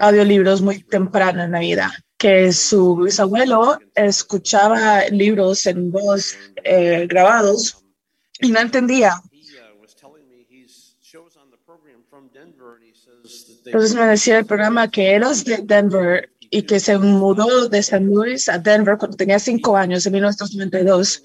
[0.00, 7.84] audiolibros muy temprano en la vida que su bisabuelo escuchaba libros en voz eh, grabados
[8.40, 9.20] y no entendía
[13.66, 18.06] Entonces me decía el programa que es de Denver y que se mudó de San
[18.06, 21.22] Luis a Denver cuando tenía cinco años, en 1992.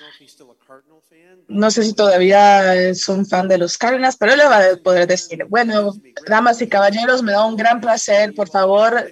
[1.50, 5.08] No sé si todavía es un fan de los Cardinals, pero le va a poder
[5.08, 5.94] decir, bueno,
[6.28, 8.36] damas y caballeros, me da un gran placer.
[8.36, 9.12] Por favor,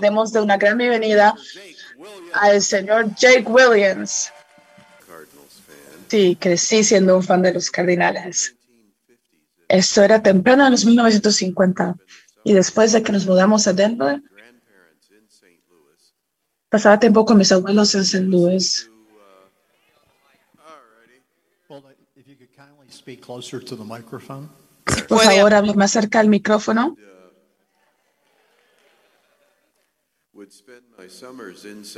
[0.00, 1.32] demos de una gran bienvenida
[2.32, 4.32] al señor Jake Williams.
[6.08, 8.56] Sí, crecí siendo un fan de los Cardinales.
[9.68, 11.94] Esto era temprano en los 1950.
[12.42, 14.20] Y después de que nos mudamos a Denver,
[16.68, 18.26] pasaba tiempo con mis abuelos en St.
[18.26, 18.90] Louis.
[25.08, 26.96] Por favor, hable más cerca al micrófono.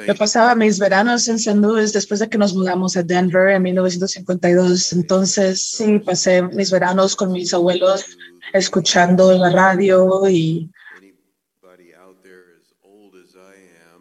[0.07, 1.57] Yo pasaba mis veranos en St.
[1.57, 4.93] Louis después de que nos mudamos a Denver en 1952.
[4.93, 8.05] Entonces, sí, pasé mis veranos con mis abuelos
[8.53, 10.71] escuchando la radio y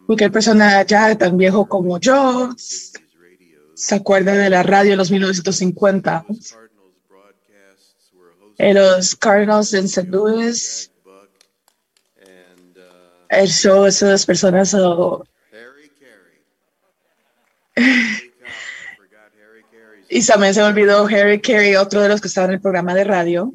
[0.06, 2.50] cualquier persona ya tan viejo como yo
[3.74, 6.26] se acuerda de la radio en los 1950.
[8.58, 10.10] En los Cardinals en St.
[10.10, 10.90] Louis,
[13.28, 14.74] el show, esas personas.
[14.74, 15.24] Oh,
[20.08, 22.94] y también se me olvidó Harry Carey, otro de los que estaba en el programa
[22.94, 23.54] de radio.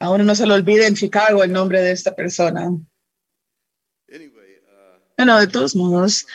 [0.00, 2.72] A uno no se le olvide en Chicago el nombre de esta persona.
[5.16, 6.26] Bueno, de todos modos,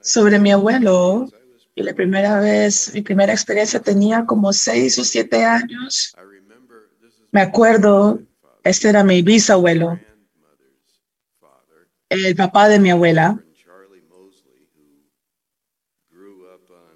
[0.00, 1.28] sobre mi abuelo,
[1.74, 6.14] y la primera vez, mi primera experiencia tenía como seis o siete años.
[7.30, 8.20] Me acuerdo,
[8.62, 9.98] este era mi bisabuelo,
[12.10, 13.42] el papá de mi abuela,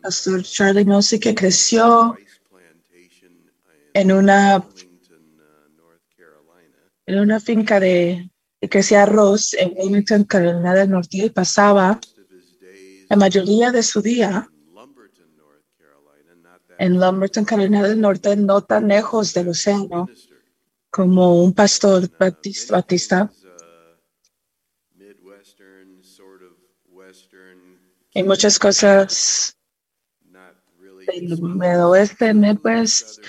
[0.02, 2.16] Pastor Charlie Mosley, que creció
[3.92, 4.64] en una,
[7.06, 8.30] en una finca de
[8.60, 11.98] que crecía arroz en Wilmington, Carolina del Norte, y pasaba
[13.08, 14.48] la mayoría de su día
[16.78, 20.08] en Lumberton, Carolina del Norte, no tan lejos del océano,
[20.90, 23.30] como un pastor batista, batista
[28.14, 29.56] y muchas cosas
[31.06, 33.20] del oeste, pues,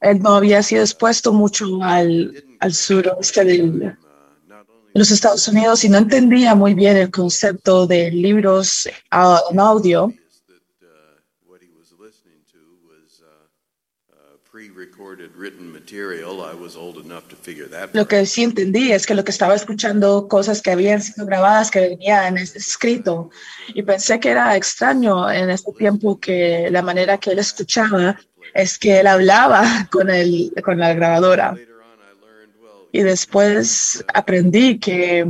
[0.00, 3.96] él no había sido expuesto mucho al, al suroeste de
[4.94, 10.12] los Estados Unidos y no entendía muy bien el concepto de libros uh, en audio.
[17.92, 21.70] Lo que sí entendí es que lo que estaba escuchando cosas que habían sido grabadas,
[21.70, 23.30] que venían escrito,
[23.68, 28.18] y pensé que era extraño en este tiempo que la manera que él escuchaba
[28.54, 31.56] es que él hablaba con, el, con la grabadora.
[32.92, 35.26] Y después aprendí que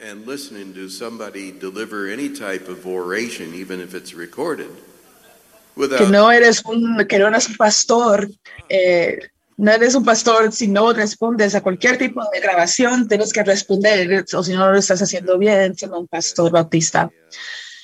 [0.00, 4.70] and listening to somebody deliver any type of oration, even if it's recorded,
[5.76, 8.28] que no eres un, que no eres un pastor,
[8.68, 9.18] eh,
[9.56, 14.24] no eres un pastor si no respondes a cualquier tipo de grabación, tienes que responder,
[14.34, 17.10] o si no lo estás haciendo bien, siendo un pastor bautista.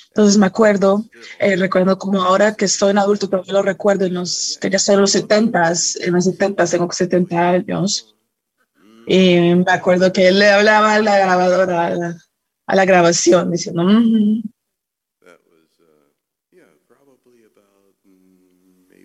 [0.09, 1.05] Entonces me acuerdo,
[1.39, 4.79] eh, recuerdo como ahora que estoy en adulto, pero yo lo recuerdo en los, quería
[4.79, 8.15] ser los 70 en los 70 tengo 70 años.
[9.07, 12.17] Y me acuerdo que él le hablaba a la grabadora, a la,
[12.67, 14.41] a la grabación, diciendo, "Mm".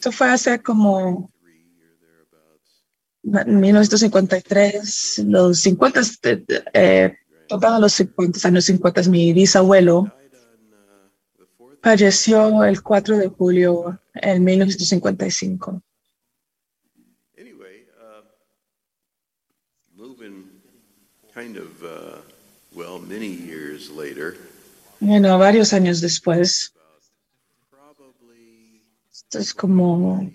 [0.04, 1.32] Eso fue hace como
[3.22, 6.00] 1953, los 50,
[6.74, 7.16] eh,
[7.48, 10.14] tocando los 50, años 50, mi bisabuelo
[11.80, 15.82] falleció el 4 de julio en 1955.
[19.96, 20.50] moving
[21.32, 22.20] kind of, uh,
[23.96, 24.36] later,
[25.00, 26.74] Bueno, varios años después,
[29.34, 30.30] es como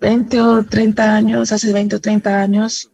[0.00, 2.90] 20 o 30 años, hace 20 o 30 años,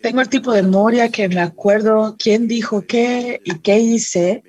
[0.00, 4.42] tengo el tipo de memoria que me acuerdo quién dijo qué y qué hice,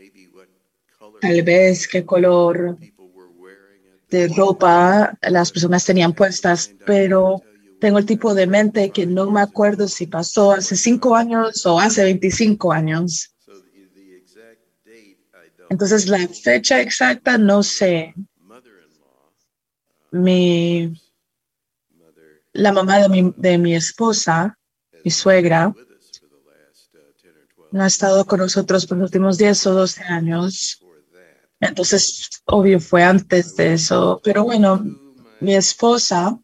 [1.21, 2.77] tal vez qué color
[4.09, 7.41] de ropa las personas tenían puestas, pero
[7.79, 11.79] tengo el tipo de mente que no me acuerdo si pasó hace cinco años o
[11.79, 13.33] hace 25 años.
[15.69, 18.13] Entonces, la fecha exacta no sé.
[20.13, 20.93] Mi,
[22.53, 24.57] la mamá de mi, de mi esposa,
[25.03, 25.73] mi suegra,
[27.71, 30.79] no ha estado con nosotros por los últimos 10 o 12 años.
[31.59, 34.21] Entonces, obvio, fue antes de eso.
[34.23, 34.83] Pero bueno,
[35.39, 36.39] mi esposa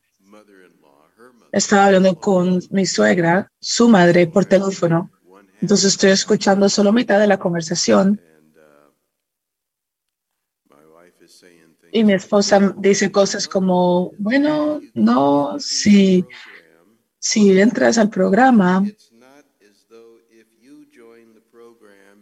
[1.52, 5.12] estaba hablando con mi suegra, su madre, por teléfono.
[5.62, 8.20] Entonces estoy escuchando solo mitad de la conversación.
[11.92, 16.26] Y mi esposa dice cosas como, bueno, no, si,
[17.18, 18.84] si entras al programa,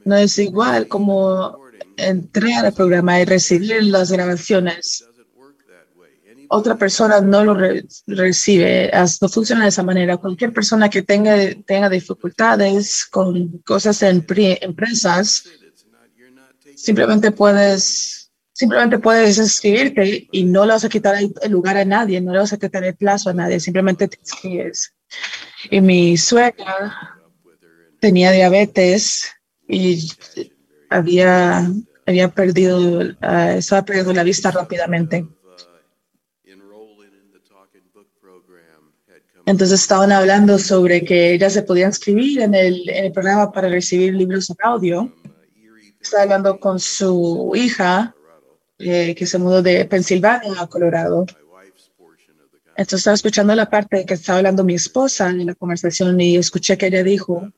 [0.06, 1.58] no es igual como
[1.98, 5.04] entrar al programa y recibir las grabaciones.
[6.50, 8.90] Otra persona no lo re- recibe,
[9.22, 10.16] no funciona de esa manera.
[10.16, 11.36] Cualquier persona que tenga,
[11.66, 14.26] tenga dificultades con cosas en
[14.62, 15.44] empresas,
[16.76, 18.27] simplemente puedes,
[18.58, 22.40] simplemente puedes inscribirte y no le vas a quitar el, lugar a nadie, no le
[22.40, 24.96] vas a quitar el plazo a nadie, simplemente te inscribes.
[25.70, 27.20] Y mi suegra
[28.00, 29.32] tenía diabetes
[29.68, 30.12] y
[30.90, 31.70] había,
[32.08, 35.28] había perdido, ah, estaba perdiendo la vista rápidamente.
[39.46, 43.70] Entonces estaban hablando sobre que ella se podía inscribir en el, en el programa para
[43.70, 45.16] recibir libros en audio.
[46.02, 48.16] Estaba hablando con su hija,
[48.80, 51.26] eh, que se mudó de Pensilvania a Colorado.
[52.76, 56.78] Entonces estaba escuchando la parte que estaba hablando mi esposa en la conversación y escuché
[56.78, 57.52] que ella dijo,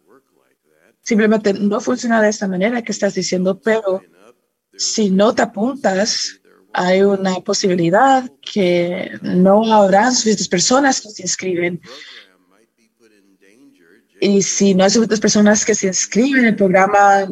[1.02, 4.02] simplemente no funciona de esta manera que estás diciendo, pero
[4.78, 6.40] si no te apuntas,
[6.72, 11.82] hay una posibilidad que no habrá suficientes personas que se inscriben.
[14.22, 17.28] Y si no hay suficientes personas que se inscriben, el programa,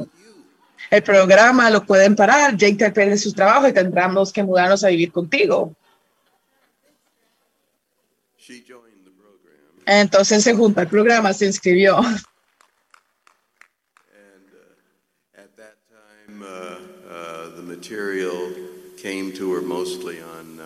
[0.90, 2.56] el programa lo pueden parar.
[2.56, 5.76] Jake te pierde su trabajo y tendremos que mudarnos a vivir contigo.
[9.86, 12.00] Entonces se junta el programa, se inscribió.
[16.28, 16.44] time,
[17.56, 18.52] the material
[18.98, 20.60] came to her mostly on,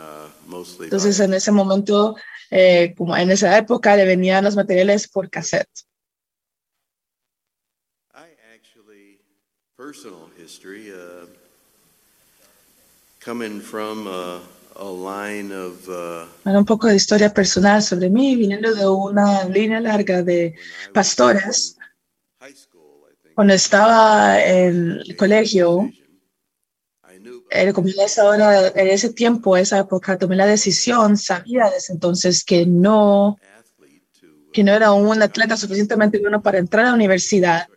[0.48, 2.16] mostly Entonces en ese momento,
[2.50, 5.70] eh, como en esa época, le venían los materiales por cassette.
[9.92, 11.26] Personal history, uh,
[13.20, 14.40] coming from a,
[14.78, 19.44] a line of, uh, Bueno, un poco de historia personal sobre mí, viniendo de una
[19.50, 20.56] línea larga de
[20.94, 21.78] pastores.
[23.36, 25.92] Cuando estaba en el colegio,
[27.50, 32.66] en esa hora, en ese tiempo, esa época, tomé la decisión, sabía desde entonces que
[32.66, 33.38] no,
[34.54, 37.68] que no era un atleta suficientemente bueno para entrar a la universidad,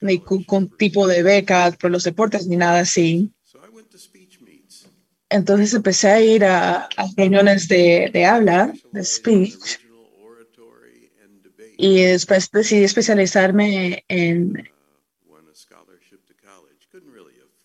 [0.00, 3.32] ni con, con tipo de becas por los deportes, ni nada así.
[5.28, 9.80] Entonces empecé a ir a, a reuniones de, de habla, de speech,
[11.76, 14.70] y después decidí especializarme en,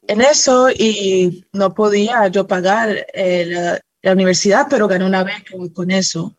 [0.07, 5.53] en eso y no podía yo pagar eh, la, la universidad, pero gané una beca
[5.73, 6.35] con eso.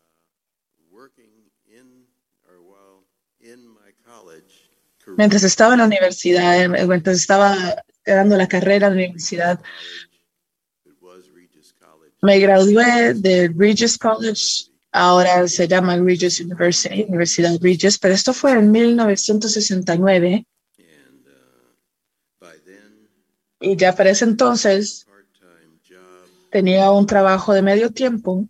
[5.17, 9.59] Mientras estaba en la universidad, eh, mientras estaba dando la carrera en la universidad,
[12.21, 18.53] me gradué de Regis College, ahora se llama Regis University, Universidad Regis, pero esto fue
[18.53, 20.45] en 1969.
[23.59, 25.05] Y ya para ese entonces
[26.49, 28.47] tenía un trabajo de medio tiempo.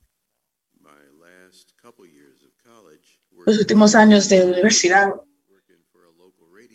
[3.45, 5.13] Los últimos años de universidad,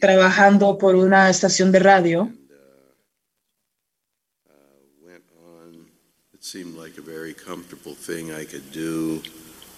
[0.01, 2.33] trabajando por una estación de radio.
[6.33, 9.21] It seemed like a very comfortable thing I could do.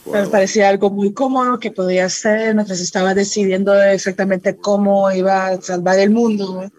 [0.06, 5.48] Me while parecía algo muy cómodo que podía hacer mientras estaba decidiendo exactamente cómo iba
[5.48, 6.70] a salvar el mundo,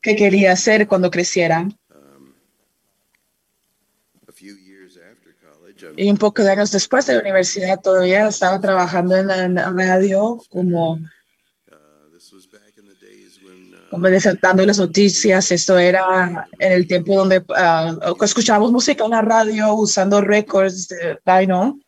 [0.00, 1.68] qué quería hacer cuando creciera.
[5.96, 10.38] Y un poco de años después de la universidad todavía estaba trabajando en la, radio
[10.48, 10.98] como
[14.40, 15.50] dando las noticias.
[15.52, 20.88] Esto era en el tiempo donde ah, escuchábamos música en la radio usando récords
[21.24, 21.78] Dino.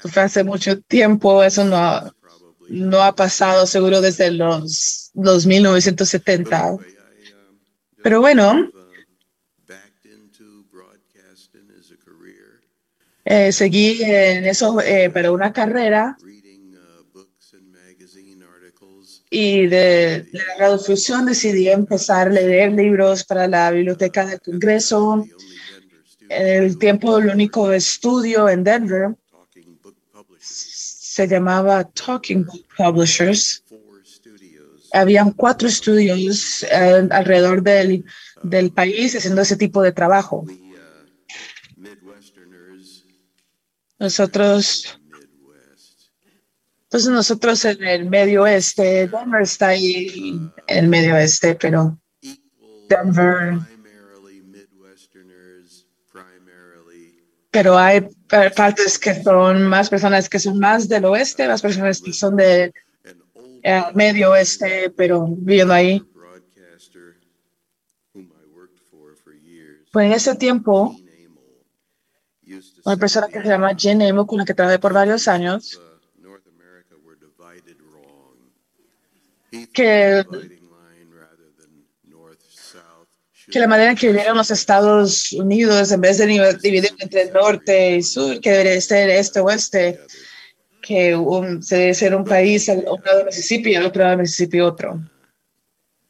[0.00, 2.12] Fue hace mucho tiempo, eso no,
[2.68, 6.76] no ha pasado seguro desde los, los 1970.
[8.02, 8.70] Pero bueno,
[13.24, 16.16] eh, seguí en eso eh, para una carrera
[19.30, 25.24] y de, la graduación decidí empezar a leer libros para la biblioteca del Congreso.
[26.28, 29.14] En el tiempo, el único estudio en Denver
[30.38, 33.64] se llamaba Talking Book Publishers.
[34.92, 38.04] Habían cuatro estudios eh, alrededor del,
[38.42, 40.46] del país haciendo ese tipo de trabajo.
[43.98, 45.00] Nosotros,
[46.88, 51.98] entonces nosotros en el medio oeste, Denver está ahí en el medio oeste, pero
[52.88, 53.58] Denver,
[57.50, 62.00] pero hay pa- partes que son más personas que son más del oeste, más personas
[62.00, 62.72] que son del
[63.62, 66.02] eh, medio oeste, pero viviendo ahí.
[69.92, 70.96] Pues en ese tiempo,
[72.84, 75.80] una persona que se llama Jen Emo, con la que trabajé por varios años,
[79.72, 80.24] que,
[83.50, 87.32] que la manera en que vivieron los Estados Unidos, en vez de dividir entre el
[87.32, 90.00] norte y sur, que debería ser este oeste,
[90.82, 94.02] que un- se debe ser un país, al un lado de Mississippi y al otro
[94.02, 95.00] lado de Mississippi otro.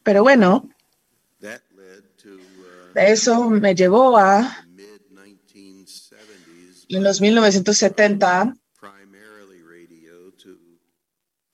[0.03, 0.69] Pero bueno,
[2.95, 4.67] eso me llevó a,
[6.89, 8.57] en los 1970,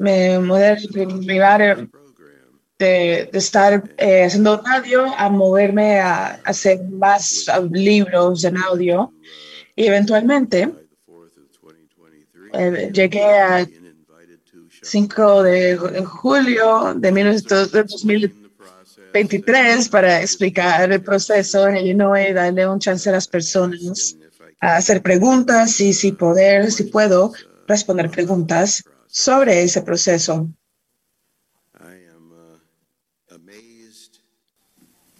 [0.04, 1.88] me mudé de mi barrio
[2.78, 9.12] de, estar eh, haciendo radio a moverme a, hacer más ah, libros en audio.
[9.76, 10.68] Y eventualmente
[12.52, 13.66] eh, llegué a
[14.82, 22.68] 5 de ju- julio de 1900 de 2023 para explicar el proceso en Illinois darle
[22.68, 24.16] un chance a las personas
[24.60, 27.32] a hacer preguntas y si poder, si puedo
[27.66, 30.48] responder preguntas sobre ese proceso.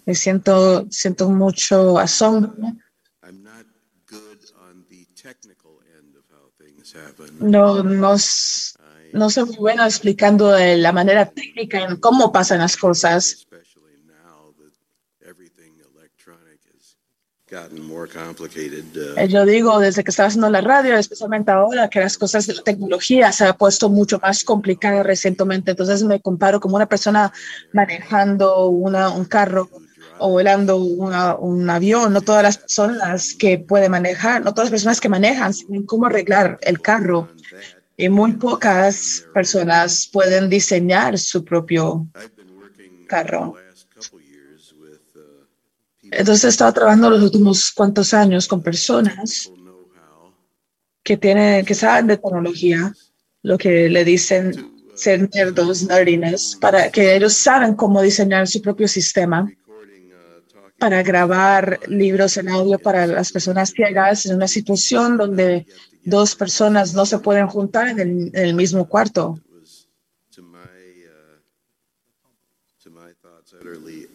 [0.05, 2.53] Me siento, siento mucho asombro.
[7.39, 8.15] No, no,
[9.13, 13.47] no soy muy buena explicando de la manera técnica en cómo pasan las cosas.
[13.47, 13.63] gotten
[15.95, 16.95] more complicated.
[17.44, 17.44] uh, Eh,
[19.27, 22.61] Yo digo, desde que estaba haciendo la radio, especialmente ahora que las cosas de la
[22.63, 25.71] tecnología se ha puesto mucho más complicada recientemente.
[25.71, 27.31] Entonces me comparo como una persona
[27.73, 29.69] manejando una, un carro
[30.19, 32.13] o volando una- un avión.
[32.13, 36.05] No todas las personas que pueden manejar, no todas las personas que manejan saben cómo
[36.05, 37.29] arreglar el carro.
[37.97, 42.07] Y muy pocas personas pueden diseñar su propio
[43.07, 43.55] carro.
[46.11, 49.51] Entonces he estado trabajando los últimos cuantos años con personas
[51.03, 52.93] que tienen, que saben de tecnología,
[53.43, 58.87] lo que le dicen ser nerdos, nerdiness, para que ellos saben cómo diseñar su propio
[58.87, 59.47] sistema
[60.77, 65.65] para grabar libros en audio para las personas ciegas en una situación donde
[66.03, 69.39] dos personas no se pueden juntar en el mismo cuarto.
[70.35, 71.39] to my uh,
[72.83, 74.07] to my thoughts utterly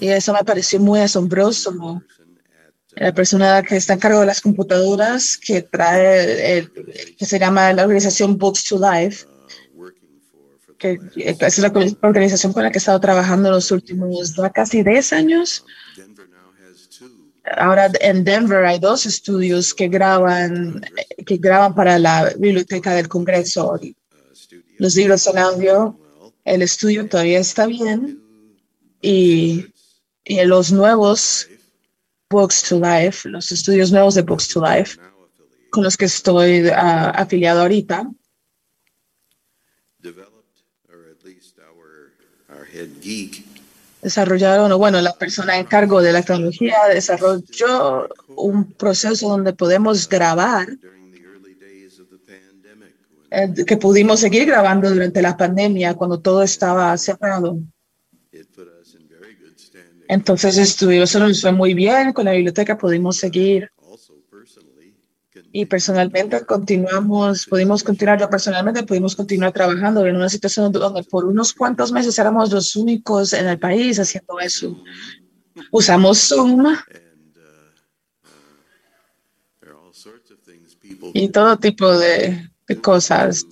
[0.00, 2.02] Y eso me pareció muy asombroso
[2.96, 6.72] la persona que está en cargo de las computadoras, que trae, el-
[7.16, 9.26] que se llama la organización Books to Life,
[10.78, 11.72] que es la
[12.02, 15.64] organización con la que he estado trabajando los últimos casi 10 años.
[17.56, 20.80] Ahora en Denver hay dos estudios que graban,
[21.26, 23.78] que graban para la Biblioteca del Congreso.
[24.78, 25.98] Los libros en audio,
[26.50, 28.20] el estudio todavía está bien
[29.00, 29.66] y,
[30.24, 31.48] y los nuevos
[32.28, 34.98] Books to Life, los estudios nuevos de Books to Life,
[35.70, 38.10] con los que estoy ah, afiliado ahorita,
[44.02, 50.08] desarrollaron, o bueno, la persona en cargo de la tecnología desarrolló un proceso donde podemos
[50.08, 50.68] grabar,
[53.66, 57.58] que pudimos seguir grabando durante la pandemia cuando todo estaba cerrado.
[60.08, 63.70] Entonces estuvimos, nos fue muy bien, con la biblioteca pudimos seguir.
[65.52, 71.24] Y personalmente continuamos, pudimos continuar, yo personalmente pudimos continuar trabajando en una situación donde por
[71.24, 74.82] unos cuantos meses éramos los únicos en el país haciendo eso.
[75.70, 76.66] Usamos Zoom
[81.14, 83.46] y todo tipo de cosas.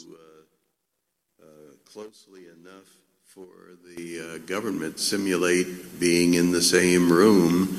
[1.38, 1.44] uh,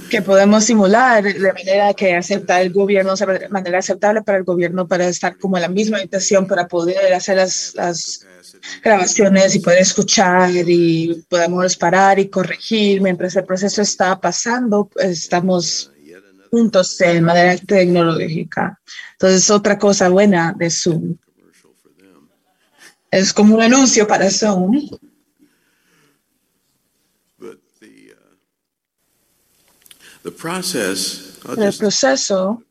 [0.10, 4.88] que podemos simular de manera que acepta el gobierno, de manera aceptable para el gobierno
[4.88, 8.26] para estar como en la misma habitación para poder hacer las, las
[8.84, 15.10] grabaciones y poder escuchar y podemos parar y corregir mientras el proceso está pasando, pues,
[15.10, 15.92] estamos
[16.52, 18.80] juntos de manera tecnológica.
[19.14, 21.16] Entonces, otra cosa buena de Zoom.
[23.12, 24.26] Es como un anuncio para
[30.32, 32.64] process I'll El proceso,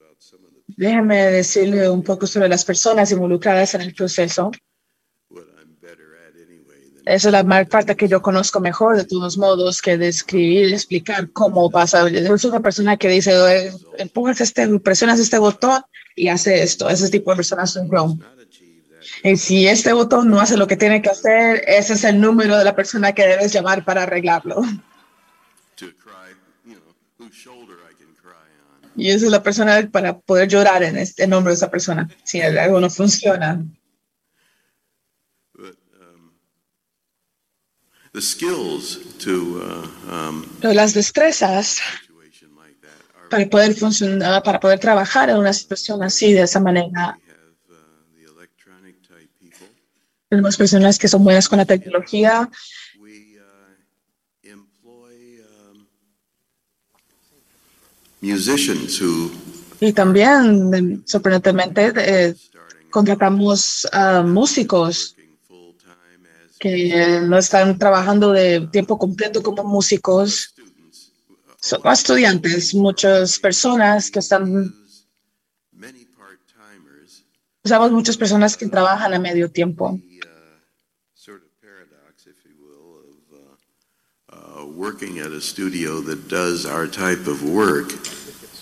[0.67, 4.51] déjeme decirle un poco sobre las personas involucradas en el proceso.
[7.05, 11.71] Esa es la parte que yo conozco mejor, de todos modos, que describir, explicar cómo
[11.71, 12.07] pasa.
[12.37, 15.81] Soy una persona que dice, "Eh, empujas este, presionas este botón
[16.15, 16.87] y hace esto.
[16.91, 18.19] Ese tipo de personas son yo.
[19.23, 22.57] Y si este botón no hace lo que tiene que hacer, ese es el número
[22.57, 24.63] de la persona que debes llamar para arreglarlo.
[28.97, 32.09] Y esa es la persona para poder llorar en este en nombre de esa persona.
[32.25, 33.65] Si algo no funciona.
[35.55, 36.33] um,
[38.13, 41.81] the skills to uh, um, Pero las destrezas
[43.31, 47.19] para poder funcionar, para poder trabajar en una situación así, de esa manera.
[50.29, 52.51] Tenemos personas que son buenas con la tecnología.
[59.81, 62.35] Y también, eh, sorprendentemente, eh,
[62.91, 65.17] contratamos a músicos
[66.59, 70.55] que no están trabajando de tiempo completo como músicos.
[71.61, 74.75] Son estudiantes, muchas personas que están...
[77.69, 80.01] Usamos muchas personas que trabajan a medio tiempo.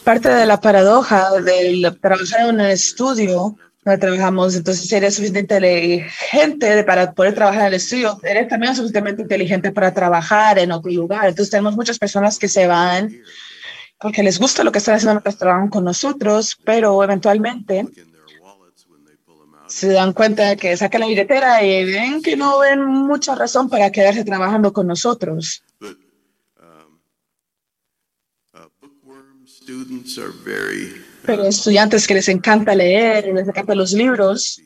[0.02, 6.82] Parte de la paradoja de trabajar en un estudio donde trabajamos, entonces eres suficientemente inteligente
[6.82, 11.28] para poder trabajar en el estudio, eres también suficientemente inteligente para trabajar en otro lugar.
[11.28, 13.22] Entonces tenemos muchas personas que se van
[14.00, 17.86] porque les gusta lo que están haciendo trabajan con nosotros, pero eventualmente
[19.68, 23.68] se dan cuenta de que sacan la billetera y ven que no ven mucha razón
[23.68, 25.62] para quedarse trabajando con nosotros.
[30.18, 34.62] are very Pero estudiantes que les encanta leer, les encantan los libros,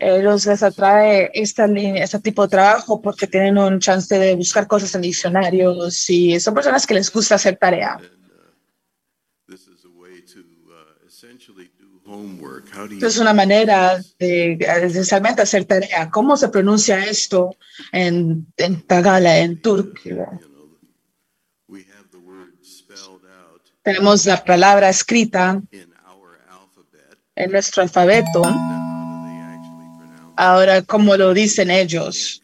[0.00, 4.66] ellos les atrae esta línea, este tipo de trabajo porque tienen un chance de buscar
[4.66, 7.98] cosas en diccionarios y son personas que les gusta hacer tarea.
[9.46, 10.40] this is a way to
[10.70, 12.11] uh, essentially do homework how do you Esta
[13.00, 16.10] es una manera de esencialmente hacer tarea.
[16.10, 17.56] ¿Cómo se pronuncia esto
[17.92, 20.00] en, en Tagala, en turco?
[23.82, 25.60] Tenemos la palabra escrita
[27.34, 28.42] en nuestro alfabeto.
[30.36, 32.42] Ahora, ¿cómo lo dicen ellos?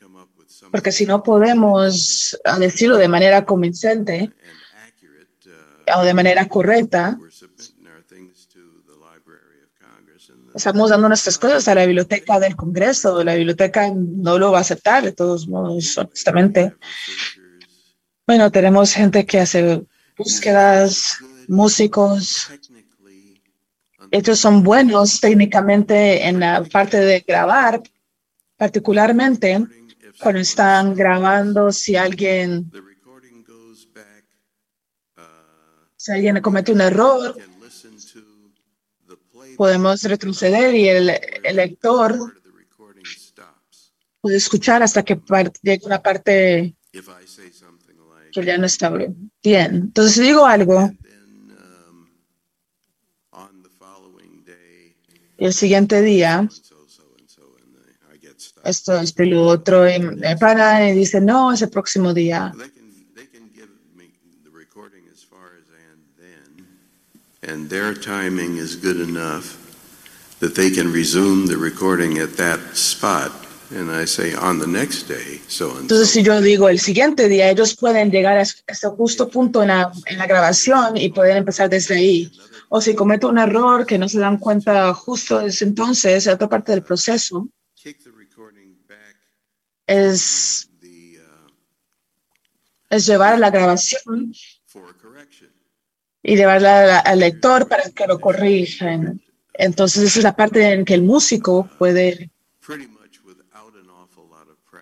[0.71, 4.33] Porque si no podemos decirlo de manera convincente
[5.97, 7.19] o de manera correcta,
[10.59, 13.23] estamos dando nuestras cosas a la biblioteca del Congreso.
[13.25, 16.75] La biblioteca no lo va a aceptar, de todos modos, honestamente.
[18.27, 19.83] Bueno, tenemos gente que hace
[20.17, 21.19] búsquedas
[21.49, 22.51] músicos.
[24.11, 27.83] Ellos son buenos técnicamente en la parte de grabar,
[28.57, 29.65] particularmente
[30.21, 32.71] cuando están grabando, si alguien,
[35.97, 37.37] si alguien comete un error,
[39.59, 41.11] podemos retroceder y el,
[41.43, 42.33] el lector
[44.21, 45.21] puede escuchar hasta que
[45.63, 46.77] llegue una parte
[48.33, 49.33] que ya no está bien.
[49.43, 50.93] Entonces, si digo algo,
[55.41, 56.49] y el siguiente día,
[58.65, 62.53] esto, y lo otro, y me paran y dicen, no, ese próximo día.
[67.49, 69.57] And their timing is good enough
[70.41, 73.33] that they can resume the recording at that spot.
[73.71, 77.29] And I say, on the next day, so and Entonces, si yo digo el siguiente
[77.29, 81.11] día, ellos pueden llegar a es- ese justo punto en la, en la grabación y
[81.11, 82.33] pueden empezar desde ahí.
[82.71, 86.49] O si cometo un error que no se dan cuenta justo desde entonces, en otra
[86.49, 87.49] parte del proceso,
[89.87, 90.71] es,
[92.91, 94.33] es llevar la grabación
[96.29, 99.19] y llevarla al, lector para que lo corrijan.
[99.55, 102.31] Entonces, esa es la parte en que el músico puede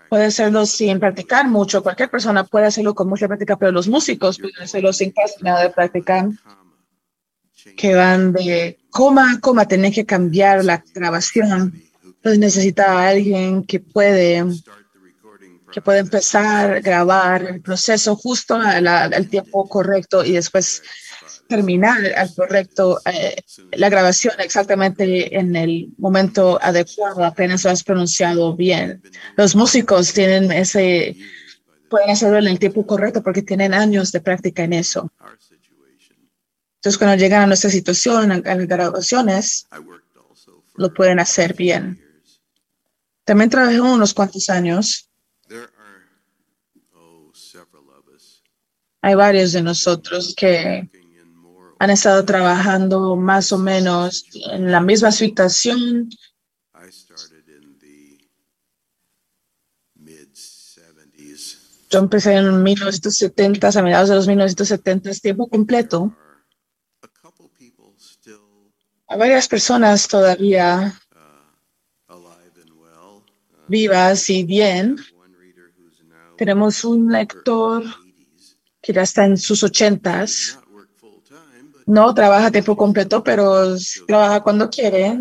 [0.09, 1.85] puede hacerlo sin practicar mucho.
[1.85, 5.62] Cualquier persona puede hacerlo con mucha práctica, pero los músicos pueden hacerlo sin casi nada
[5.62, 6.28] de practicar.
[7.77, 11.81] Que van de coma a coma, tener que cambiar la grabación.
[12.02, 14.44] Entonces necesita a alguien que puede
[15.73, 20.82] que puede empezar a grabar el proceso justo al, al tiempo correcto y después
[21.48, 23.36] terminar al correcto eh,
[23.73, 29.02] la grabación exactamente en el momento adecuado, apenas lo has pronunciado bien.
[29.36, 31.16] Los músicos tienen ese,
[31.89, 35.12] pueden hacerlo en el tiempo correcto porque tienen años de práctica en eso.
[36.77, 39.66] Entonces, cuando llegan a nuestra situación, a las grabaciones,
[40.77, 42.01] lo pueden hacer bien.
[43.24, 45.10] También trabajé unos cuantos años.
[49.02, 50.89] Hay varios de nosotros que
[51.78, 56.11] han estado trabajando más o menos en la misma situación.
[61.89, 66.16] Yo empecé en 1970, a mediados de los 1970, tiempo completo.
[69.09, 71.01] Hay varias personas todavía
[73.69, 74.97] vivas y bien.
[76.36, 77.85] Tenemos un lector
[78.82, 80.59] que ya está en sus ochentas.
[81.86, 83.76] No trabaja tiempo completo, pero
[84.06, 85.18] trabaja cuando quiere.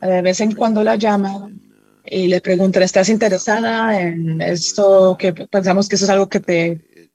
[0.00, 1.50] De vez en cuando la llama
[2.04, 5.16] y le preguntan, ¿estás interesada en esto?
[5.18, 7.10] Que pensamos que eso es algo que te,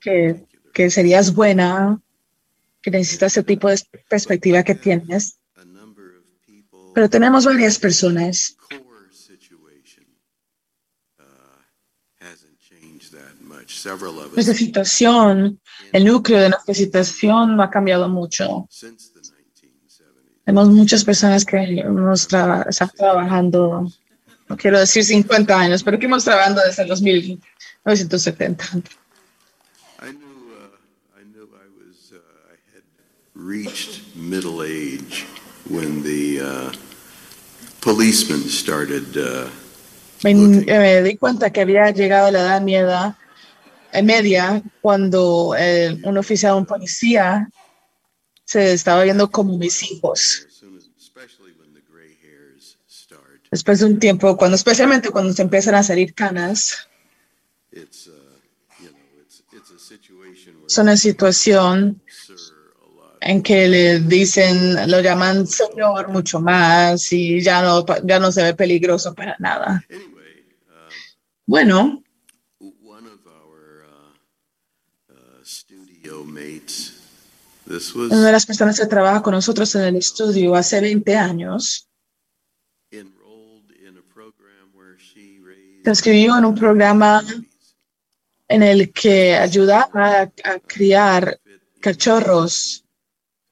[0.00, 2.00] que, que serías buena,
[2.82, 5.38] que necesitas ese tipo de perspectiva que tienes.
[6.94, 8.56] Pero tenemos varias personas
[14.34, 15.60] nuestra situación,
[15.92, 18.68] el núcleo de nuestra situación no ha cambiado mucho.
[20.44, 23.86] Tenemos muchas personas que hemos traba- están trabajando,
[24.48, 28.64] no quiero decir 50 años, pero que hemos trabajando desde los 1970.
[33.34, 35.24] reached middle age
[35.70, 36.72] when the uh,
[37.80, 39.48] policemen started uh,
[40.24, 43.27] Me, eh, me di cuenta que había llegado a la edad media, eh,
[44.02, 47.50] media cuando eh, un oficial, un policía,
[48.44, 50.46] se estaba viendo como mis hijos.
[53.50, 56.88] Después de un tiempo, cuando especialmente cuando se empiezan a salir canas,
[60.66, 62.02] es una situación
[63.20, 68.42] en que le dicen, lo llaman señor mucho más y ya no, ya no se
[68.42, 69.84] ve peligroso para nada.
[71.46, 72.02] Bueno,
[75.44, 76.47] studio mates this was
[77.94, 81.88] una de las personas que trabaja con nosotros en el estudio hace 20 años
[85.84, 87.24] se inscribió en un programa
[88.48, 91.38] en el que ayudaba a, a criar
[91.80, 92.84] cachorros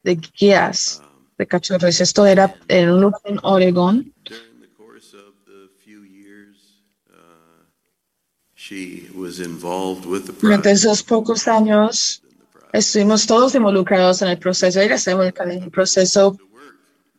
[0.02, 1.02] de guías
[1.38, 2.00] de cachorros.
[2.00, 4.12] Esto era en un lugar en Oregon.
[8.54, 12.20] she was involved with the Durante esos pocos años
[12.78, 14.80] estuvimos todos involucrados en el proceso.
[14.80, 16.38] Ella estaba involucrada en el proceso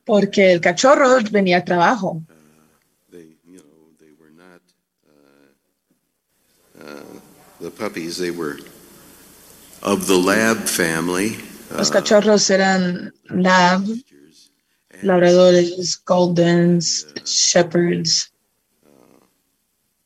[0.05, 2.21] porque el cachorro venía al trabajo.
[11.71, 13.83] uh, Los cachorros eran lab,
[15.01, 18.31] labradores, goldens, shepherds,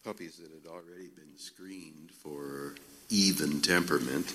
[0.04, 2.74] puppies that had already been screened for
[3.10, 4.34] even temperament.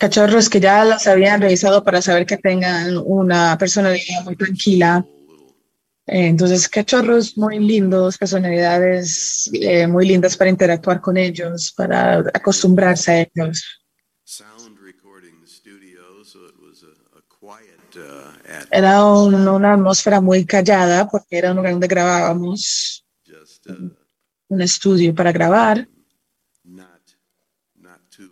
[0.00, 5.04] Cachorros que ya los habían revisado para saber que tengan una personalidad muy tranquila.
[6.06, 13.12] Eh, Entonces, cachorros muy lindos, personalidades eh, muy lindas para interactuar con ellos, para acostumbrarse
[13.12, 13.62] a ellos.
[17.92, 18.70] Uh.
[18.70, 23.04] Era un- una atmósfera muy callada porque era un lugar donde grabábamos
[23.68, 23.88] uh,
[24.48, 25.88] un estudio para grabar.
[26.64, 27.00] not
[27.76, 28.30] not too,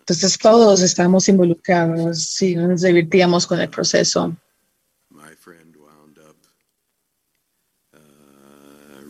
[0.00, 4.34] Entonces todos estábamos involucrados y nos divertíamos con el proceso.
[7.92, 7.98] uh,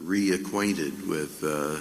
[0.04, 1.80] reacquainted with uh,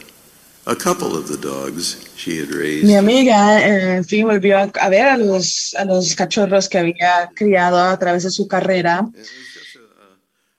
[0.68, 2.86] a couple of the dogs she had raised.
[2.86, 6.80] Mi amiga, eh, en fin, volvió a, a ver a los, a los cachorros que
[6.80, 9.08] había criado a través de su carrera.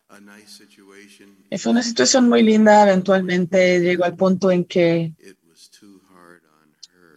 [0.08, 1.36] a nice situation.
[1.50, 2.84] Y fue una situación muy linda.
[2.84, 5.12] Eventualmente llegó al punto en que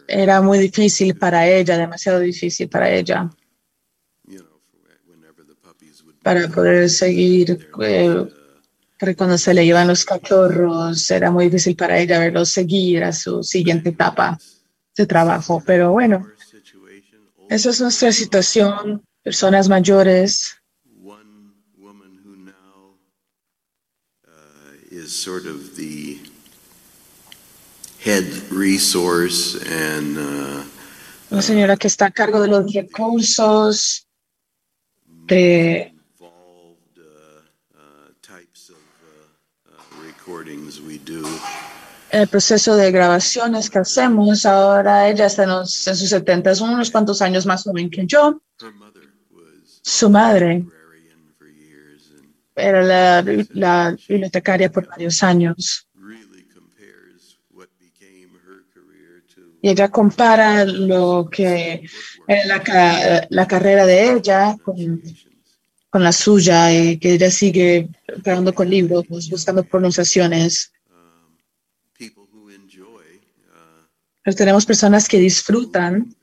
[0.08, 3.30] era muy difícil para ella, demasiado difícil para ella,
[6.22, 7.68] para poder seguir.
[7.80, 8.26] eh,
[9.00, 13.14] porque cuando se le iban los cachorros, era muy difícil para ella verlos seguir a
[13.14, 14.38] su siguiente etapa
[14.94, 15.62] de trabajo.
[15.64, 16.28] Pero bueno,
[17.48, 19.02] esa es nuestra situación.
[19.24, 20.56] Personas mayores.
[24.92, 26.18] is sort of the
[28.00, 30.64] head resource and uh,
[31.30, 34.08] Una señora que está a cargo de los recursos,
[35.06, 35.94] de
[38.30, 40.19] types of uh, uh, recordings we do.
[42.12, 44.44] El proceso de grabaciones que hacemos.
[44.46, 48.04] Ahora ella está en, los- en sus 70, es unos cuantos años más joven que
[48.06, 48.40] yo.
[49.82, 50.64] Su madre
[52.56, 53.22] era la,
[53.54, 55.86] la bibliotecaria por varios años.
[59.62, 61.82] Y ella compara lo que
[62.26, 65.00] era la, la carrera de ella con,
[65.90, 67.88] con la suya y que ella sigue
[68.22, 70.72] trabajando con libros, buscando pronunciaciones.
[74.22, 76.14] Pero tenemos personas que disfrutan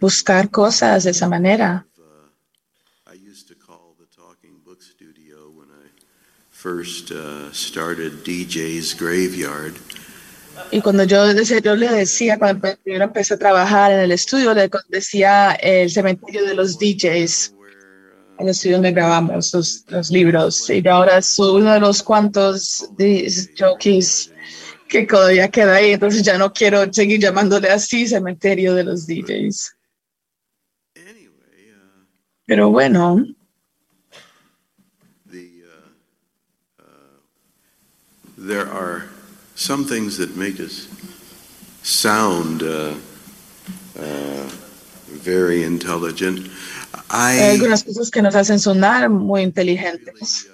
[0.00, 1.86] buscar cosas de esa manera.
[10.70, 14.70] Y cuando yo, yo le decía, cuando primero empecé a trabajar en el estudio, le
[14.88, 17.55] decía el cementerio de los DJs,
[18.38, 20.68] el estudio donde grabamos los, los libros.
[20.70, 22.88] Y ahora soy uno de los cuantos
[23.58, 24.30] jockeys
[24.88, 29.72] que todavía queda ahí, entonces ya no quiero seguir llamándole así cementerio de los DJs.
[32.46, 33.24] Pero bueno,
[38.38, 39.06] There are
[39.54, 40.88] some things that make us
[41.82, 42.94] sound uh,
[43.98, 44.50] uh,
[45.08, 46.46] very intelligent.
[47.08, 50.48] Hay algunas cosas que nos hacen sonar muy inteligentes.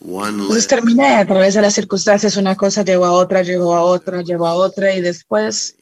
[0.00, 3.74] uh, Entonces led terminé a través de las circunstancias, una cosa llevó a otra, llevó
[3.74, 5.76] a otra, llevó a otra y después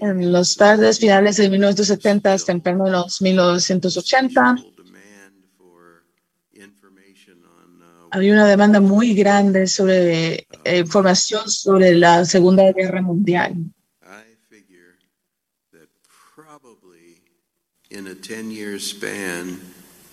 [0.00, 4.56] en los tardes finales de 1970, temprano de los 1980,
[8.10, 13.54] había una demanda muy grande sobre eh, información sobre la Segunda Guerra Mundial.
[17.90, 19.58] in a 10-year span,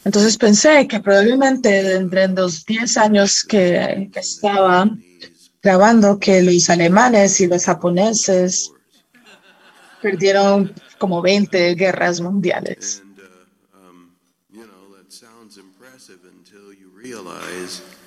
[0.03, 4.89] Entonces pensé que probablemente entre los 10 años que, que estaba
[5.61, 8.71] grabando, que los alemanes y los japoneses
[10.01, 13.03] perdieron como 20 guerras mundiales.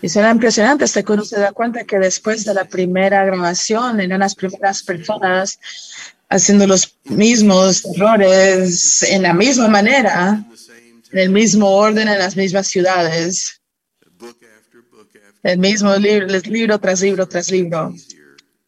[0.03, 4.01] Y será impresionante hasta que uno se da cuenta que después de la primera grabación
[4.01, 5.59] eran las primeras personas
[6.29, 10.43] haciendo los mismos errores en la misma manera,
[11.13, 13.61] en el mismo orden, en las mismas ciudades.
[15.43, 17.95] El mismo libro, libro tras libro tras libro.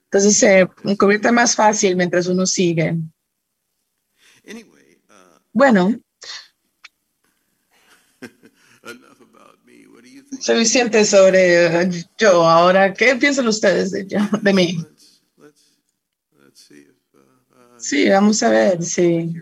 [0.05, 2.97] Entonces se convierte más fácil mientras uno sigue.
[5.53, 5.99] Bueno,
[10.43, 11.89] suficiente sobre
[12.19, 12.48] yo.
[12.48, 14.85] Ahora, ¿qué piensan ustedes de, yo, de mí?
[17.78, 19.35] Sí, vamos a ver si,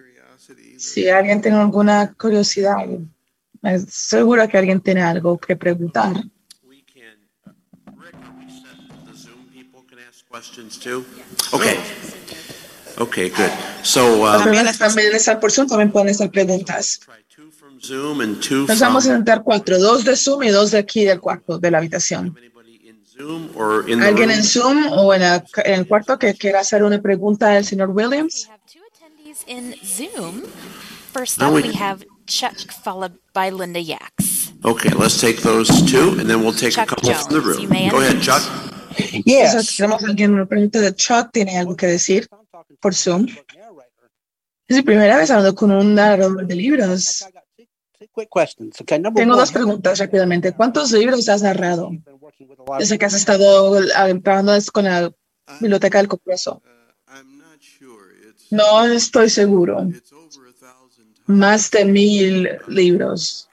[0.79, 2.87] si alguien tiene alguna curiosidad.
[3.89, 6.15] Seguro que alguien tiene algo que preguntar.
[10.33, 11.05] Questions too?
[11.53, 11.77] Okay.
[12.99, 13.51] Okay, good.
[13.83, 17.01] So, uh, También, también están por Zoom, también pueden estar preguntas.
[17.83, 21.05] Zoom and two Nos vamos a intentar cuatro, dos de Zoom y dos de aquí
[21.05, 22.35] del cuarto, de la habitación.
[24.03, 27.65] ¿Alguien en Zoom o en, la- en el cuarto que quiera hacer una pregunta al
[27.65, 28.49] señor Williams?
[29.47, 30.43] in Zoom.
[31.13, 32.55] First up, we- have Chuck,
[32.85, 34.53] followed by Linda Yax.
[34.65, 37.71] Okay, let's take those two, and then we'll take a Chuck couple from the Jones,
[37.71, 37.89] room.
[37.91, 38.21] Go ahead.
[38.21, 38.43] Chuck.
[39.25, 39.77] Yes.
[39.77, 42.27] tenemos alguien, una pregunta de Chuck, ¿tiene algo que decir
[42.81, 43.27] por Zoom?
[44.69, 47.25] Es mi primera vez hablando con un narrador de libros.
[47.27, 47.29] Quick questions.
[47.29, 48.00] Okay, number
[49.15, 50.53] Tengo dos preguntas rápidamente.
[50.53, 51.91] ¿Cuántos libros has narrado
[52.79, 53.81] desde que has estado
[54.23, 55.13] trabajando con la
[55.61, 56.63] biblioteca del Congreso?
[58.51, 59.89] No estoy seguro.
[61.27, 63.51] Más de mil libros.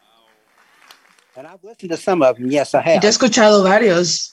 [1.37, 2.49] and I've listened to some of them.
[2.49, 3.01] Yes, I have.
[3.01, 4.31] Yo he escuchado varios.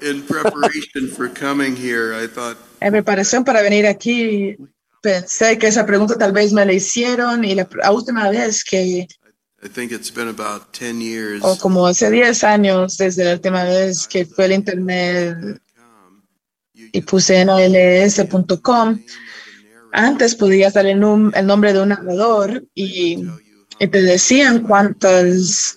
[0.00, 4.56] In preparation for coming here, I thought En preparación para venir aquí,
[5.08, 9.08] pensé que esa pregunta tal vez me la hicieron y la, la última vez que,
[9.60, 11.42] I think it's been about 10 years.
[11.42, 15.60] o como hace 10 años desde la última vez que fue el internet
[16.92, 18.98] y puse nals.com,
[19.92, 21.02] antes podías dar el,
[21.34, 23.24] el nombre de un narrador y,
[23.80, 25.76] y te decían cuántos,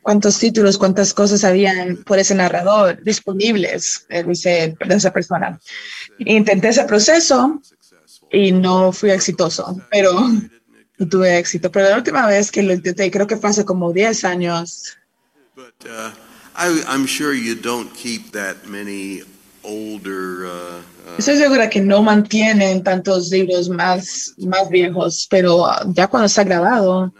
[0.00, 5.60] cuántos títulos, cuántas cosas habían por ese narrador disponibles eh, dice, de esa persona.
[6.18, 7.60] Intenté ese proceso
[8.32, 10.12] y no fui exitoso, pero
[10.98, 11.70] no tuve éxito.
[11.70, 14.96] Pero la última vez que lo intenté, creo que fue hace como 10 años,
[15.84, 16.10] Uh,
[16.56, 19.22] I, I'm sure you don't keep that many
[19.62, 20.46] older.
[20.46, 20.78] Uh,
[21.10, 26.26] uh, Estoy segura que no mantienen tantos libros más, más viejos, pero ah, ya cuando
[26.26, 27.12] está grabado,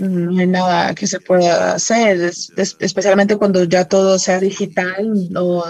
[0.00, 5.30] no hay nada que se pueda hacer, es- es- especialmente cuando ya todo sea digital,
[5.30, 5.64] no,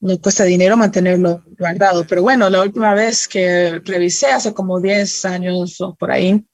[0.00, 2.06] no cuesta dinero mantenerlo guardado.
[2.06, 6.44] Pero bueno, la última vez que revisé, hace como 10 años o por ahí,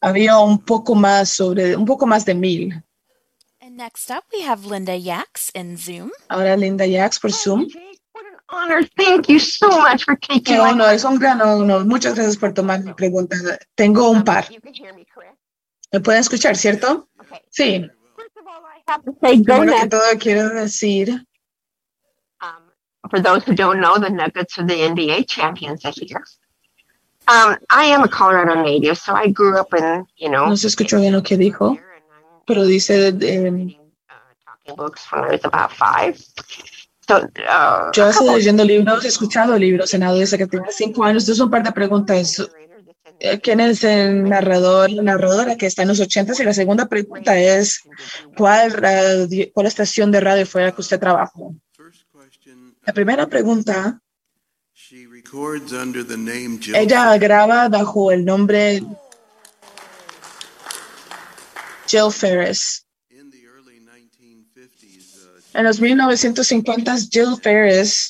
[0.00, 2.82] había un poco más sobre, un poco más de mil.
[3.60, 6.10] And next up, we have Linda Yax in Zoom.
[6.28, 7.66] Ahora Linda Yax por Zoom.
[8.50, 8.82] honor.
[8.96, 11.84] Thank you so much for taking Qué my honor, es un gran honor.
[11.84, 13.36] Muchas gracias por tomar mi pregunta.
[13.74, 14.46] Tengo un par.
[14.46, 17.08] Can hear me, pueden escuchar, cierto?
[17.50, 17.86] Sí.
[18.86, 21.26] have to say go Primero que todo quiero decir,
[23.10, 26.22] For those who don't know, the Nuggets are the NBA champions this year.
[27.26, 30.66] Um, I am a Colorado native, so I grew up in, you know, no se
[30.68, 31.78] escuchó bien lo que dijo,
[32.46, 33.76] pero dice, eh,
[34.76, 36.16] books when I was about five.
[37.06, 41.22] So, uh, yo estoy leyendo libros, he escuchado libros en desde que tenía cinco años.
[41.24, 42.46] Entonces, un par de preguntas.
[43.20, 46.38] Eh, ¿Quién es el narrador, la narradora que está en los ochentas?
[46.38, 47.82] Y la segunda pregunta es,
[48.36, 51.54] ¿cuál, radio- ¿cuál estación de radio fue la que usted trabajó?
[52.88, 54.00] La primera pregunta,
[54.72, 56.74] she records under the name Jill.
[56.74, 58.82] ella graba bajo el nombre
[61.86, 62.86] Jill Ferris.
[65.52, 68.08] En los 1950s, Jill Ferris,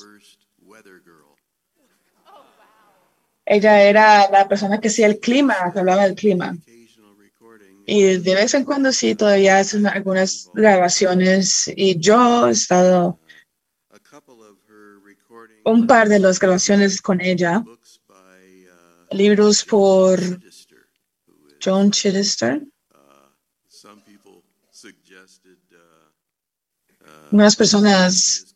[3.46, 6.56] ella era la persona que hacía el clima, que hablaba del clima.
[7.84, 11.68] Y de vez en cuando sí, todavía hacen algunas grabaciones.
[11.74, 13.18] Y yo he estado
[15.68, 17.64] un par de las grabaciones con ella.
[19.10, 20.18] Libros por
[21.62, 22.60] Joan Chittister.
[23.68, 28.48] Some people suggested uh, Unas personas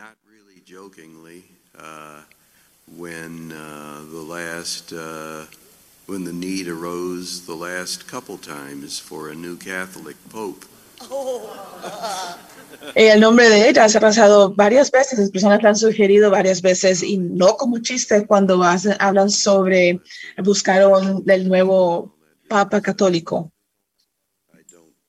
[0.00, 1.44] not really jokingly,
[1.78, 2.22] uh,
[2.96, 5.44] when uh, the last, uh,
[6.06, 10.64] when the need arose the last couple times for a new Catholic Pope.
[11.00, 11.06] Y
[12.94, 16.60] el nombre de ella se ha pasado varias veces, las personas la han sugerido varias
[16.62, 20.00] veces y no como chiste cuando hacen- hablan sobre
[20.38, 20.82] buscar
[21.26, 22.16] el nuevo
[22.48, 23.52] Papa católico.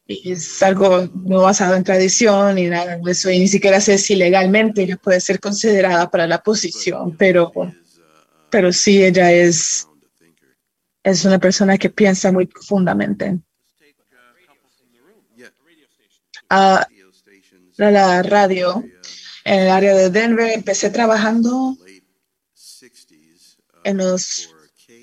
[0.06, 3.98] Y es algo no basado en tradición y nada de eso, y ni siquiera sé
[3.98, 7.52] si legalmente ella puede ser considerada para la posición, pero,
[8.50, 9.88] pero sí ella es,
[11.04, 13.40] es una persona que piensa muy profundamente.
[16.50, 16.86] Ah,
[17.82, 18.84] la- la radio
[19.46, 20.52] en el área de Denver.
[20.52, 21.78] Empecé trabajando
[23.84, 24.50] en los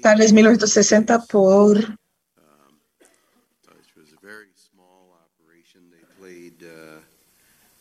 [0.03, 1.97] tales 1960 por It
[3.97, 5.91] was a very small operation.
[5.91, 7.01] They played uh,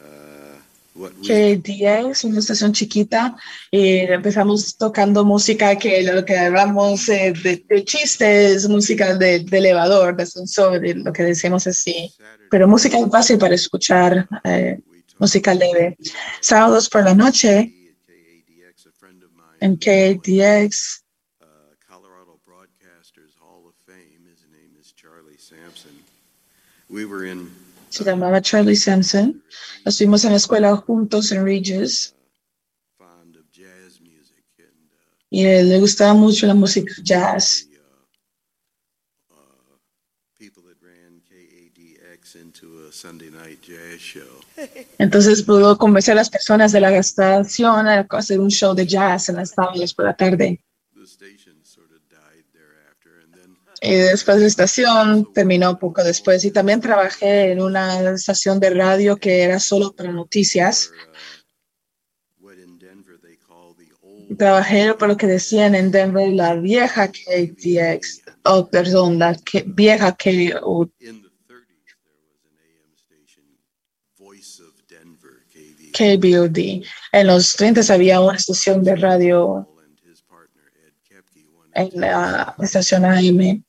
[0.03, 0.57] uh,
[0.97, 3.35] KDX, una estación chiquita,
[3.71, 9.57] y empezamos tocando música que lo que hablamos eh, de, de chistes, música de, de
[9.57, 12.11] elevador, de ascensor, lo que decimos así,
[12.49, 14.79] pero música fácil para escuchar, eh,
[15.19, 15.97] música leve.
[16.41, 17.73] Sábados por la noche,
[19.59, 21.03] en KDX,
[26.89, 27.51] We were in
[27.89, 29.41] se llamaba Charlie Sampson.
[29.87, 32.13] Estuvimos en la escuela juntos en Regis.
[35.29, 37.69] Y él le gustaba mucho la música jazz.
[44.97, 49.29] Entonces pudo convencer a las personas de la estación a hacer un show de jazz
[49.29, 50.61] en las tardes por la tarde.
[53.81, 56.43] Y después la estación terminó poco después.
[56.45, 60.91] Y también trabajé en una estación de radio que era solo para noticias.
[64.37, 69.37] Trabajé por lo que decían en Denver la vieja KTX, oh, perdón, la
[69.67, 70.89] vieja KO,
[75.93, 76.83] KBOD.
[77.13, 79.67] En los 30 había una estación de radio
[81.73, 83.63] en la estación AM.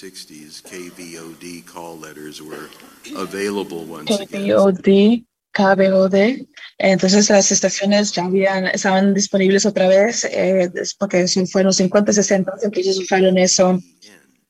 [0.00, 2.70] 60s, KVOD call letters were
[3.16, 4.08] available once.
[4.08, 6.46] KBOD, KBOD.
[6.78, 12.14] Entonces las estaciones ya habían, estaban disponibles otra vez, eh, porque fue en los 50,
[12.14, 13.78] 60, que ellos usaron eso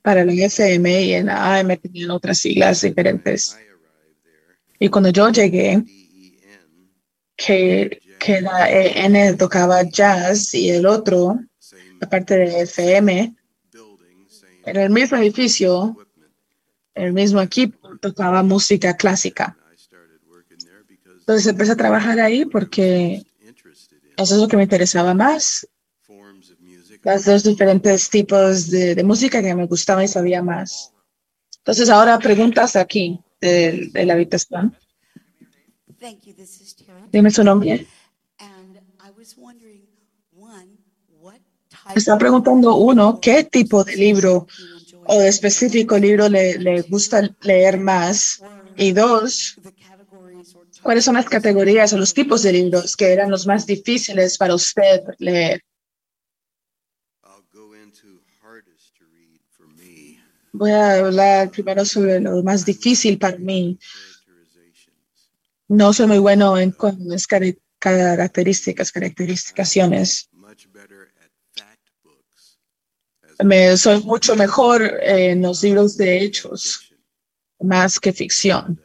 [0.03, 3.57] para la FM y en la AM tenían otras siglas diferentes.
[4.79, 5.83] Y cuando yo llegué,
[7.37, 11.41] que, que la EN tocaba jazz y el otro,
[12.01, 13.35] aparte de FM,
[14.65, 15.97] en el mismo edificio,
[16.95, 19.57] el mismo equipo, tocaba música clásica.
[21.21, 23.25] Entonces empecé a trabajar ahí porque
[24.17, 25.67] eso es lo que me interesaba más.
[27.03, 30.93] Las dos diferentes tipos de, de música que me gustaban y sabía más.
[31.59, 34.77] Entonces ahora preguntas aquí de, de la habitación.
[37.13, 37.87] Dime su nombre.
[38.39, 39.87] And I was wondering,
[40.33, 40.79] one,
[41.21, 44.47] what Me está preguntando uno, ¿qué tipo de libro
[45.05, 48.43] o de específico libro le, le gusta leer más?
[48.77, 49.59] Y dos,
[50.83, 54.55] ¿cuáles son las categorías o los tipos de libros que eran los más difíciles para
[54.55, 55.63] usted leer?
[60.53, 63.79] Voy a hablar primero sobre lo más difícil para mí.
[65.69, 67.27] No soy muy bueno en con las
[67.79, 70.30] características, caracterizaciones.
[73.45, 76.93] Me, soy mucho mejor en los libros de hechos,
[77.61, 78.81] más que ficción.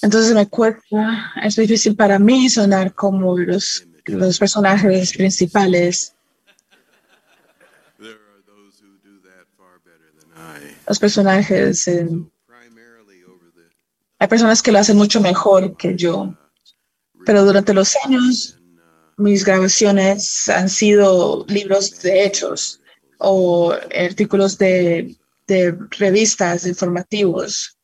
[0.00, 6.14] Entonces me cuesta, es difícil para mí sonar como los, los personajes principales.
[10.86, 12.08] Los personajes, eh,
[14.20, 16.34] hay personas que lo hacen mucho mejor que yo,
[17.26, 18.57] pero durante los años
[19.18, 22.80] mis grabaciones han sido libros de hechos
[23.18, 25.16] o artículos de,
[25.98, 27.76] revistas informativos.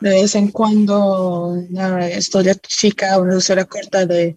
[0.00, 4.36] De vez en cuando una historia chica, una historia corta de,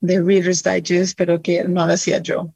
[0.00, 2.54] de Reader's Digest, pero que no la hacía yo.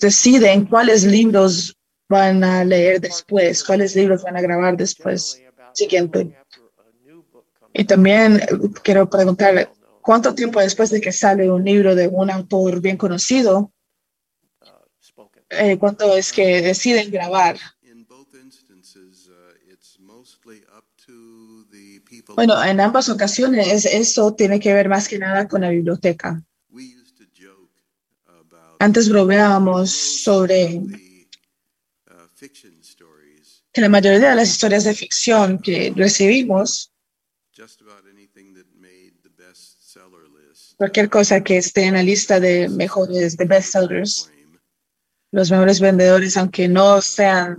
[0.00, 1.76] deciden cuáles libros
[2.08, 5.42] van a leer después, cuáles libros van a grabar después.
[5.74, 6.38] Siguiente.
[7.72, 8.46] Y también eh,
[8.82, 9.70] quiero preguntar,
[10.08, 13.74] ¿cuánto tiempo después de que sale un libro de un autor bien conocido,
[15.50, 17.58] eh, cuánto es que deciden grabar?
[22.34, 26.42] Bueno, en ambas ocasiones eso tiene que ver más que nada con la biblioteca.
[28.78, 30.80] Antes bromeábamos sobre
[33.70, 36.87] que la mayoría de las historias de ficción que recibimos,
[40.78, 44.30] cualquier cosa que esté en la lista de mejores, de bestsellers,
[45.32, 47.58] los mejores vendedores, aunque no sean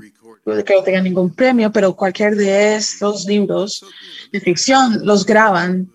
[0.66, 3.86] que no tengan ningún premio, pero cualquier de estos libros
[4.32, 5.92] de ficción los graban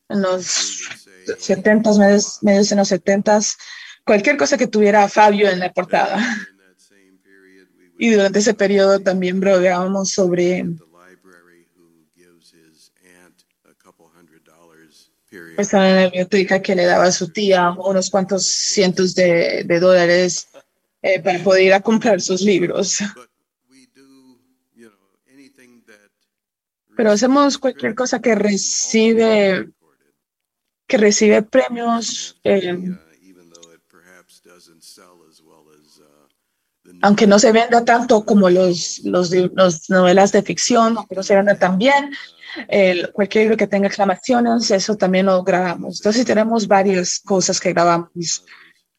[0.09, 0.45] en los
[1.27, 3.57] 70s, medios, medios en los 70s,
[4.05, 6.19] cualquier cosa que tuviera a Fabio en la portada.
[7.99, 10.65] Y durante ese periodo también bromeábamos sobre
[15.59, 19.81] estaba en la biblioteca que le daba a su tía unos cuantos cientos de, de
[19.81, 20.49] dólares
[21.03, 22.99] eh, para poder ir a comprar sus libros.
[26.97, 29.69] Pero hacemos cualquier cosa que recibe
[30.87, 32.79] que recibe premios, eh,
[37.03, 41.35] aunque no se venda tanto como los, los, los novelas de ficción, aunque no se
[41.35, 42.13] venda tan bien,
[42.69, 46.01] el- cualquier libro que tenga exclamaciones, eso también lo grabamos.
[46.01, 48.45] Entonces tenemos varias cosas que grabamos,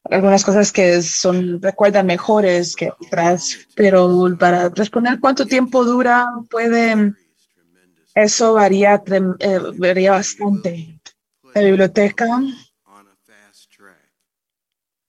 [0.10, 4.10] algunas cosas que son, recuerdan mejores que otras, pero
[4.40, 7.14] para responder cuánto tiempo dura, puede,
[8.16, 9.02] eso varía,
[9.40, 11.00] eh, varía bastante.
[11.54, 12.26] La biblioteca,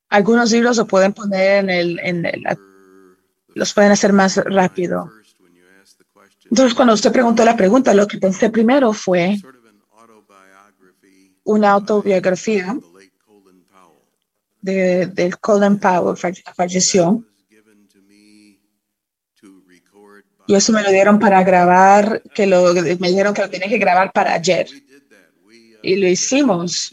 [0.09, 2.43] algunos libros lo pueden poner en el, en el,
[3.55, 5.11] los pueden hacer más rápido.
[6.49, 9.37] Entonces, cuando usted preguntó la pregunta, lo que pensé primero fue
[11.43, 12.75] una autobiografía
[14.61, 17.23] de, del Colin Powell, falle- falleció.
[20.47, 23.77] Y eso me lo dieron para grabar, que lo, me dijeron que lo tenía que
[23.77, 24.67] grabar para ayer.
[25.83, 26.91] Y lo hicimos.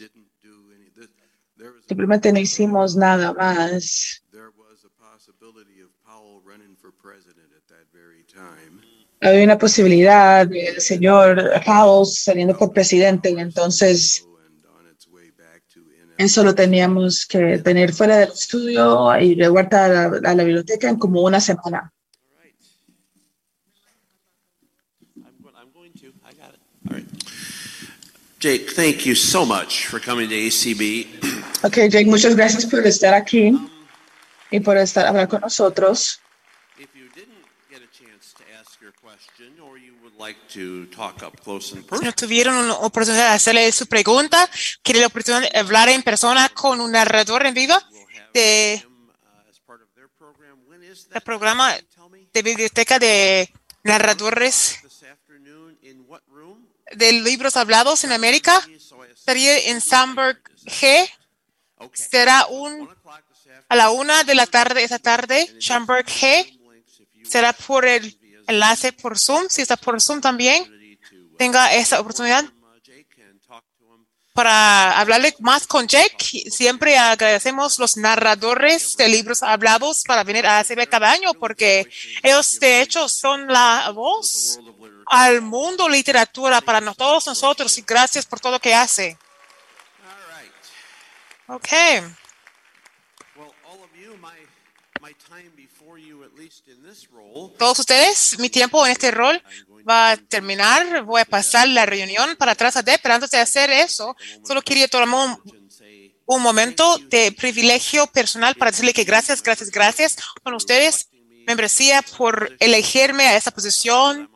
[1.87, 4.23] Simplemente no hicimos nada más.
[9.19, 14.27] Había una posibilidad del señor Powell saliendo por presidente, y entonces
[16.17, 20.43] eso lo teníamos que tener fuera del estudio y de vuelta a la, a la
[20.43, 21.93] biblioteca en como una semana.
[28.39, 31.07] Jake, thank you so much for coming to ACB.
[31.63, 33.51] Ok, Jake, muchas gracias por estar aquí
[34.51, 36.19] y por estar hablar con nosotros.
[36.77, 39.01] Get a chance to ask your question, or you would like to talk up close
[39.01, 39.03] and
[41.59, 44.49] Si no tuvieron una oportunidad de hacerle su pregunta,
[44.83, 47.75] quiere la oportunidad de hablar en persona con un narrador en vivo
[48.33, 48.85] de
[51.13, 51.75] el programa
[52.33, 53.51] de biblioteca de
[53.83, 54.79] narradores
[56.93, 58.61] de libros hablados en América.
[59.15, 61.09] Sería en Sandberg G.
[61.93, 62.89] Será un
[63.69, 66.59] a la una de la tarde esa tarde, Sandberg G.
[67.23, 68.17] Será por el
[68.47, 70.97] enlace por Zoom, si está por Zoom también,
[71.37, 72.45] tenga esa oportunidad
[74.37, 76.51] para hablarle más con Jake.
[76.51, 81.89] Siempre agradecemos los narradores de libros hablados para venir a ACB cada año porque
[82.21, 84.59] ellos de hecho son la voz
[85.07, 89.17] al mundo literatura para todos nosotros y gracias por todo lo que hace.
[91.47, 91.69] Ok.
[93.35, 94.37] Well, all of you, my
[95.01, 96.36] my time before you, at least in this role,
[97.57, 99.41] Todos ustedes, mi tiempo en este rol
[99.87, 101.03] va a terminar.
[101.03, 104.61] Voy a pasar la reunión para atrás a Deb, pero antes de hacer eso, solo
[104.61, 105.37] quería tomar
[106.25, 111.09] un, momento de privilegio personal para decirle que gracias, gracias, gracias con ustedes,
[111.45, 114.29] membresía, por elegirme a esa posición.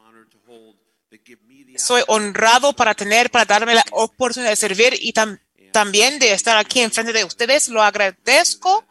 [1.78, 5.40] Soy honrado para tener, para darme la oportunidad de servir y tam-
[5.72, 7.70] también de estar aquí enfrente de ustedes.
[7.70, 8.86] Lo agradezco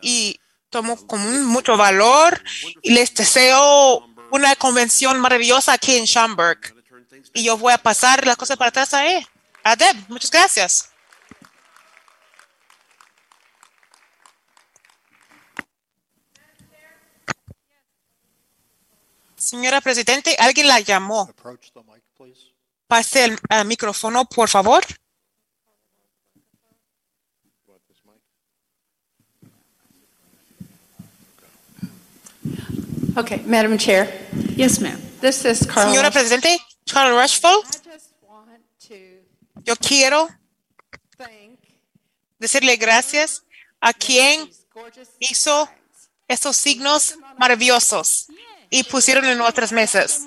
[0.00, 0.40] y
[0.70, 2.42] tomo con mucho valor
[2.82, 6.60] y les deseo una convención maravillosa aquí en Schaumburg.
[7.34, 9.26] Y yo voy a pasar las cosas para atrás a él.
[9.62, 10.90] A Deb, muchas gracias.
[19.36, 21.32] Señora Presidente, alguien la llamó.
[22.86, 24.84] Pase el micrófono, por favor.
[33.20, 34.08] Okay, Madam Chair.
[34.56, 34.98] Yes, ma'am.
[35.20, 35.92] This is Carla.
[35.92, 37.66] Señora Presidente, Charles Rushford,
[39.62, 40.28] yo quiero
[42.38, 43.42] decirle gracias
[43.78, 44.50] a quien
[45.18, 45.68] hizo
[46.28, 48.28] estos signos maravillosos.
[48.70, 50.22] y pusieron en nuestras mesas.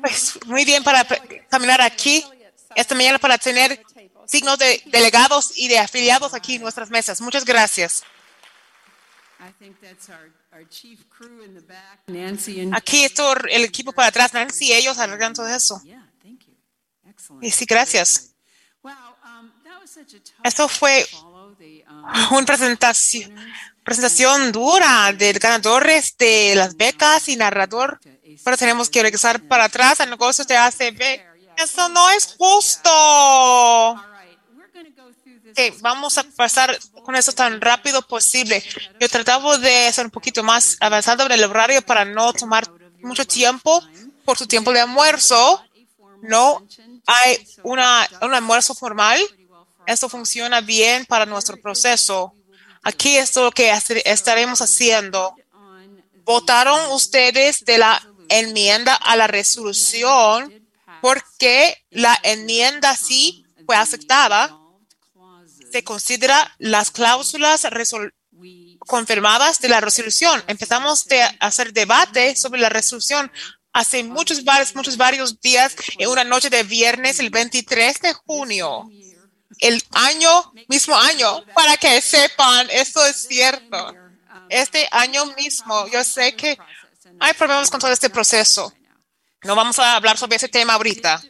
[0.00, 1.04] Pues muy bien para
[1.48, 2.24] caminar aquí
[2.76, 3.82] esta mañana para tener
[4.26, 7.20] signos de delegados y de afiliados aquí en nuestras mesas.
[7.20, 8.04] Muchas gracias.
[10.54, 12.74] I think that's our, our chief crew in the back, Nancy and.
[12.74, 15.80] Aquí está el equipo para atrás, Nancy, ellos arreglan todo eso.
[17.40, 18.34] Y sí, gracias.
[20.42, 21.06] Esto fue
[22.30, 23.34] una presentación,
[23.82, 28.00] presentación dura de ganadores de las becas y narrador,
[28.44, 31.20] pero tenemos que regresar para atrás al negocio de ACB.
[31.56, 32.90] Eso no es justo.
[35.56, 38.60] Ok, vamos a pasar con eso tan rápido posible.
[38.98, 42.68] Yo trataba de ser un poquito más avanzado en el horario para no tomar
[43.00, 43.80] mucho tiempo
[44.24, 45.64] por su tiempo de almuerzo.
[46.22, 46.66] No
[47.06, 49.20] hay una, un almuerzo formal.
[49.86, 52.34] Esto funciona bien para nuestro proceso.
[52.82, 53.72] Aquí es lo que
[54.06, 55.36] estaremos haciendo.
[56.24, 60.66] ¿Votaron ustedes de la enmienda a la resolución
[61.00, 64.58] porque la enmienda sí fue aceptada?
[65.74, 67.66] Se considera las cláusulas
[68.78, 70.40] confirmadas de la resolución.
[70.46, 73.28] Empezamos de hacer debate sobre la resolución
[73.72, 78.88] hace muchos, varios, muchos, varios días en una noche de viernes, el 23 de junio.
[79.58, 83.96] El año, mismo año, para que sepan, esto es cierto.
[84.50, 86.56] Este año mismo, yo sé que
[87.18, 88.72] hay problemas con todo este proceso.
[89.42, 91.20] No vamos a hablar sobre ese tema ahorita,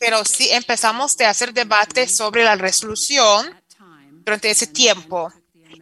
[0.00, 3.46] pero sí empezamos de hacer debate sobre la resolución
[4.24, 5.32] durante ese tiempo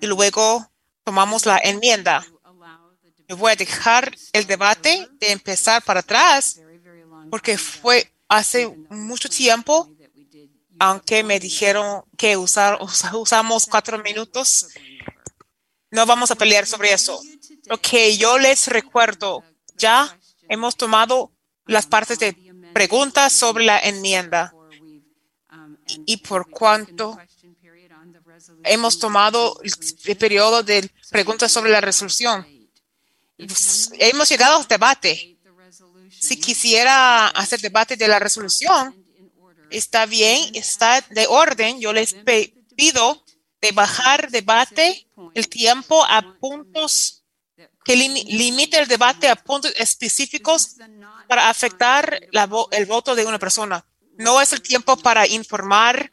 [0.01, 0.71] y luego
[1.05, 2.25] tomamos la enmienda.
[3.29, 6.61] Yo voy a dejar el debate de empezar para atrás
[7.31, 9.91] porque fue hace mucho tiempo,
[10.79, 14.67] aunque me dijeron que usar, usa- usamos cuatro minutos.
[15.91, 17.21] No vamos a pelear sobre eso.
[17.67, 19.45] Lo que yo les recuerdo,
[19.77, 21.33] ya hemos tomado
[21.67, 24.55] las partes de preguntas sobre la enmienda
[26.07, 27.19] y, por cuanto
[28.65, 32.47] hemos tomado el, periodo de preguntas sobre la resolución.
[33.99, 35.37] Hemos llegado al debate.
[36.11, 38.97] Si quisiera hacer debate de la resolución,
[39.71, 41.81] está bien, está de orden.
[41.81, 42.15] Yo les
[42.77, 43.25] pido
[43.61, 47.22] de bajar debate el tiempo a puntos
[47.85, 50.77] que limi- limite el debate a puntos específicos
[51.29, 53.85] para afectar la vo- el voto de una persona.
[54.19, 56.13] No es el tiempo para informar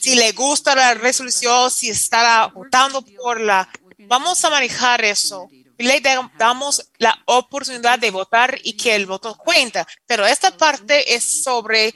[0.00, 3.68] si le gusta la resolución, si está votando por la.
[4.08, 5.48] Vamos a manejar eso.
[5.78, 9.86] Le da- damos la oportunidad de votar y que el voto cuenta.
[10.06, 11.94] Pero esta parte es sobre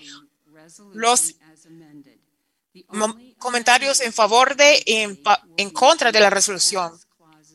[0.93, 1.35] los
[3.39, 5.21] comentarios en favor de en,
[5.57, 6.93] en contra de la resolución.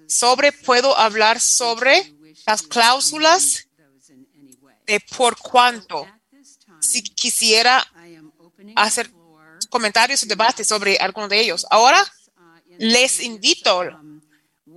[0.08, 2.14] Sobre, puedo hablar sobre
[2.46, 3.68] las cláusulas
[4.86, 6.08] de por cuánto.
[6.80, 7.86] Si quisiera
[8.76, 9.12] hacer
[9.70, 11.66] comentarios o debates sobre alguno de ellos.
[11.70, 12.02] Ahora
[12.78, 13.84] les invito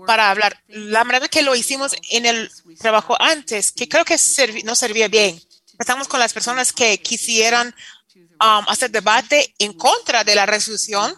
[0.07, 0.63] para hablar.
[0.69, 4.17] La manera que lo hicimos en el trabajo antes, que creo que
[4.65, 5.41] no servía bien.
[5.79, 7.75] Estamos con las personas que quisieran
[8.17, 11.15] um, hacer debate en contra de la resolución.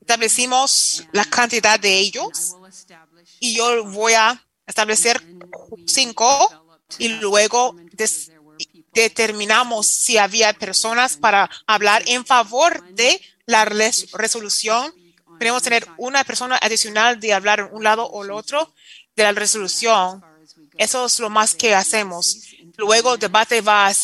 [0.00, 2.56] Establecimos la cantidad de ellos
[3.40, 5.20] y yo voy a establecer
[5.86, 6.26] cinco
[6.98, 7.74] y luego
[8.92, 14.92] determinamos si había personas para hablar en favor de la res- resolución.
[15.38, 18.72] Queremos tener una persona adicional de hablar un lado o el otro
[19.16, 20.22] de la resolución.
[20.76, 22.36] Eso es lo más que hacemos.
[22.76, 23.94] Luego el debate va a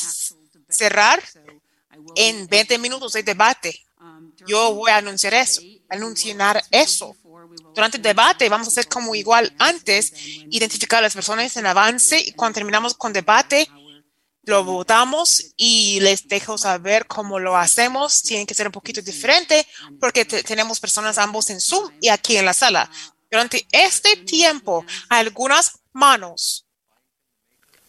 [0.69, 1.23] cerrar
[2.15, 3.83] en 20 minutos de debate.
[4.47, 7.15] Yo voy a anunciar eso, anunciar eso.
[7.75, 10.13] Durante el debate vamos a hacer como igual antes,
[10.51, 13.69] identificar a las personas en avance y cuando terminamos con debate,
[14.45, 18.23] lo votamos y les dejo saber cómo lo hacemos.
[18.23, 19.67] Tiene que ser un poquito diferente
[20.01, 22.89] porque te- tenemos personas ambos en Zoom y aquí en la sala.
[23.31, 26.63] Durante este tiempo, algunas manos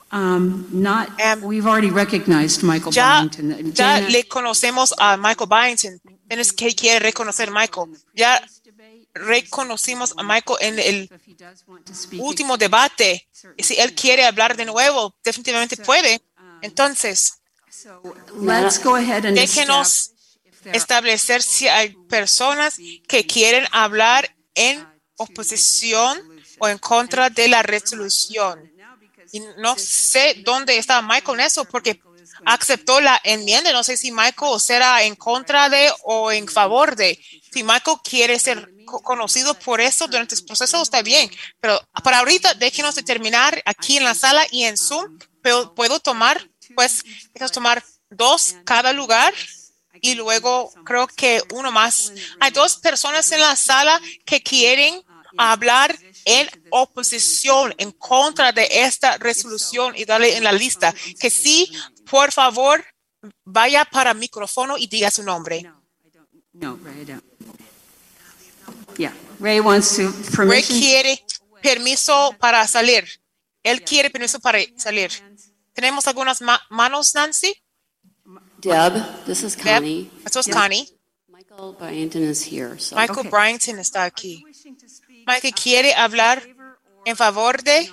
[0.10, 1.10] Um, not,
[1.42, 3.74] we've already recognized Michael ya, Byington.
[3.74, 6.00] ya le conocemos a Michael Byington.
[6.30, 7.88] Tienes que quiere reconocer a Michael.
[8.16, 8.42] Ya
[9.18, 11.10] reconocimos a Michael en el
[12.20, 13.28] último debate.
[13.56, 16.22] Y si él quiere hablar de nuevo, definitivamente puede.
[16.62, 17.40] Entonces,
[18.42, 20.12] Let's go ahead and déjenos
[20.74, 24.86] establecer si hay personas que quieren hablar en
[25.18, 26.20] oposición
[26.60, 28.72] o en contra de la resolución.
[29.32, 32.02] Y no sé dónde está Michael en eso, porque
[32.46, 33.72] aceptó la enmienda.
[33.72, 37.20] No sé si Michael será en contra de o en favor de.
[37.52, 41.30] Si Michael quiere ser co- conocido por eso durante el proceso, está bien.
[41.62, 45.20] Pero para ahorita, déjenos determinar aquí en la sala y en Zoom.
[45.76, 46.36] Puedo tomar,
[46.76, 49.34] pues, déjenos tomar dos cada lugar
[50.02, 52.12] y luego creo que uno más.
[52.40, 55.04] Hay dos personas en la sala que quieren
[55.38, 60.94] hablar en oposición, en contra de esta resolución y darle en la lista.
[61.20, 61.72] Que sí,
[62.10, 62.84] por favor,
[63.46, 65.64] vaya para micrófono y diga su nombre.
[66.54, 66.78] No.
[68.98, 70.12] Yeah, Ray wants to
[70.44, 71.24] Ray quiere
[71.62, 73.06] permiso para salir.
[73.64, 75.12] Él quiere permiso para salir.
[75.74, 77.54] ¿Tenemos algunas ma- manos, Nancy?
[78.60, 78.94] Deb,
[79.26, 80.10] this is Deb, Connie.
[80.26, 80.90] esto es Connie.
[81.28, 82.80] Michael Byington is here.
[82.80, 82.96] So.
[82.96, 84.44] Michael Bryington está aquí.
[85.28, 86.42] Michael quiere hablar
[87.06, 87.92] en favor de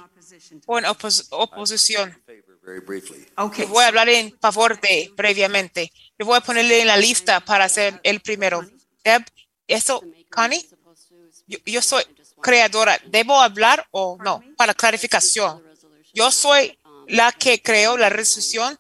[0.67, 2.17] o en opos- oposición.
[2.63, 3.27] Very briefly.
[3.59, 5.93] Y voy a hablar en favor de brevemente.
[6.17, 8.63] Le voy a ponerle en la lista para ser el primero.
[9.05, 9.23] Deb,
[9.69, 10.67] eso, Connie,
[11.47, 12.05] yo, soy
[12.43, 12.99] creadora.
[13.07, 14.43] ¿Debo hablar o no?
[14.57, 15.63] Para clarificación.
[16.13, 18.79] Yo soy la que creó la resolución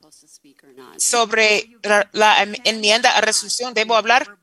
[0.96, 1.70] sobre
[2.12, 3.74] la, enmienda a resolución.
[3.74, 4.38] ¿Debo hablar?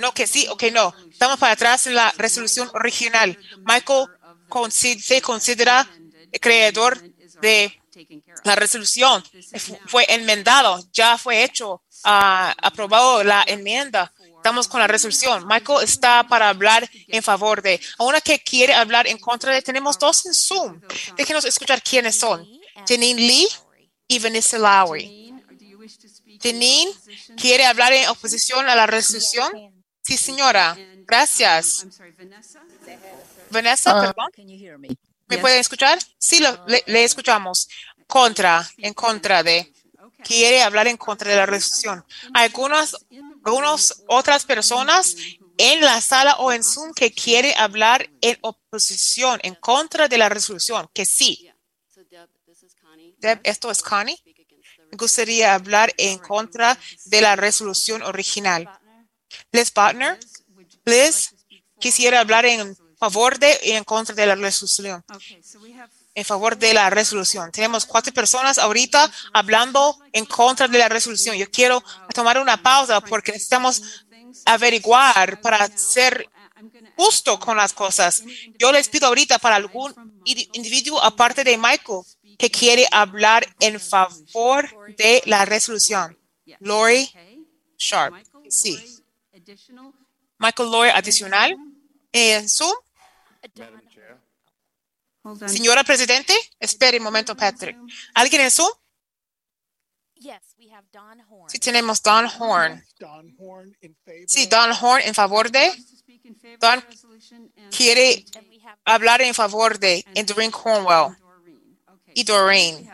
[0.00, 0.94] No, que sí o que no.
[1.10, 3.38] Estamos para atrás en la resolución original.
[3.64, 4.06] Michael
[4.70, 5.88] se considera
[6.40, 7.00] creador
[7.40, 7.80] de
[8.44, 9.22] la resolución.
[9.58, 14.12] Fu- Fue enmendado, ya fue hecho, ah, aprobado la enmienda.
[14.44, 15.46] Estamos con la resolución.
[15.46, 17.80] Michael está para hablar en favor de.
[17.96, 20.82] A una que quiere hablar en contra de, tenemos dos en Zoom.
[21.16, 22.46] Déjenos escuchar quiénes son.
[22.86, 23.48] Janine Lee
[24.06, 25.32] y Vanessa Lowry.
[26.42, 26.92] Janine
[27.40, 29.50] quiere hablar en oposición a la resolución.
[30.02, 30.76] Sí, señora.
[31.06, 31.86] Gracias.
[33.48, 34.30] Vanessa, Ah, perdón.
[35.26, 35.98] ¿Me pueden escuchar?
[36.18, 37.66] Sí, lo- le, le escuchamos.
[38.06, 39.72] Contra, en contra de.
[40.22, 42.04] Quiere hablar en contra de la resolución.
[42.34, 42.94] Algunas,
[43.44, 45.16] algunas otras personas
[45.56, 50.28] en la sala o en Zoom que quiere hablar en oposición, en contra de la
[50.28, 51.50] resolución, que sí.
[53.18, 54.20] Deb, esto es Connie.
[54.90, 58.68] Me gustaría hablar en contra de la resolución original.
[59.52, 60.18] Liz Butner,
[60.84, 61.34] Liz,
[61.80, 65.04] quisiera hablar en favor de y en contra de la resolución.
[66.16, 67.50] En favor de la resolución.
[67.50, 71.36] Tenemos cuatro personas ahorita hablando en contra de la resolución.
[71.36, 71.82] Yo quiero
[72.14, 73.82] tomar una pausa porque necesitamos
[74.46, 76.28] averiguar para ser
[76.96, 78.22] justo con las cosas.
[78.58, 79.92] Yo les pido ahorita para algún
[80.24, 82.02] indi- individuo aparte de Michael
[82.38, 86.16] que quiere hablar en favor de la resolución.
[86.60, 87.10] Lori
[87.76, 88.14] Sharp.
[88.48, 88.78] Sí.
[90.38, 91.56] Michael Lawyer adicional
[92.12, 92.72] en Zoom.
[95.46, 97.76] Señora Presidente, espere un momento, Patrick.
[98.14, 98.70] ¿Alguien en Zoom?
[101.48, 102.84] Sí, tenemos Don Horn.
[104.26, 105.72] Sí, Don Horn en favor de.
[106.60, 106.84] Don
[107.70, 108.24] quiere
[108.84, 111.16] hablar en favor de en Doreen Cornwell
[112.14, 112.90] y Doreen.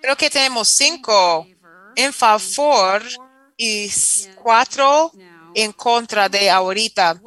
[0.00, 1.46] Creo que tenemos cinco
[1.96, 3.02] en favor
[3.56, 3.90] y
[4.42, 5.12] cuatro
[5.54, 7.20] en contra de ahorita.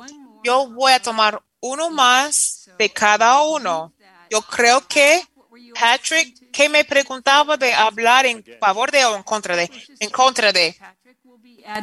[0.43, 3.93] Yo voy a tomar uno más de cada uno.
[4.33, 5.21] Yo creo que
[5.79, 10.51] Patrick, que me preguntaba de hablar en favor de o en contra de, en contra
[10.51, 10.75] de.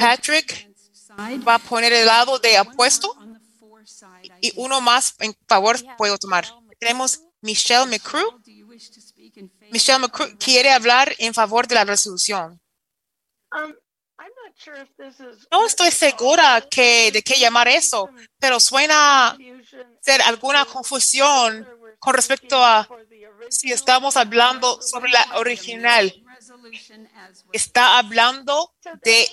[0.01, 0.69] Patrick
[1.47, 3.17] va a poner el lado de apuesto
[4.41, 6.45] y uno más en favor puedo tomar.
[6.81, 8.43] Tenemos Michelle McCrew.
[9.71, 12.61] Michelle McCrew quiere hablar en favor de la resolución.
[15.53, 19.37] No estoy segura que, de qué llamar eso, pero suena
[20.01, 21.67] ser alguna confusión
[22.01, 22.89] con respecto a
[23.51, 26.13] si estamos hablando sobre la original.
[27.53, 28.73] Está hablando
[29.03, 29.29] de,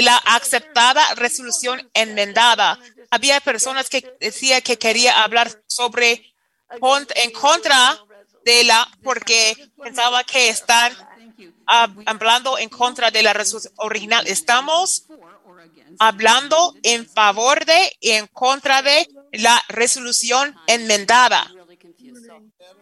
[0.00, 2.78] la aceptada resolución enmendada.
[3.10, 6.34] Había personas que decía que quería hablar sobre
[7.16, 7.98] en contra
[8.44, 10.92] de la porque pensaba que están
[11.66, 14.26] hablando en contra de la resolución original.
[14.26, 15.06] Estamos
[15.98, 21.50] hablando en favor de y en contra de la resolución enmendada.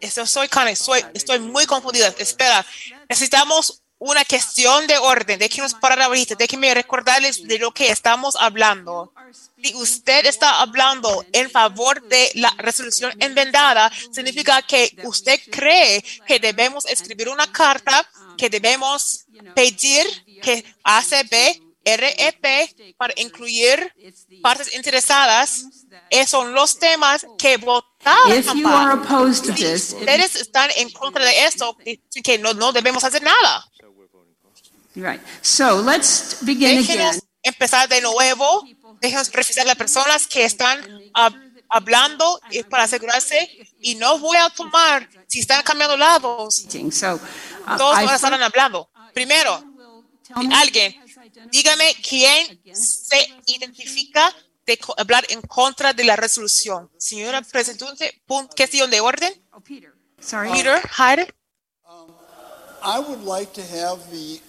[0.00, 2.15] Eso soy, soy, estoy muy confundida.
[2.18, 2.65] Espera,
[3.09, 5.39] necesitamos una cuestión de orden.
[5.39, 6.34] Déjenos parar ahorita.
[6.34, 9.12] Déjenme recordarles de lo que estamos hablando.
[9.62, 16.39] Si usted está hablando en favor de la resolución enmendada, significa que usted cree que
[16.39, 20.07] debemos escribir una carta, que debemos pedir
[20.42, 23.92] que ACB, REP, para incluir
[24.42, 25.65] partes interesadas.
[26.10, 28.33] Esos son los temas que votaron.
[28.33, 32.55] If you are opposed to this, Ustedes están en contra de esto, dicen que no,
[32.55, 33.67] no debemos hacer nada.
[34.94, 35.20] Right.
[35.42, 37.20] So let's begin Déjenos again.
[37.42, 38.65] empezar de nuevo.
[39.00, 40.81] Déjenos precisar las personas que están
[41.15, 41.31] ah,
[41.68, 43.49] hablando para asegurarse
[43.81, 46.67] y no voy a tomar si están cambiando lados.
[46.91, 48.91] So, uh, Todos van a estar hablando.
[49.15, 49.65] Primero,
[50.34, 51.00] alguien,
[51.51, 54.35] dígame quién se identifica
[54.67, 56.91] de co- hablar en contra de la resolución.
[56.99, 58.23] Señora Presidente,
[58.57, 59.33] cuestión de orden.
[60.20, 60.51] Sorry.
[60.52, 61.33] Peter, Hyde.
[62.83, 64.41] I would like to have the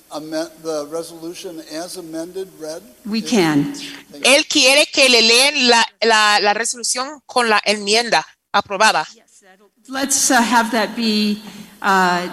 [0.64, 2.82] the resolution as amended read.
[3.06, 3.74] We can.
[4.24, 9.06] Él quiere que le leen la, la, la resolución con la enmienda aprobada.
[9.88, 11.42] Let's uh, have that be,
[11.82, 12.30] uh,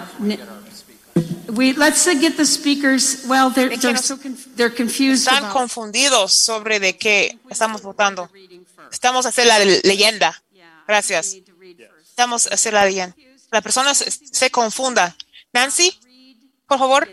[1.49, 5.53] we, let's uh, get the speakers, well, they're, they're so, conf- they're confused Están about.
[5.53, 8.29] confundidos sobre de qué estamos votando.
[8.91, 10.41] Estamos a hacer la le- leyenda.
[10.87, 11.35] Gracias.
[12.03, 13.15] Estamos a hacer la leyenda.
[13.51, 15.15] La persona se, se confunda.
[15.53, 15.97] Nancy,
[16.67, 17.07] por favor,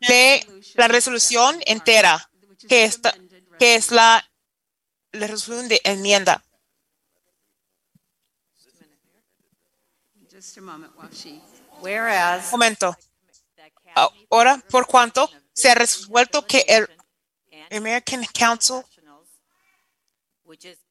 [0.00, 0.40] lee
[0.74, 2.28] la resolución entera,
[2.68, 3.14] que, está,
[3.58, 4.28] que es la,
[5.12, 6.42] la resolución de enmienda.
[10.30, 11.40] Just a moment while she.
[11.80, 12.96] Whereas Momento.
[14.30, 16.88] Ahora, por cuanto se ha resuelto que el
[17.70, 18.84] American Council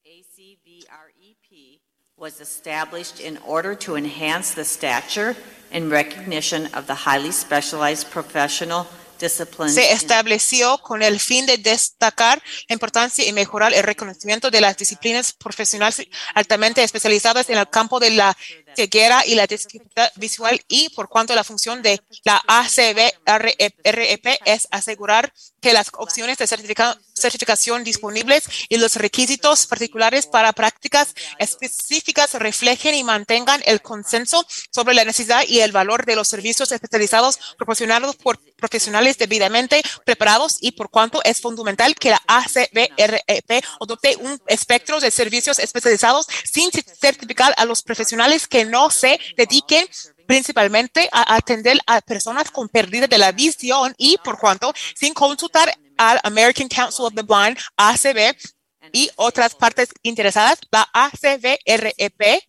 [0.04, 1.80] ACVREP,
[2.16, 5.34] was established in order to enhance the stature
[5.72, 8.86] and recognition of the highly specialized professional
[9.18, 9.74] disciplines.
[9.74, 14.76] se estableció con el fin de destacar la importancia y mejorar el reconocimiento de las
[14.76, 18.36] disciplinas profesionales altamente especializadas en el campo de la
[18.76, 25.32] ceguera y la discapacidad visual y por cuanto la función de la ACB-REP es asegurar
[25.60, 32.94] que las opciones de certifica- certificación disponibles y los requisitos particulares para prácticas específicas reflejen
[32.94, 38.16] y mantengan el consenso sobre la necesidad y el valor de los servicios especializados proporcionados
[38.16, 45.00] por profesionales debidamente preparados y por cuanto es fundamental que la ACBREP adopte un espectro
[45.00, 49.86] de servicios especializados sin certificar a los profesionales que no se dediquen
[50.26, 55.72] principalmente a atender a personas con pérdida de la visión y por cuanto sin consultar
[55.96, 58.34] al American Council of the Blind, ACB,
[58.90, 62.42] y otras partes interesadas, la ACBREP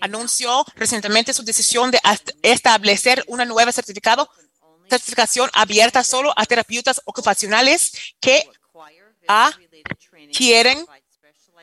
[0.00, 2.00] anunció recientemente su decisión de
[2.42, 4.28] establecer una nueva certificado,
[4.90, 8.46] certificación abierta solo a terapeutas ocupacionales que
[9.28, 9.52] ah,
[10.36, 10.84] quieren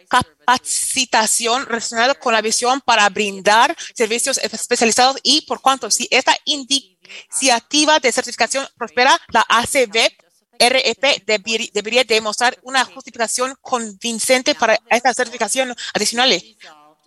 [0.10, 8.00] capacitación relacionada con la visión para brindar servicios especializados y por cuanto si esta iniciativa
[8.00, 10.12] de certificación prospera, la ACB
[10.60, 16.42] REP debir- debería demostrar una justificación convincente para esta certificación adicional.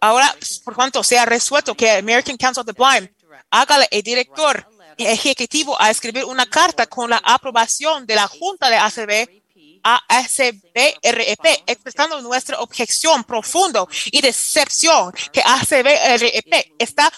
[0.01, 3.11] Ahora, pues, por cuanto se ha resuelto que American Council of the Blind
[3.51, 4.67] haga el director
[4.97, 9.42] ejecutivo a escribir una carta con la aprobación de la Junta de ACB
[9.83, 17.13] ACBREP, expresando nuestra objeción profundo y decepción que ACBREP está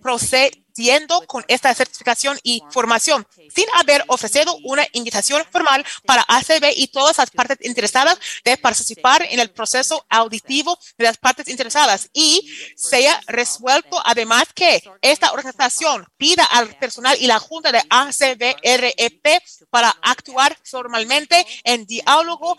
[0.00, 6.88] procediendo con esta certificación y formación sin haber ofrecido una invitación formal para ACB y
[6.88, 12.08] todas las partes interesadas de participar en el proceso auditivo de las partes interesadas.
[12.12, 17.82] Y se ha resuelto además que esta organización pida al personal y la junta de
[17.90, 22.56] ACBREP para actuar formalmente en diálogo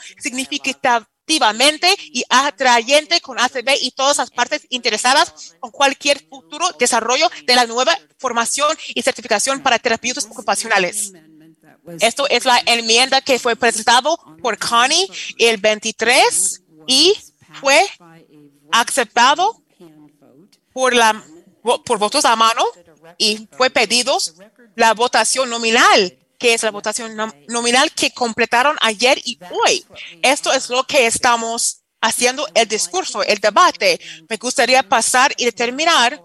[1.29, 7.55] significativamente y atrayente con ACB y todas las partes interesadas con cualquier futuro desarrollo de
[7.55, 11.13] la nueva formación y certificación para terapeutas ocupacionales.
[11.99, 17.15] Esto es la enmienda que fue presentado por Connie el 23 y
[17.61, 17.79] fue
[18.71, 19.61] aceptado
[20.73, 21.23] por, la,
[21.61, 22.63] por votos a mano
[23.17, 24.17] y fue pedido
[24.75, 29.85] la votación nominal, que es la votación nom- nominal que completaron ayer y hoy.
[30.23, 33.99] Esto es lo que estamos haciendo el discurso, el debate.
[34.29, 36.19] Me gustaría pasar y determinar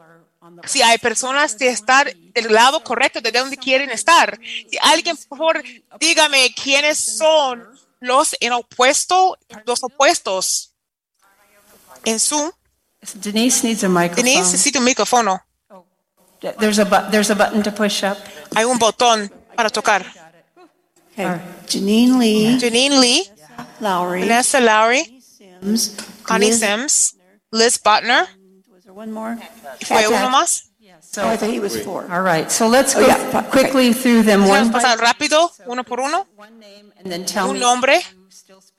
[0.67, 4.39] si hay personas de estar del lado correcto de donde quieren estar.
[4.41, 5.62] Si alguien, por favor,
[5.99, 7.67] dígame quiénes son
[8.01, 9.36] los en opuesto,
[9.67, 10.75] los opuestos
[12.05, 12.52] en Zoom.
[13.15, 14.25] Denise needs a microphone.
[14.25, 15.43] Denise necesita un micrófono.
[16.59, 18.18] There's a, there's a button to push up.
[18.55, 20.05] Hay un botón para tocar.
[21.12, 21.26] Okay.
[21.68, 22.58] Janine Lee.
[22.60, 23.31] Janine Lee,
[23.81, 24.20] Lowry.
[24.20, 25.94] Vanessa Lowry, Sims.
[26.24, 27.15] Connie Liz- Sims,
[27.52, 28.26] Liz Butner.
[28.73, 29.36] Was there one more?
[29.86, 30.70] ¿Fue uno más?
[31.16, 32.05] Oh, I thought he was four.
[32.10, 33.50] All right, so let's Oh, go yeah, okay.
[33.50, 36.26] quickly through them one a by pasar rápido, uno por uno.
[36.99, 37.60] and then tell Un me.
[37.60, 38.00] nombre.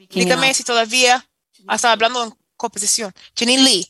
[0.10, 1.26] Dígame si todavía
[1.72, 3.14] está hablando en composición.
[3.38, 3.86] Janine Lee.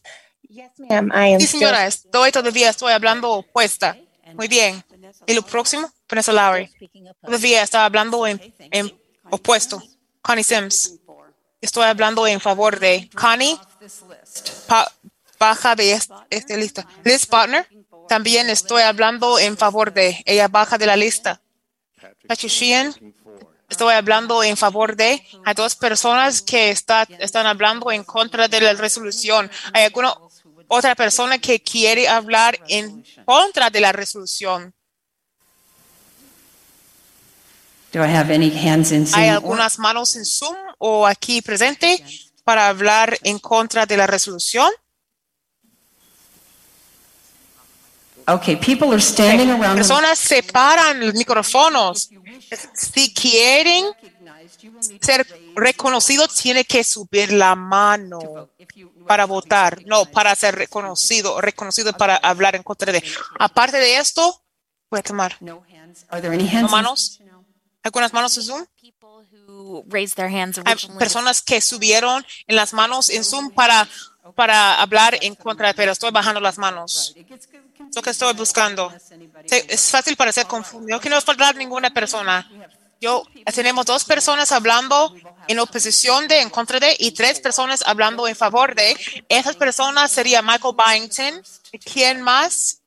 [0.89, 3.97] Ma'am, I am Sí, señora, estoy todavía estoy hablando opuesta.
[4.35, 4.83] Muy bien.
[5.25, 6.69] Y lo próximo, Vanessa Lowry.
[7.23, 9.81] Todavía estaba hablando en, en opuesto.
[10.21, 10.99] Connie Sims.
[11.61, 13.57] Estoy hablando en favor de Connie.
[14.67, 14.91] pa-
[15.39, 16.87] baja de es- esta lista.
[17.03, 17.67] Liz Partner.
[18.07, 21.41] También estoy hablando en favor de ella baja de la lista.
[22.27, 22.93] Patrick Sheehan.
[23.67, 25.25] Estoy hablando en favor de.
[25.43, 29.49] Hay dos personas que está, están hablando en contra de la resolución.
[29.73, 30.13] ¿Hay alguna
[30.67, 34.74] otra persona que quiere hablar en contra de la resolución?
[37.95, 39.17] Do I have any hands in Zoom?
[39.21, 42.03] ¿Hay algunas manos en Zoom o aquí presente
[42.43, 44.69] para hablar en contra de la resolución?
[48.27, 49.75] Okay, people are standing around.
[49.75, 52.09] the- Personas separan los micrófonos.
[52.73, 53.85] Si quieren
[54.99, 55.25] ser
[55.55, 58.49] reconocidos, tiene que subir la mano
[59.07, 63.01] para votar, no para ser reconocido, reconocido para hablar en contra de.
[63.39, 64.43] Aparte de esto,
[64.91, 65.37] voy a tomar.
[66.09, 67.21] Are there any ¿No manos?
[67.85, 68.65] ¿Algunas manos en Zoom?
[70.65, 73.87] Hay personas que subieron en las manos en Zoom para,
[74.33, 77.13] para hablar en contra, pero estoy bajando las manos.
[77.95, 78.91] Lo que estoy buscando.
[79.51, 80.99] Es fácil para ser confundido.
[80.99, 82.49] Que no faltar ninguna persona.
[82.99, 83.23] Yo
[83.53, 85.13] tenemos dos personas hablando
[85.47, 88.97] en oposición de, en contra de, y tres personas hablando en favor de.
[89.29, 91.43] Esas personas sería Michael Byington.
[91.93, 92.81] ¿Quién más?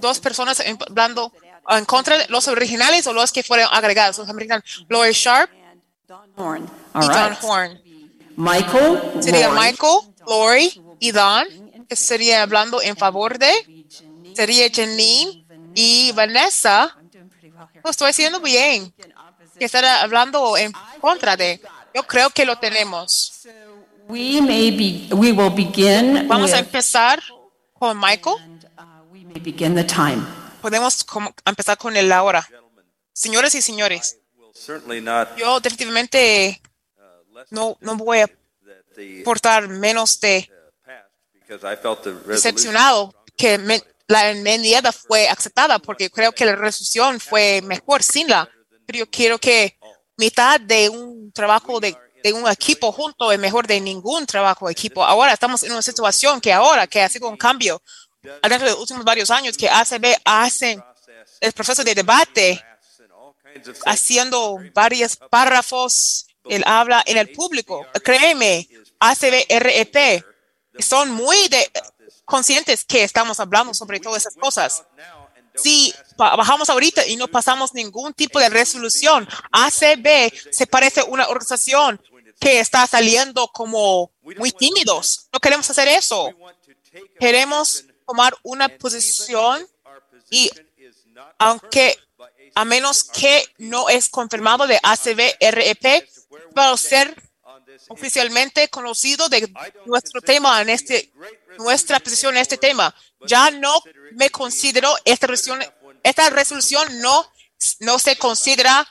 [0.00, 1.32] Dos personas hablando
[1.68, 4.18] en contra de los originales o los que fueron agregados.
[4.18, 4.84] Los americanos.
[4.88, 5.50] Lori Sharp
[6.36, 6.68] Horn.
[6.94, 7.36] y Don.
[7.42, 7.82] Horn.
[8.36, 9.00] Michael.
[9.20, 9.60] Sería Lori.
[9.60, 11.44] Michael, Lori y Don,
[11.88, 13.86] que sería hablando en favor de.
[14.34, 16.96] Sería Janine y Vanessa.
[17.84, 18.92] Lo estoy haciendo bien.
[19.58, 21.60] Que estará hablando en contra de.
[21.94, 23.46] Yo creo que lo tenemos.
[24.08, 27.22] We may be, we will begin Vamos a empezar
[27.78, 28.36] con Michael.
[29.12, 30.26] we begin the time.
[30.62, 31.04] Podemos
[31.44, 32.48] empezar con él ahora.
[33.12, 34.18] Señores y señores,
[35.36, 36.62] yo definitivamente
[37.50, 38.30] no, no voy a
[39.24, 40.48] portar menos de
[42.34, 48.28] decepcionado que me- la enmienda fue aceptada porque creo que la resolución fue mejor sin
[48.28, 48.48] la.
[48.86, 49.78] Pero yo quiero que
[50.16, 54.72] mitad de un trabajo de, de un equipo junto es mejor de ningún trabajo de
[54.72, 55.04] equipo.
[55.04, 57.82] Ahora estamos en una situación que ahora, que ha sido un cambio
[58.22, 60.82] dentro de los últimos varios años, que ACB hace
[61.40, 62.64] el proceso de debate
[63.84, 67.86] haciendo varios párrafos, él habla en el público.
[68.02, 68.68] Créeme,
[68.98, 70.24] ACB, REP,
[70.78, 71.70] son muy de,
[72.24, 74.84] conscientes que estamos hablando sobre todas esas cosas.
[75.54, 81.28] Si bajamos ahorita y no pasamos ningún tipo de resolución, ACB se parece a una
[81.28, 82.00] organización
[82.40, 85.28] que está saliendo como muy tímidos.
[85.32, 86.30] No queremos hacer eso.
[87.20, 89.66] Queremos tomar una posición
[90.30, 90.50] y
[91.38, 91.98] aunque
[92.54, 96.08] a menos que no es confirmado de ACB REP,
[96.54, 97.14] para ser
[97.88, 99.50] oficialmente conocido de
[99.86, 101.12] nuestro tema en este,
[101.58, 102.94] nuestra posición en este tema.
[103.26, 103.82] Ya no
[104.12, 105.72] me considero esta resolución,
[106.02, 107.30] esta resolución no,
[107.80, 108.86] no se considera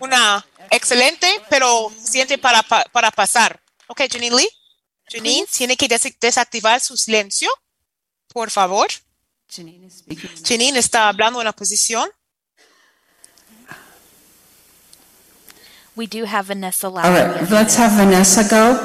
[0.00, 3.60] una excelente, pero suficiente para, pa- para pasar.
[3.88, 4.48] Ok, Janine Lee.
[5.10, 7.50] Janine tiene que des- desactivar su silencio,
[8.36, 8.86] por favor.
[9.48, 12.06] Janine está hablando en la posición.
[15.96, 18.78] We do have Vanessa All right, let's have Vanessa go.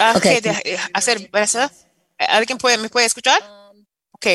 [0.00, 0.38] Ah, Okay.
[0.38, 1.70] ok, de- eh, hacer, Vanessa.
[2.18, 3.40] ¿Alguien puede, me puede escuchar?
[4.10, 4.26] Ok.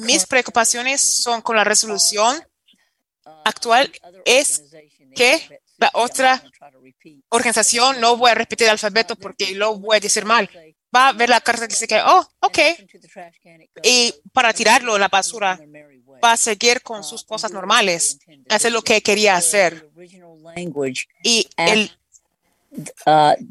[0.00, 2.42] Mis preocupaciones son con la resolución
[3.44, 3.92] actual
[4.24, 4.62] es
[5.14, 6.42] que la otra
[7.28, 10.48] organización, no voy a repetir el alfabeto porque lo voy a decir mal,
[10.94, 12.58] va a ver la carta que se queda, oh, ok,
[13.82, 15.58] y para tirarlo en la basura,
[16.24, 19.88] va a seguir con sus cosas normales, hacer lo que quería hacer.
[21.22, 21.90] Y el,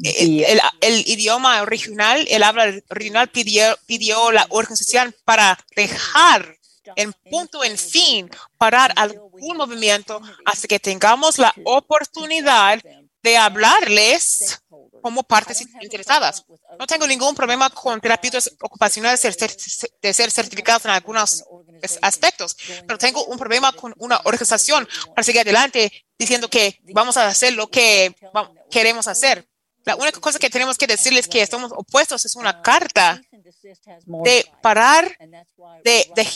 [0.03, 6.55] el, el- el idioma original, el habla original pidió, pidió la organización para dejar
[6.95, 12.81] en punto, en fin, parar algún movimiento hasta que tengamos la oportunidad
[13.23, 14.61] de hablarles
[15.01, 16.45] como partes interesadas.
[16.79, 21.43] No tengo ningún problema con terapeutas ocupacionales de ser, certificados en algunos
[22.01, 22.55] aspectos,
[22.85, 27.53] pero tengo un problema con una organización para seguir adelante diciendo que vamos a hacer
[27.53, 28.15] lo que
[28.69, 29.47] queremos hacer.
[29.83, 33.19] La única cosa que tenemos que decirles que estamos opuestos es una carta
[34.05, 35.17] de parar,
[35.83, 36.27] de, de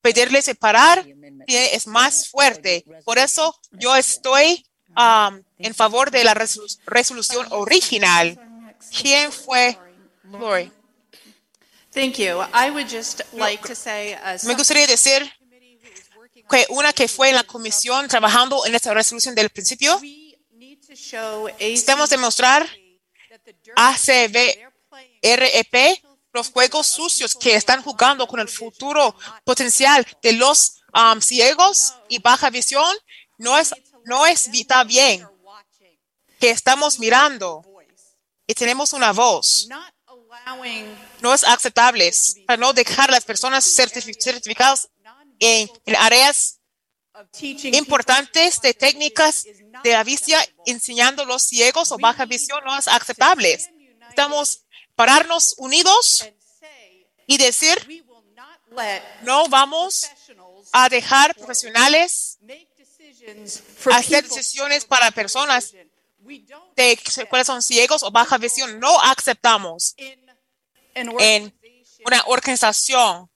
[0.00, 1.06] pedirles de parar,
[1.46, 2.84] es más fuerte.
[3.04, 4.64] Por eso yo estoy
[4.96, 8.38] um, en favor de la resolu- resolución original.
[9.00, 9.78] ¿Quién fue?
[10.24, 10.70] Lori.
[11.92, 12.42] Thank you.
[12.52, 15.30] I would just like to say, uh, Me gustaría decir
[16.50, 20.00] que una que fue en la comisión trabajando en esta resolución del principio,
[20.52, 22.68] necesitamos demostrar
[23.76, 31.20] ACVREP E los juegos sucios que están jugando con el futuro potencial de los um,
[31.20, 32.92] ciegos y baja visión
[33.38, 33.72] no es
[34.04, 35.26] no es está bien
[36.40, 37.64] que estamos mirando
[38.46, 39.68] y tenemos una voz
[41.20, 42.12] no es aceptable
[42.46, 44.88] para no dejar a las personas certifi- certificadas
[45.38, 46.60] en, en áreas
[47.72, 49.44] importantes de técnicas
[49.82, 50.04] de la
[50.66, 53.58] enseñando a los ciegos o baja visión no es aceptable.
[54.08, 56.26] Estamos pararnos unidos
[57.26, 58.04] y decir
[59.22, 60.10] no vamos
[60.72, 62.38] a dejar profesionales
[63.92, 65.72] hacer decisiones para personas
[66.76, 68.78] de cuáles son ciegos o baja visión.
[68.80, 69.94] No aceptamos
[70.94, 71.12] en
[72.06, 73.28] una organización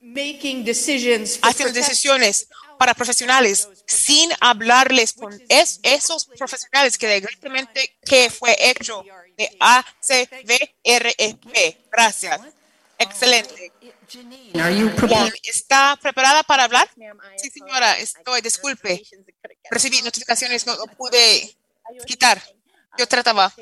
[0.00, 7.98] making decisions for haciendo decisiones para profesionales sin hablarles con es- esos profesionales que directamente
[8.04, 9.04] que fue hecho
[9.36, 10.70] de ACVREP.
[11.92, 12.40] Gracias.
[13.00, 13.72] Excelente.
[15.08, 16.88] Bien, ¿Está preparada para hablar?
[17.36, 19.02] Sí, señora, estoy, disculpe.
[19.70, 21.56] Recibí notificaciones, no lo pude
[22.06, 22.40] quitar.
[22.98, 23.52] Yo trataba.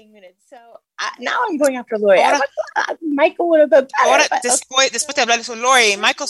[1.18, 2.20] now I'm going after Lori.
[2.20, 2.41] Ahora-
[2.76, 3.86] uh.
[4.00, 6.28] Ahora, después, después de hablar sobre Lori, Michael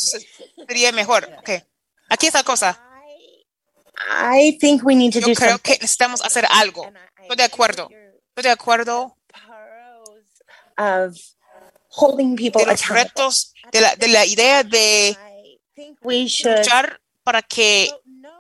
[0.67, 1.29] sería mejor.
[1.39, 1.51] Ok.
[2.11, 2.85] Aquí está la cosa.
[4.11, 6.91] I think we need to Yo do creo something que necesitamos hacer algo.
[7.21, 7.89] Estoy de acuerdo.
[7.91, 9.17] Estoy de acuerdo
[10.79, 11.17] of
[11.89, 15.17] holding people de los retos, de la, de la idea de
[16.05, 17.91] luchar para que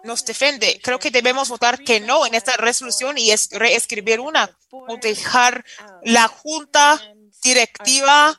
[0.05, 0.81] nos defiende.
[0.83, 5.65] Creo que debemos votar que no en esta resolución y es reescribir una o dejar
[6.02, 7.01] la junta
[7.43, 8.39] directiva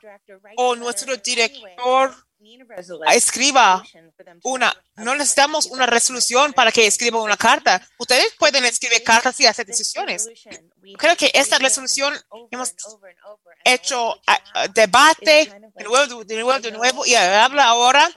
[0.57, 2.13] o nuestro director
[3.11, 3.83] escriba
[4.43, 4.75] una.
[4.95, 7.81] No necesitamos una resolución para que escriba una carta.
[7.97, 10.27] Ustedes pueden escribir cartas y hacer decisiones.
[10.97, 12.13] Creo que esta resolución
[12.51, 12.73] hemos
[13.65, 14.19] hecho
[14.73, 18.09] debate de nuevo, de nuevo, de nuevo y habla ahora.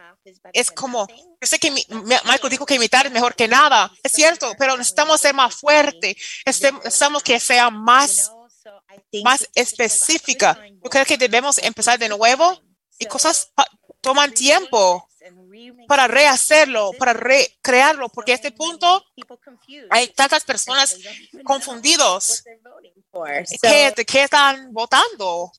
[0.52, 3.91] Es como, yo sé que mi- mi- Michael dijo que imitar es mejor que nada.
[4.05, 6.17] Es cierto, pero necesitamos ser más fuerte.
[6.44, 8.31] Este- Necesitamos que sea más,
[9.25, 10.59] más específica.
[10.83, 12.60] Yo creo que debemos empezar de nuevo
[13.01, 13.51] y cosas
[14.02, 15.08] toman tiempo
[15.86, 19.05] para rehacerlo, para recrearlo, porque a este punto
[19.90, 20.97] hay tantas personas
[21.44, 22.44] confundidos.
[23.60, 25.52] ¿Qué, ¿De qué están votando?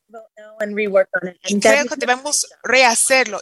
[1.46, 3.40] Y creo que debemos rehacerlo.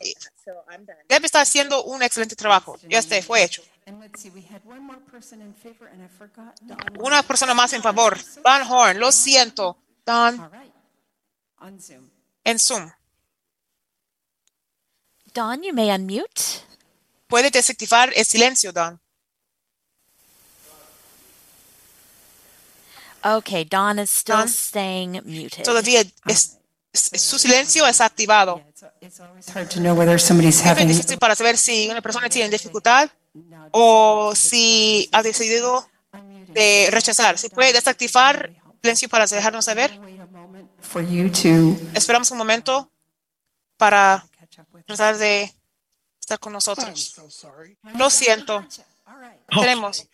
[1.09, 2.77] Debe estar haciendo un excelente trabajo.
[2.87, 3.63] Ya este fue hecho.
[6.99, 8.17] Una persona más en favor.
[8.43, 9.77] Don Horn, lo siento.
[10.05, 10.51] Don,
[12.43, 12.91] en Zoom.
[15.33, 16.61] Don, you may unmute.
[17.27, 18.99] Puede desactivar el silencio, Don.
[23.23, 24.49] Okay, Don is still Don.
[24.49, 25.63] staying muted.
[25.63, 26.57] Todavía es-
[26.91, 28.61] es- su silencio es activado.
[29.53, 33.09] hard to know whether somebody's Es difícil para saber si una persona tiene dificultad
[33.71, 35.87] o si ha decidido
[36.49, 37.37] de rechazar.
[37.37, 39.91] Si puede desactivar el silencio para dejarnos saber.
[41.93, 42.91] Esperamos un momento
[43.77, 44.25] para
[44.85, 45.53] tratar de
[46.19, 47.15] estar con nosotros.
[47.95, 48.65] Lo siento.
[49.49, 50.07] Tenemos.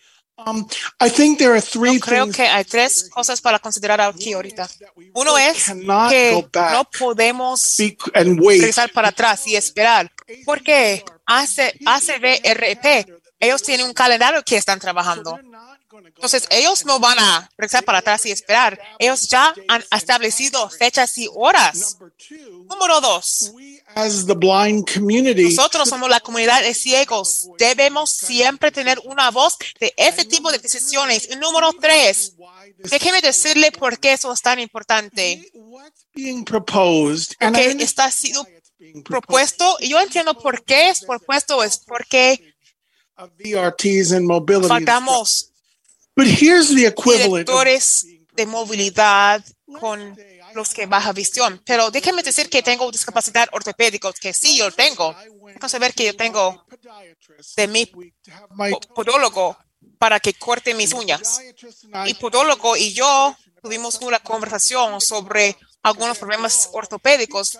[0.45, 0.67] Um,
[0.99, 4.33] I think there are three Yo creo things que hay tres cosas para considerar aquí
[4.33, 4.69] ahorita.
[5.13, 5.65] Uno es
[6.09, 7.77] que no podemos
[8.13, 10.11] regresar para atrás y esperar.
[10.45, 15.39] Porque hace ACVRP, ellos tienen un calendario que están trabajando.
[15.89, 18.79] Entonces, ellos no van a regresar para atrás y esperar.
[18.99, 21.97] Ellos ya han establecido fechas y horas.
[22.69, 23.53] Número dos,
[23.95, 25.43] as the blind community.
[25.43, 27.47] nosotros somos la comunidad de ciegos.
[27.57, 31.29] Debemos siempre tener una voz de ese tipo de decisiones.
[31.31, 32.35] Y número tres,
[32.77, 35.49] déjeme decirle por qué eso es tan importante.
[37.39, 38.45] Porque está sido
[39.05, 42.55] propuesto, y yo entiendo por qué es propuesto, es porque
[44.67, 45.46] faltamos
[46.17, 47.47] But here's the equivalent.
[47.47, 49.43] directores de movilidad
[49.79, 50.17] con
[50.55, 51.61] los que baja visión.
[51.65, 55.15] Pero déjeme decir que tengo discapacidad ortopédica, que sí, yo tengo.
[55.45, 56.65] Déjame saber que yo tengo
[57.55, 59.57] de mi po- podólogo
[59.99, 61.39] para que corte mis uñas.
[62.07, 67.57] Y podólogo y yo tuvimos una conversación sobre algunos problemas ortopédicos.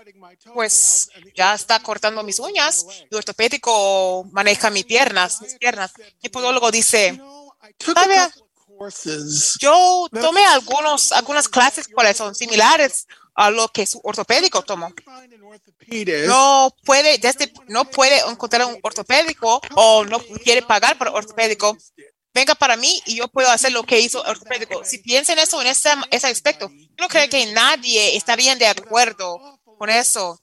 [0.53, 5.92] Pues ya está cortando mis uñas y ortopédico maneja mis piernas, mis piernas.
[6.22, 7.19] Y podólogo dice,
[7.94, 8.16] ¿sabe?
[9.59, 14.93] Yo tomé algunos, algunas clases cuales son similares a lo que su ortopédico tomó.
[16.27, 21.77] No puede, desde, no puede encontrar un ortopédico o no quiere pagar por ortopédico.
[22.33, 24.83] Venga para mí y yo puedo hacer lo que hizo el ortopédico.
[24.83, 29.57] Si piensan eso en ese, ese aspecto, no creo que nadie está bien de acuerdo
[29.77, 30.39] con eso.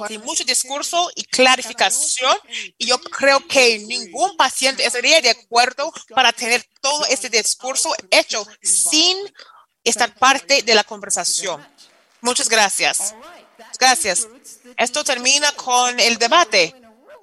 [0.00, 2.36] Hay mucho discurso y clarificación
[2.76, 8.46] y yo creo que ningún paciente estaría de acuerdo para tener todo este discurso hecho
[8.62, 9.16] sin
[9.84, 11.66] estar parte de la conversación.
[12.20, 13.14] Muchas gracias.
[13.78, 14.28] Gracias.
[14.76, 16.74] Esto termina con el debate.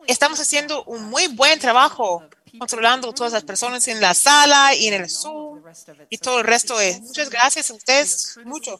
[0.07, 5.01] Estamos haciendo un muy buen trabajo controlando todas las personas en la sala y en
[5.01, 5.61] el Zoom
[6.09, 6.77] y todo el resto.
[7.01, 8.79] Muchas gracias a ustedes mucho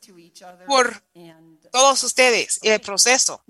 [0.67, 1.03] por
[1.76, 3.44] todos ustedes y el proceso.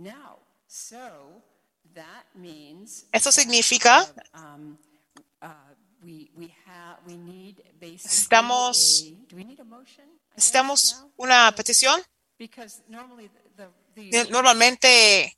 [3.11, 4.11] Esto significa
[7.79, 9.05] necesitamos
[10.35, 12.01] necesitamos una petición.
[14.31, 15.37] Normalmente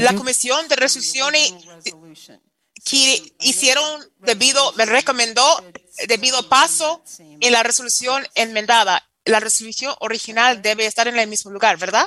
[0.00, 1.52] la comisión de resoluciones
[2.84, 5.44] que hicieron debido, me recomendó
[6.06, 9.08] debido paso en la resolución enmendada.
[9.24, 12.06] La resolución original debe estar en el mismo lugar, ¿verdad?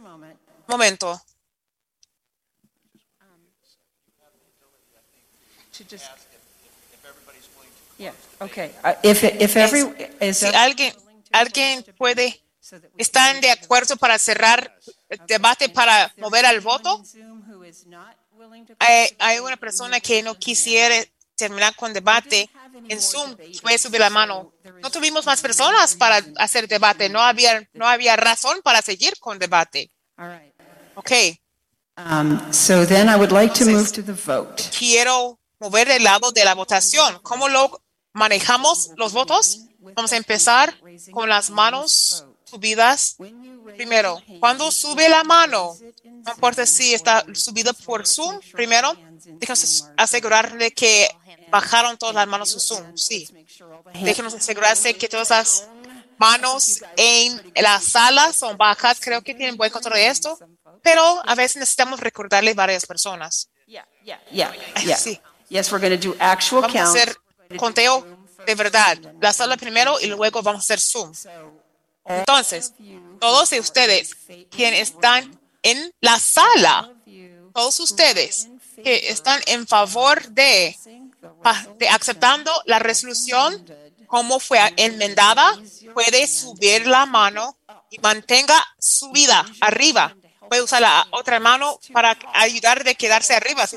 [0.00, 0.38] Moment.
[0.66, 1.20] Momento.
[8.00, 8.12] Uh,
[10.32, 10.94] Si alguien,
[11.32, 12.40] alguien puede,
[12.96, 17.02] están de acuerdo para cerrar el debate para mover al voto.
[18.78, 20.94] Hay, hay una persona que no quisiera
[21.36, 22.50] terminar con debate
[22.88, 23.36] en Zoom.
[23.62, 24.52] Puede subir la mano.
[24.82, 27.08] No tuvimos más personas para hacer debate.
[27.08, 29.90] No había, no había razón para seguir con debate.
[30.94, 31.12] Ok.
[32.52, 34.62] So then I would like to move to the vote.
[34.78, 37.18] quiero mover el lado de la votación.
[37.22, 37.82] ¿Cómo lo
[38.12, 39.60] manejamos los votos?
[39.80, 40.74] Vamos a empezar
[41.12, 43.16] con las manos subidas.
[43.76, 48.94] Primero, cuando sube la mano, no importa si está subida por Zoom, primero,
[49.24, 51.08] déjenos asegurar de que
[51.50, 52.96] bajaron todas las manos en Zoom.
[52.96, 53.28] Sí.
[54.00, 55.68] Déjenos asegurarse que todas las
[56.18, 58.98] manos en la sala son bajas.
[59.00, 60.38] Creo que tienen buen control de esto,
[60.82, 63.50] pero a veces necesitamos recordarle varias personas.
[64.96, 65.20] Sí.
[65.48, 67.16] Yes, we're going to do actual Vamos a hacer
[67.56, 68.04] conteo
[68.46, 68.98] de verdad.
[69.20, 71.12] La sala primero y luego vamos a hacer Zoom.
[72.08, 72.72] Entonces,
[73.20, 74.16] todos de ustedes
[74.50, 76.92] quienes están en la sala,
[77.54, 78.48] todos ustedes
[78.82, 80.76] que están en favor de,
[81.42, 83.64] pa- de aceptando la resolución
[84.06, 85.58] como fue enmendada,
[85.92, 87.56] puede subir la mano
[87.90, 90.14] y mantenga subida arriba.
[90.48, 93.66] Puede usar la otra mano para ayudar de quedarse arriba.
[93.66, 93.76] Si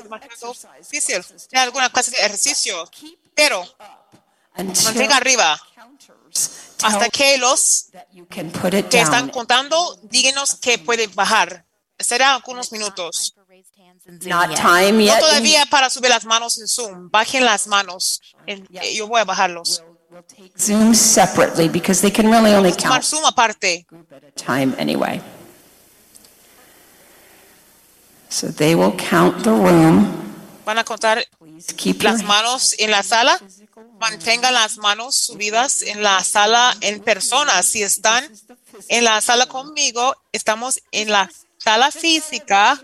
[0.78, 2.88] difícil, tiene alguna clase de ejercicio,
[3.34, 3.62] pero
[4.84, 5.60] mantenga arriba
[6.82, 7.86] hasta que los
[8.30, 11.64] que están contando díganos que puede bajar.
[11.98, 13.34] Será algunos minutos.
[14.24, 17.10] Not time No todavía para subir las manos en Zoom.
[17.10, 18.20] Bajen las manos.
[18.46, 19.82] Eh, yo voy a bajarlos.
[20.58, 23.86] Zoom separately because they can really only count Zoom aparte.
[24.36, 25.20] time anyway.
[28.28, 30.06] So they will count the room.
[30.64, 31.24] Van a contar
[31.76, 33.38] Keep las manos en la sala.
[34.00, 37.62] Mantengan las manos subidas en la sala en persona.
[37.62, 38.28] Si están
[38.88, 42.80] en la sala conmigo, estamos en la sala física.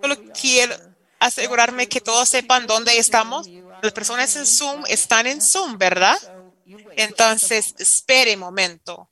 [0.00, 0.74] Solo quiero
[1.18, 3.46] asegurarme que todos sepan dónde estamos.
[3.82, 6.18] Las personas en Zoom están en Zoom, ¿verdad?
[6.96, 9.08] Entonces, espere un momento.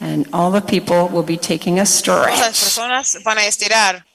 [0.00, 2.60] and all the people will be taking a Todas las stretch.
[2.60, 4.06] personas van a estirar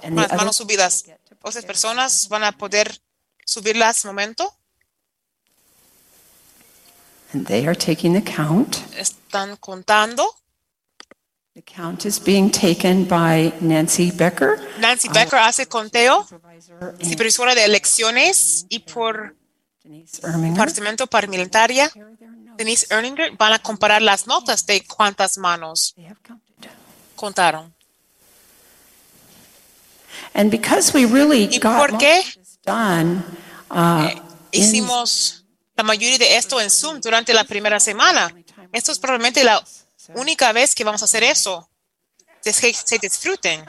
[0.00, 1.04] con las manos subidas.
[1.42, 3.00] Otras personas van a poder
[3.44, 4.52] subirlas un momento.
[7.36, 8.82] And they are taking the count.
[8.96, 10.24] Están contando.
[11.54, 14.58] The count is being taken by Nancy Becker.
[14.78, 16.26] Nancy Becker hace conteo,
[17.00, 19.34] supervisora de elecciones y por
[19.84, 21.90] departamento paramilitaria,
[22.58, 25.94] Denise Erninger, van a comparar las notas de cuántas manos
[27.14, 27.74] contaron.
[30.34, 33.22] And because we really ¿Y got por most qué of this done,
[33.70, 34.10] uh,
[34.52, 35.45] in- hicimos
[35.76, 38.34] la mayoría de esto en Zoom durante la primera semana?
[38.72, 39.62] Esto es probablemente la
[40.14, 41.68] única vez que vamos a hacer eso.
[42.44, 43.64] Es que se disfruten.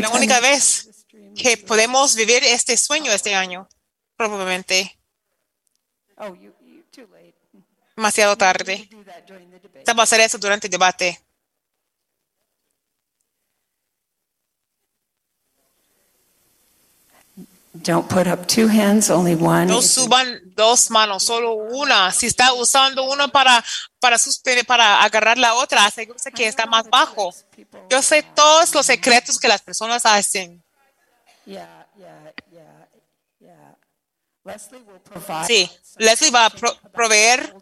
[0.00, 0.88] La única vez
[1.36, 3.68] que podemos vivir este sueño este año,
[4.16, 4.98] probablemente.
[6.16, 6.36] Oh,
[7.96, 8.88] demasiado tarde.
[9.86, 11.23] Vamos a hacer eso durante el debate.
[17.84, 19.66] Don't put up two hands, only one.
[19.66, 22.10] No suban dos manos, solo una.
[22.12, 23.62] Si está usando uno para,
[24.00, 27.34] para, suspender, para agarrar la otra, asegúrese que está más bajo.
[27.90, 30.64] Yo sé todos los secretos que las personas hacen.
[31.44, 32.88] Yeah, yeah, yeah,
[33.38, 33.76] yeah.
[34.44, 35.46] Leslie will provide.
[35.46, 37.54] Sí, Leslie va a pro- proveer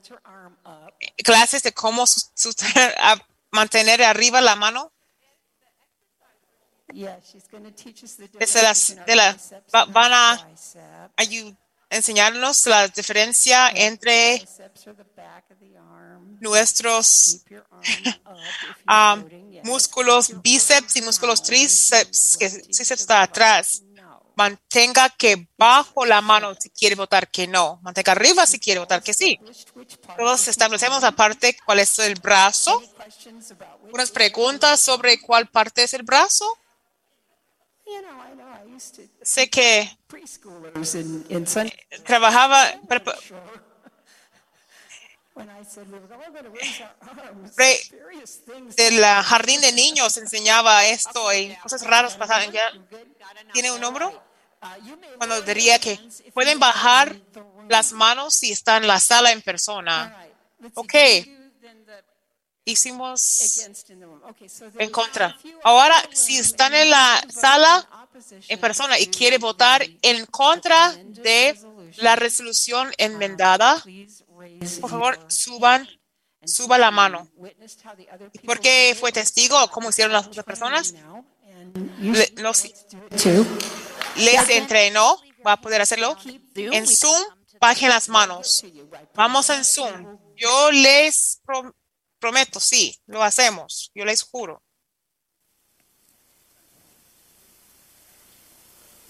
[1.24, 2.04] clases de cómo
[2.98, 3.16] a
[3.50, 4.92] mantener arriba la mano.
[4.92, 6.81] Yeah, she's going to teach us the
[8.38, 9.36] Desde las, de la,
[9.74, 10.48] va- van a
[11.90, 14.46] enseñarnos la diferencia entre
[16.40, 17.44] nuestros
[19.50, 19.64] yes.
[19.64, 23.82] músculos bíceps y músculos tríceps, que tríceps está atrás.
[24.34, 27.78] Mantenga que bajo la mano si quiere votar que no.
[27.82, 29.38] Mantenga arriba si quiere votar que sí.
[30.16, 32.82] Todos establecemos aparte cuál es el brazo.
[33.92, 36.46] Unas preguntas sobre cuál parte es el brazo.
[37.81, 37.81] You know, I know, I used to
[39.22, 39.98] Sé que
[42.04, 42.72] trabajaba
[48.76, 52.52] del jardín de niños enseñaba esto y cosas raras pasaban.
[52.52, 52.70] ¿Ya
[53.52, 54.22] tiene un número?
[55.16, 55.98] Cuando diría que
[56.34, 57.16] pueden bajar
[57.68, 60.28] las manos si están en la sala en persona.
[60.74, 60.94] Ok.
[62.64, 63.66] Hicimos
[64.78, 65.36] en contra.
[65.64, 68.08] Ahora, si están en la sala
[68.48, 71.58] en persona y quiere votar en contra de
[71.96, 73.82] la resolución enmendada,
[74.80, 75.88] por favor, suban,
[76.44, 77.28] suba la mano.
[77.36, 79.68] witnessed how the other ¿Por qué fue testigo?
[79.70, 80.94] ¿Cómo hicieron las otras personas?
[82.00, 82.32] Le-
[84.16, 86.16] les entrenó, va a poder hacerlo.
[86.54, 87.22] En Zoom,
[87.60, 88.64] bajen las manos.
[89.14, 90.18] Vamos en Zoom.
[90.36, 91.40] Yo les
[92.22, 93.90] prometo, sí, lo hacemos.
[93.94, 94.62] Yo les juro.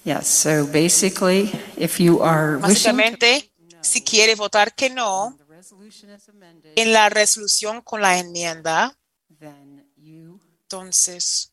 [0.05, 5.39] Yes, so basically, if you are Básicamente, si quiere votar que no
[6.75, 8.97] en la resolución con la enmienda,
[9.39, 11.53] then you entonces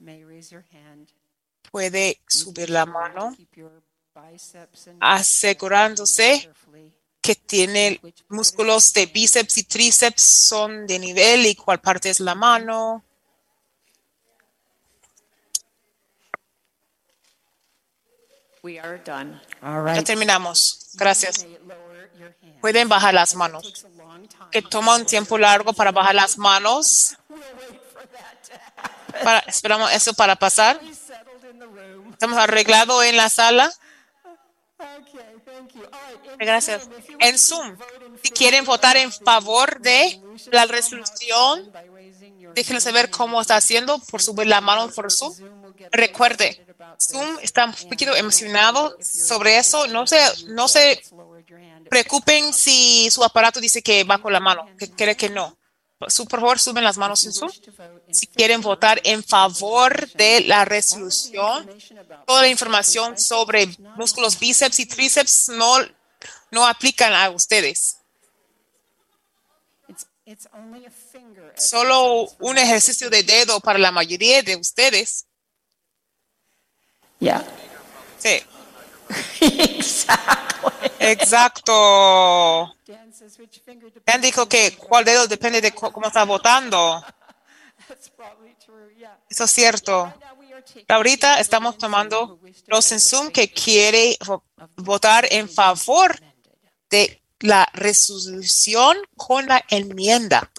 [0.00, 1.12] may raise your hand.
[1.70, 3.36] puede subir la mano
[4.98, 6.50] asegurándose
[7.26, 12.34] que tiene músculos de bíceps y tríceps son de nivel y cuál parte es la
[12.36, 13.02] mano.
[18.62, 19.40] We are done.
[19.62, 20.06] All Ya right.
[20.06, 20.90] terminamos.
[20.94, 21.44] Gracias.
[21.44, 22.60] Lower your hand.
[22.60, 23.86] Pueden bajar las manos.
[24.50, 27.16] Que toma un tiempo largo para bajar las manos.
[29.22, 30.80] Para- esperamos eso para pasar.
[32.10, 33.72] Estamos arreglados en la sala.
[36.38, 36.88] Gracias.
[37.18, 37.76] En Zoom,
[38.22, 40.20] si quieren votar en favor de
[40.52, 41.72] la resolución,
[42.54, 45.34] déjenlo saber cómo está haciendo por subir la mano por Zoom.
[45.92, 46.64] Recuerde,
[47.00, 49.86] Zoom está un poquito emocionado sobre eso.
[49.88, 50.18] No se,
[50.48, 51.02] no se
[51.88, 55.56] preocupen si su aparato dice que va con la mano, que cree que no.
[55.98, 56.10] Por
[56.40, 57.50] favor, suben las manos en Zoom.
[58.10, 61.68] Si quieren votar en favor de la resolución,
[62.26, 63.66] toda la información sobre
[63.96, 65.78] músculos bíceps y tríceps no,
[66.50, 67.98] no aplican a ustedes.
[71.56, 75.26] Solo un ejercicio de dedo para la mayoría de ustedes.
[77.20, 77.42] Yeah.
[78.18, 78.42] Sí,
[79.40, 80.90] exactly.
[81.00, 82.74] exacto.
[84.04, 87.04] Dan dijo que cuál dedo depende de cómo está votando.
[89.28, 90.12] Eso es cierto.
[90.88, 94.42] Ahorita estamos tomando los en Zoom que quiere vo-
[94.76, 96.18] votar en favor
[96.90, 100.50] de la resolución con la enmienda.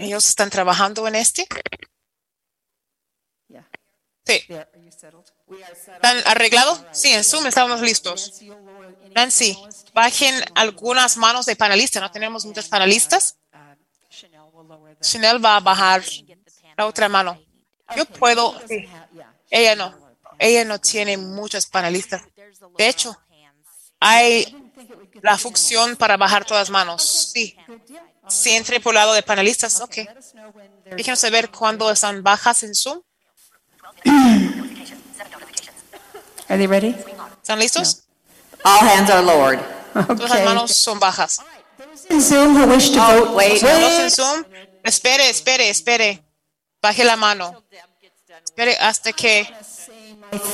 [0.00, 1.46] Ellos están trabajando en este.
[4.26, 4.44] Sí.
[5.00, 6.82] ¿Están arreglados?
[6.90, 8.40] Sí, en Zoom estamos listos.
[9.14, 9.56] Nancy,
[9.94, 12.02] bajen algunas manos de panelistas.
[12.02, 13.36] No tenemos muchos panelistas.
[15.00, 16.02] Chanel va a bajar
[16.76, 17.40] la otra mano.
[17.96, 18.60] Yo puedo.
[19.50, 19.94] Ella no.
[20.38, 22.22] Ella no tiene muchos panelistas.
[22.76, 23.16] De hecho,
[24.00, 24.72] hay
[25.22, 27.30] la función para bajar todas las manos.
[27.32, 27.56] Sí.
[28.28, 29.96] Si entre por el lado de panelistas, ok.
[30.96, 33.00] Déjenos saber cuándo están bajas en Zoom.
[36.48, 36.94] Are they ready?
[37.42, 38.02] ¿Están listos?
[38.64, 39.60] All hands are lowered.
[39.94, 40.16] Okay.
[40.16, 41.40] Todas las manos son bajas.
[42.10, 43.34] In Zoom who wish to oh, vote.
[43.34, 43.60] wait.
[43.60, 44.44] Todos en Zoom.
[44.84, 46.22] Espere, espere, espere.
[46.80, 47.62] Baje la mano.
[48.44, 49.46] Espere hasta que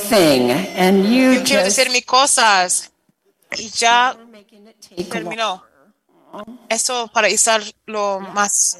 [0.09, 2.91] thing, and you Yo quiero just decir mis cosas
[3.57, 4.15] y ya
[5.09, 5.63] terminó.
[6.69, 7.29] Eso para
[7.85, 8.77] lo más.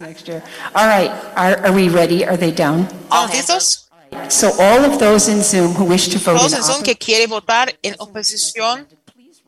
[0.00, 0.42] next year.
[0.74, 2.24] All right, are, are we ready?
[2.24, 2.86] Are they down?
[3.08, 3.85] ¿Estamos listos?
[4.28, 7.26] So all of those in Zoom who wish to vote Todos en Zoom que quiere
[7.26, 8.88] votar en oposición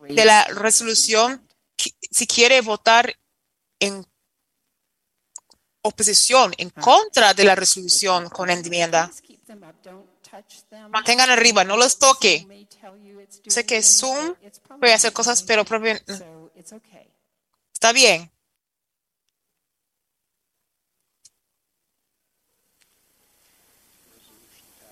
[0.07, 1.45] de la resolución,
[2.11, 3.13] si quiere votar
[3.79, 4.05] en
[5.81, 9.11] oposición, en contra de la resolución con enmienda,
[10.89, 12.45] mantengan arriba, no los toque.
[13.47, 14.35] Sé que Zoom
[14.79, 15.99] puede hacer cosas, pero propio-
[17.73, 18.31] está bien.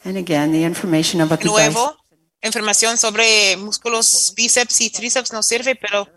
[0.08, 1.98] And again, the information about the nuevo,
[2.42, 6.08] información sobre músculos bíceps y tríceps no sirve, pero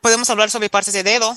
[0.00, 1.36] podemos hablar sobre partes de dedo.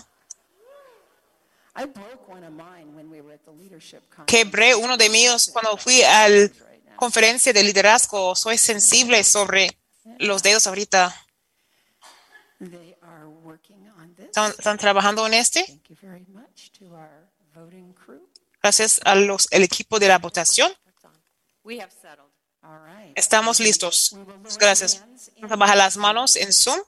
[4.26, 6.50] Quebré uno de míos cuando fui a la
[6.96, 8.38] conferencia de liderazgo.
[8.38, 9.78] Soy sensible sobre
[10.20, 11.14] los dedos ahorita.
[12.62, 14.28] They are working on this.
[14.28, 15.66] ¿Están, están trabajando en este?
[15.66, 18.30] Thank you very much to our voting crew.
[18.62, 20.72] Gracias a los, el equipo de la votación.
[20.72, 21.04] We have settled.
[21.04, 21.53] All right.
[23.16, 24.16] Estamos listos.
[24.60, 25.04] Gracias.
[25.36, 26.80] Vamos a bajar las manos en Zoom.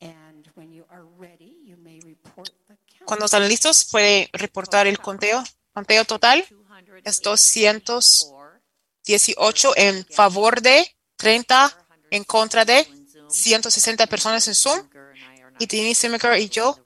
[0.00, 3.06] And when you are ready, you may report the count.
[3.06, 5.42] Cuando están listos, puede reportar el conteo.
[5.72, 6.46] Conteo total
[7.04, 12.86] es 218 en favor de 30 en contra de
[13.28, 14.88] 160 personas en Zoom.
[15.58, 16.78] Y Denise Zimmer y yo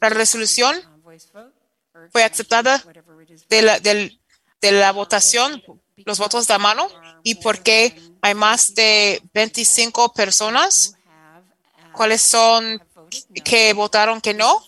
[0.00, 1.52] la resolución or
[2.12, 2.82] fue aceptada
[3.48, 4.20] de la, del-
[4.60, 5.62] de la votación,
[6.04, 6.88] los votos de mano,
[7.22, 10.94] y porque hay más de 25 personas,
[11.92, 12.82] ¿cuáles son
[13.44, 14.62] que votaron que no?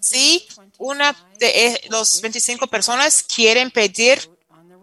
[0.00, 0.46] Sí,
[0.78, 4.30] una de e- los 25 personas quieren pedir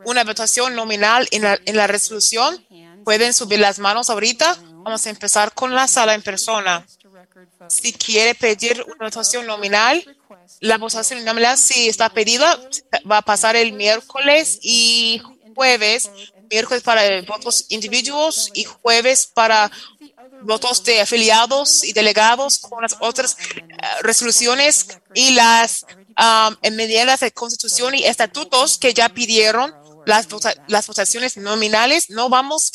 [0.05, 2.65] una votación nominal en la, en la resolución.
[3.03, 4.57] Pueden subir las manos ahorita.
[4.83, 6.85] Vamos a empezar con la sala en persona.
[7.69, 10.03] Si quiere pedir una votación nominal,
[10.59, 12.59] la votación nominal, si está pedida,
[13.09, 15.21] va a pasar el miércoles y
[15.55, 16.09] jueves.
[16.49, 19.71] Miércoles para votos individuos y jueves para
[20.41, 23.61] votos de afiliados y delegados con las otras eh,
[24.01, 25.85] resoluciones y las
[26.17, 29.73] um, enmiendas de constitución y estatutos que ya pidieron
[30.05, 32.09] las, vota- las votaciones nominales.
[32.09, 32.71] No vamos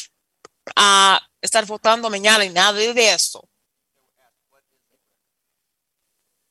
[0.74, 3.48] a estar votando mañana y nada de eso.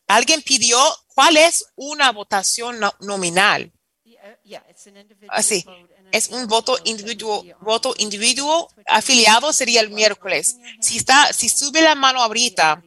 [0.08, 3.72] Alguien pidió cuál es una votación no- nominal.
[5.30, 5.66] Así,
[6.12, 10.58] es un voto individual, voto individuo afiliado sería el miércoles.
[10.80, 12.84] Si está, si sube la mano ahorita,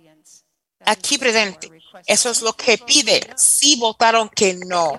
[0.84, 1.70] aquí presente,
[2.06, 3.28] eso es lo que pide.
[3.36, 4.96] Si votaron que no,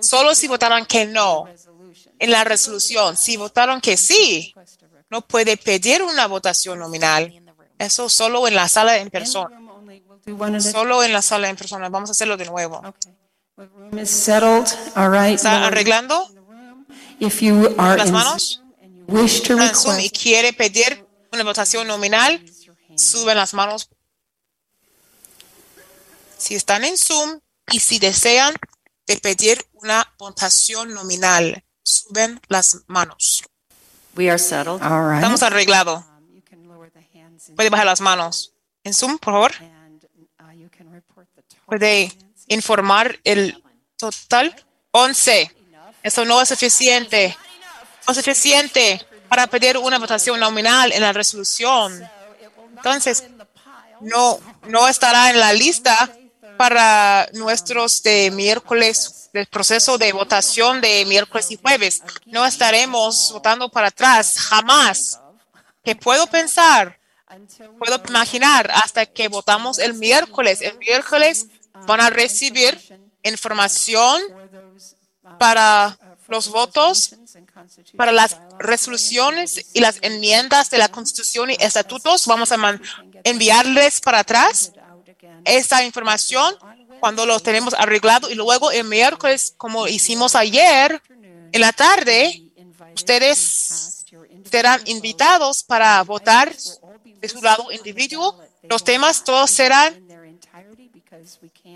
[0.00, 1.46] solo si votaron que no
[2.18, 3.16] en la resolución.
[3.16, 4.54] Si votaron que sí,
[5.12, 7.30] no puede pedir una votación nominal.
[7.78, 9.60] Eso solo en la sala en persona.
[10.58, 11.90] Solo en la sala en persona.
[11.90, 12.80] Vamos a hacerlo de nuevo.
[15.34, 16.30] ¿Está arreglando
[17.20, 18.62] las manos?
[20.00, 22.42] y quiere pedir una votación nominal,
[22.96, 23.90] suben las manos.
[26.38, 27.38] Si están en Zoom
[27.70, 28.54] y si desean
[29.06, 33.44] de pedir una votación nominal, suben las manos.
[34.16, 34.82] We are settled.
[34.82, 35.16] All right.
[35.16, 36.04] Estamos arreglados.
[36.32, 38.52] you can lower the hands in Puede bajar las manos.
[38.84, 39.52] En Zoom, por favor.
[40.40, 41.64] uh, you can report the total.
[41.66, 42.12] Puede
[42.48, 43.62] informar el
[43.96, 44.54] total.
[44.90, 45.50] 11.
[46.02, 47.36] Eso no es suficiente.
[48.06, 52.06] No es suficiente para pedir una votación nominal en la resolución.
[52.76, 53.24] Entonces,
[54.00, 56.10] no, no estará en la lista
[56.62, 62.04] para nuestros de miércoles, del proceso de votación de miércoles y jueves.
[62.24, 65.18] No estaremos votando para atrás, jamás.
[65.82, 67.00] Que puedo pensar,
[67.80, 70.60] puedo imaginar hasta que votamos el miércoles.
[70.62, 71.48] El miércoles
[71.84, 72.78] van a recibir
[73.24, 74.22] información
[75.40, 77.16] para los votos,
[77.96, 82.24] para las resoluciones y las enmiendas de la Constitución y estatutos.
[82.28, 82.78] Vamos a
[83.24, 84.70] enviarles para atrás
[85.44, 86.54] esta información
[87.00, 91.02] cuando lo tenemos arreglado y luego el miércoles, como hicimos ayer
[91.52, 92.42] en la tarde,
[92.94, 94.04] ustedes
[94.50, 96.54] serán invitados para votar
[97.04, 98.38] de su lado individuo.
[98.64, 100.00] Los temas todos serán,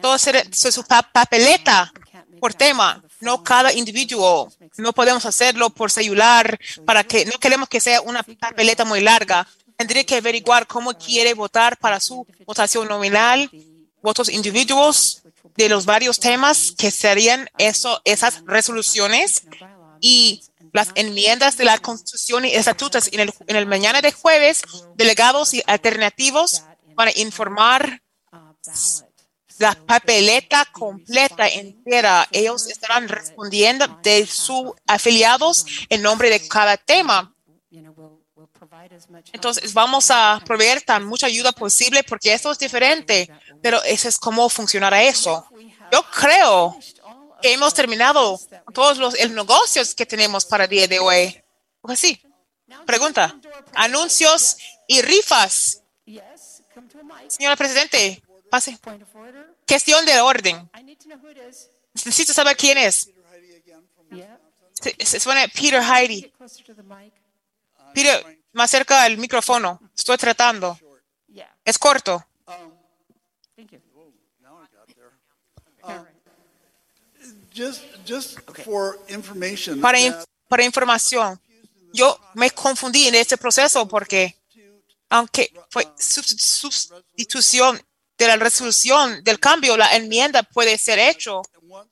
[0.01, 1.93] todos serán su su pa- papeleta
[2.41, 4.49] por tema, no cada individuo.
[4.77, 9.47] No podemos hacerlo por celular para que no queremos que sea una papeleta muy larga.
[9.77, 13.51] Tendría que averiguar cómo quiere votar para su votación nominal,
[14.03, 15.23] votos individuos
[15.57, 19.43] de los varios temas que serían eso, esas resoluciones
[20.01, 23.09] y las enmiendas de la Constitución y estatutos.
[23.13, 24.63] En el, en el mañana de jueves,
[24.95, 26.63] delegados y alternativos
[26.95, 28.03] van a informar
[29.59, 32.29] la papeleta completa entera.
[32.31, 37.36] Ellos estarán respondiendo de sus afiliados en nombre de cada tema.
[39.33, 43.31] Entonces, vamos a proveer tan mucha ayuda posible porque esto es diferente,
[43.63, 45.47] pero eso es cómo funcionará eso.
[45.93, 46.79] Yo creo
[47.43, 48.41] que hemos terminado
[48.73, 51.43] todos los negocios que tenemos para el día de hoy.
[51.81, 52.21] Pues sí.
[52.85, 53.39] Pregunta.
[53.75, 54.57] Anuncios
[54.87, 55.83] y rifas.
[57.29, 58.79] Señora Presidente, pase.
[59.67, 60.71] Cuestión de orden.
[61.95, 63.11] Necesito saber quién es.
[64.73, 66.33] Se, se suena Peter Heidi.
[67.95, 69.79] Peter, más cerca del micrófono.
[69.95, 70.79] Estoy tratando.
[71.65, 72.27] Es corto.
[78.65, 79.81] For information.
[79.81, 80.15] Para, in-
[80.49, 81.41] para información,
[81.93, 84.37] yo me confundí en este proceso porque
[85.09, 87.81] aunque fue sustitución
[88.19, 91.43] de la resolución del cambio, la enmienda puede ser hecho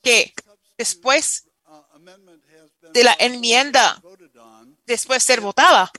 [0.03, 0.33] que
[0.77, 1.45] después
[2.93, 4.01] de la enmienda,
[4.87, 5.91] después ser votada,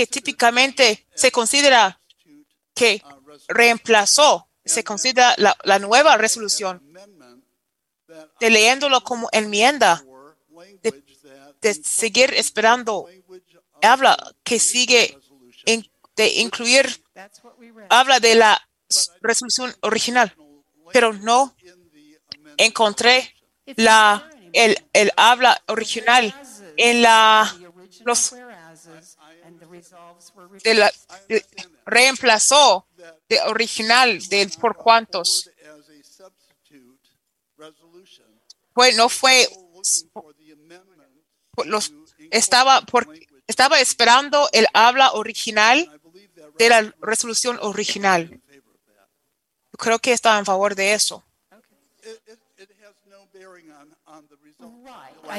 [0.00, 2.00] que típicamente se considera
[2.74, 3.02] que
[3.48, 6.80] reemplazó, se considera la, nueva resolución,
[8.40, 10.02] de leyéndolo como enmienda,
[11.60, 13.08] de, seguir esperando,
[13.82, 15.18] habla que sigue
[16.16, 17.04] de incluir,
[17.90, 18.68] habla de la
[19.20, 20.34] resolución original,
[20.92, 21.54] pero no
[22.56, 23.34] encontré
[23.76, 26.34] la, el, el habla original
[26.78, 27.54] en la,
[28.04, 28.34] los,
[30.62, 30.92] de la,
[31.28, 31.44] de-
[31.86, 32.86] reemplazó
[33.28, 35.50] de original del por cuantos.
[38.74, 39.48] Fue, no fue,
[41.64, 41.92] los,
[42.30, 43.08] estaba, por,
[43.46, 46.00] estaba esperando el habla original
[46.58, 48.40] de la resolución original.
[49.78, 51.24] Creo que estaba en favor de eso.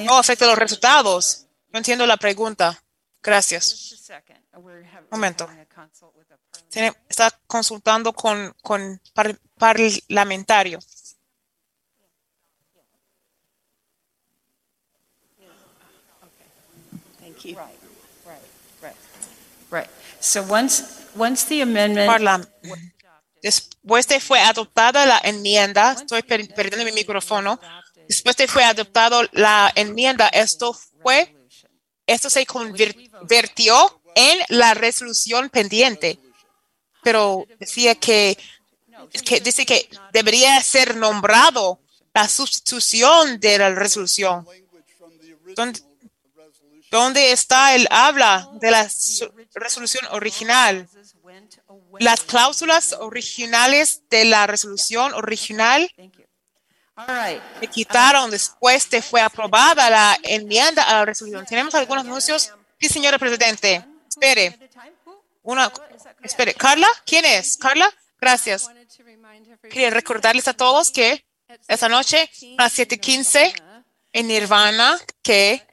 [0.03, 1.45] No afecta los resultados.
[1.71, 2.83] No entiendo la pregunta.
[3.23, 4.09] Gracias.
[5.11, 5.47] Momento.
[7.09, 10.79] Está consultando con, con par- parlamentario.
[17.19, 17.55] Thank you.
[17.55, 17.79] Right,
[18.25, 18.41] right,
[18.81, 18.95] right.
[19.71, 19.89] Right.
[20.19, 20.83] So once,
[21.15, 22.07] once the amendment.
[22.07, 22.47] Parla-
[23.43, 27.59] Después de fue adoptada la enmienda, estoy per- perdiendo mi micrófono.
[28.07, 31.35] Después de fue adoptado la enmienda, esto fue,
[32.13, 36.19] esto se convirtió en la resolución pendiente.
[37.03, 38.37] Pero decía que,
[39.43, 41.79] dice que debería ser nombrado
[42.13, 44.45] la sustitución de la resolución.
[46.91, 48.89] ¿Dónde, está el habla de la
[49.53, 50.89] resolución original?
[51.99, 55.89] Las cláusulas originales de la resolución original
[57.59, 61.45] se quitaron después de fue aprobada la enmienda a la resolución.
[61.45, 62.51] ¿Tenemos algunos anuncios?
[62.79, 63.85] Sí, señora Presidente.
[64.07, 64.57] Espere.
[65.43, 65.71] Una,
[66.23, 66.53] espere.
[66.53, 66.87] ¿Carla?
[67.05, 67.57] ¿Quién es?
[67.57, 67.91] ¿Carla?
[68.19, 68.69] Gracias.
[69.63, 71.25] Quería recordarles a todos que
[71.67, 73.53] esta noche a las 7:15
[74.13, 75.65] en Nirvana que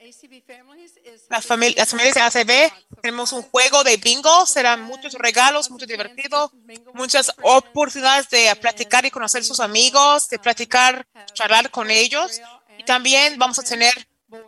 [1.28, 5.86] las, famili- las familias de ACB tenemos un juego de bingo, serán muchos regalos, mucho
[5.86, 6.50] divertido,
[6.94, 12.40] muchas oportunidades de platicar y conocer sus amigos, de platicar, charlar con ellos.
[12.78, 13.92] Y también vamos a tener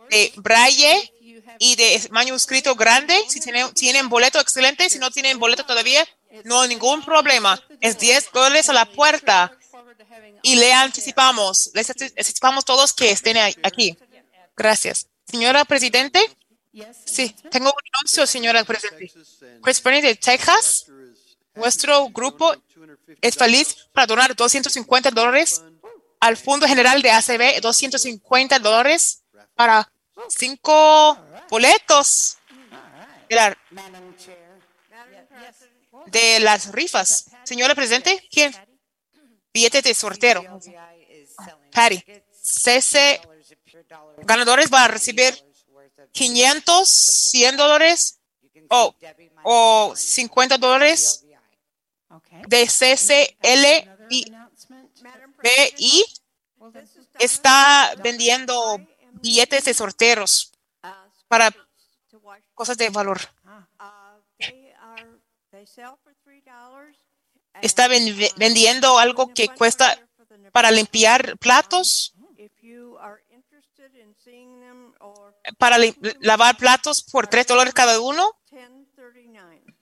[0.09, 1.13] de braille
[1.59, 3.15] y de manuscrito grande.
[3.29, 4.89] Si tienen, tienen boleto, excelente.
[4.89, 6.05] Si no tienen boleto todavía,
[6.43, 7.61] no hay ningún problema.
[7.79, 9.57] Es 10 dólares a la puerta.
[10.43, 13.97] Y le anticipamos, les anticipamos todos que estén aquí.
[14.57, 15.07] Gracias.
[15.29, 16.19] Señora Presidente.
[17.05, 19.11] Sí, tengo un anuncio, señora Presidente.
[19.61, 20.85] Chris Bernie de Texas,
[21.55, 22.55] nuestro grupo
[23.21, 25.61] es feliz para donar 250 dólares
[26.19, 29.23] al Fondo General de ACB, 250 dólares
[29.55, 29.91] para
[30.29, 31.17] cinco
[31.49, 32.37] boletos
[33.29, 33.57] de, la-
[36.07, 37.25] de las rifas.
[37.43, 38.55] Señora Presidente, ¿quién?
[39.53, 40.41] Billete de sortero.
[41.71, 42.03] Patty.
[42.41, 43.19] CC
[44.23, 45.33] ganadores van a recibir
[46.11, 48.19] 500, 100 dólares
[48.69, 48.95] o,
[49.43, 51.25] o 50 dólares
[52.47, 53.65] de CCL
[54.09, 54.25] y
[55.41, 56.03] BI
[57.19, 58.77] está vendiendo
[59.13, 60.51] billetes de sorteros
[61.27, 61.51] para
[62.53, 63.19] cosas de valor.
[67.61, 69.97] está ven- vendiendo algo que cuesta
[70.51, 72.13] para limpiar platos,
[75.57, 75.77] para
[76.19, 78.31] lavar platos por 3 dólares cada uno.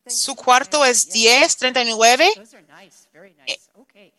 [0.07, 2.31] Su cuarto es 10.39.
[3.45, 4.14] Eh,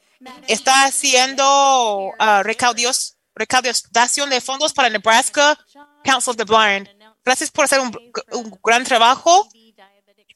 [0.47, 5.59] Está haciendo ah, recaudios- recaudación de fondos para Nebraska
[6.05, 6.89] Council of the Blind.
[7.25, 9.49] Gracias por hacer un, gran trabajo.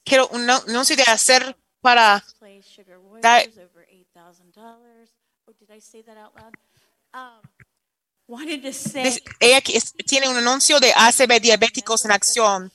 [0.05, 2.25] Quiero un anuncio de hacer para
[9.41, 9.61] Ella
[10.07, 12.73] tiene un anuncio de ACB Diabéticos en Acción,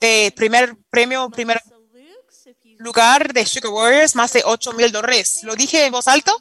[0.00, 1.60] de primer premio, primer
[2.78, 5.40] lugar de Sugar Warriors, más de 8 mil dólares.
[5.42, 6.32] ¿Lo dije en voz alta?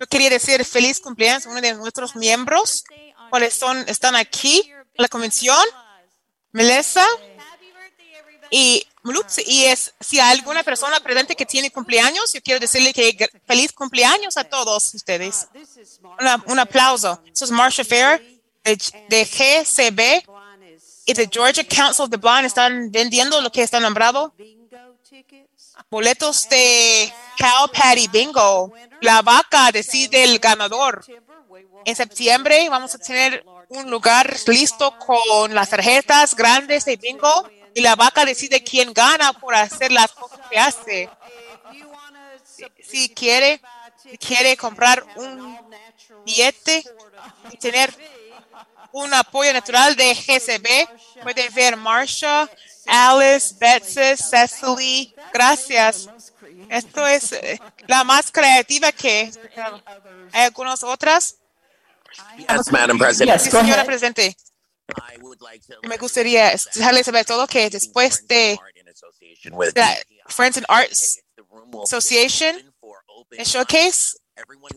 [0.00, 2.84] Yo quería decir feliz cumpleaños a uno de nuestros miembros,
[3.30, 5.64] cuáles son, están aquí en la convención,
[6.52, 7.06] Melissa
[8.52, 8.86] y
[9.46, 14.36] y es, si alguna persona presente que tiene cumpleaños, yo quiero decirle que feliz cumpleaños
[14.36, 15.48] a todos ustedes.
[16.20, 17.20] Una- un aplauso.
[17.32, 18.22] Eso es Marsha Fair
[18.62, 20.24] de, de GCB
[21.06, 22.44] y de Georgia Council of the Blind.
[22.44, 24.32] Están vendiendo lo que está nombrado.
[25.90, 28.72] Boletos de Cow Patty Bingo.
[29.00, 31.04] La vaca decide el ganador.
[31.84, 37.80] En septiembre vamos a tener un lugar listo con las tarjetas grandes de bingo y
[37.80, 41.10] la vaca decide quién gana por hacer las cosas que hace.
[42.82, 43.60] Si quiere,
[44.18, 45.58] quiere comprar un
[46.24, 46.84] billete
[47.50, 47.94] y tener
[48.92, 52.48] un apoyo natural de GCB, puede ver Marsha,
[52.86, 55.14] Alice, Betsy, Cecily.
[55.32, 56.08] Gracias.
[56.68, 59.30] Esto es eh, la más creativa que
[60.32, 61.36] hay algunas otras.
[62.36, 63.40] Yes, Madam President.
[63.40, 64.36] Sí, señora Presidente.
[65.88, 68.58] Me gustaría dejarles saber todo que después de
[69.74, 69.96] la
[70.28, 71.20] Friends and Arts
[71.82, 72.72] Association
[73.38, 74.18] el Showcase,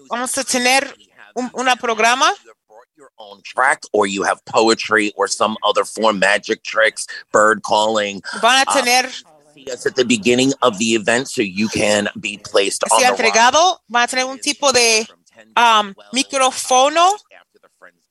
[0.09, 0.95] vamos a tener
[1.35, 2.33] un una programa.
[2.97, 8.21] Your own track or you have poetry or some other form, magic tricks, bird calling.
[8.39, 9.09] Van a uh, tener,
[9.53, 13.07] see us at the beginning of the event so you can be placed on the
[13.07, 15.05] entregado, van a tener un tipo de
[15.57, 17.17] um, micrófono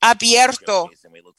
[0.03, 0.91] abierto.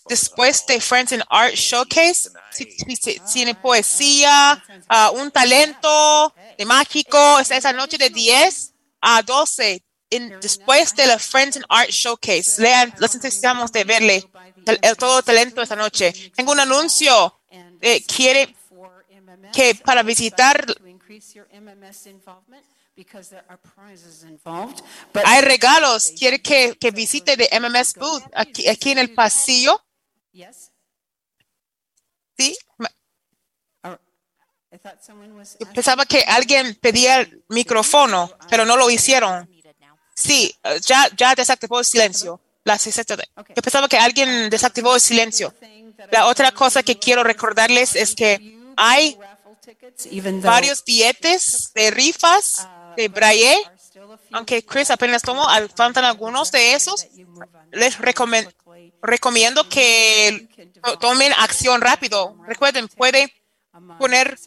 [0.10, 6.66] Después de Friends and Art Showcase, si, si- si tiene poesía, ah, un talento de
[6.66, 9.82] mágico, es esa noche de 10 a 12.
[10.12, 14.30] en- después de la Friends and Art Showcase, lean, los necesitamos de verle
[14.68, 16.14] el, el todo talento esta noche.
[16.36, 17.40] Tengo un anuncio.
[17.82, 18.56] eh, quiere
[19.52, 20.66] que para visitar
[25.26, 26.14] Hay regalos.
[26.18, 29.84] Quiere que, que visite de MMS Booth aquí, aquí en el pasillo.
[32.38, 32.58] Sí.
[35.60, 39.50] Yo pensaba que alguien pedía el micrófono, pero no lo hicieron.
[40.14, 42.40] Sí, ya, ya desactivó el silencio.
[42.64, 45.54] La Yo pensaba que alguien desactivó el silencio.
[46.12, 49.18] La otra cosa que quiero recordarles es que hay
[50.42, 53.56] varios billetes de rifas de Braille,
[54.32, 57.08] aunque Chris apenas tomó, al- faltan algunos de esos.
[57.72, 57.98] Les
[59.02, 60.48] recomiendo que
[60.84, 62.36] to- tomen acción rápido.
[62.48, 63.34] Recuerden, puede
[64.00, 64.38] poner,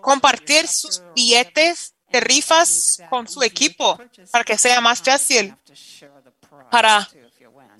[0.00, 3.98] compartir sus billetes de rifas con su equipo
[4.30, 5.54] para que sea más fácil
[6.70, 7.08] para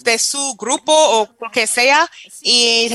[0.02, 2.08] de su grupo o lo que sea
[2.40, 2.90] y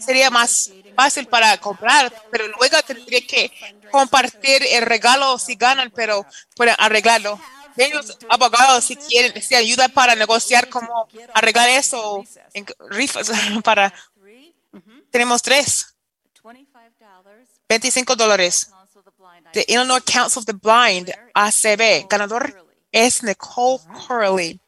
[0.00, 3.52] sería más fácil para comprar, pero luego tendría que
[3.90, 6.24] compartir el regalo si ganan, pero
[6.56, 7.40] pueden arreglarlo.
[7.76, 12.66] Ven los abogados si quieren, si ayuda para negociar cómo arreglar eso en
[13.62, 13.94] para
[15.10, 15.94] tenemos tres.
[17.68, 18.70] 25 dólares.
[19.52, 22.08] The Illinois Council of the Blind, ACB.
[22.08, 24.60] Ganador es Nicole Corley.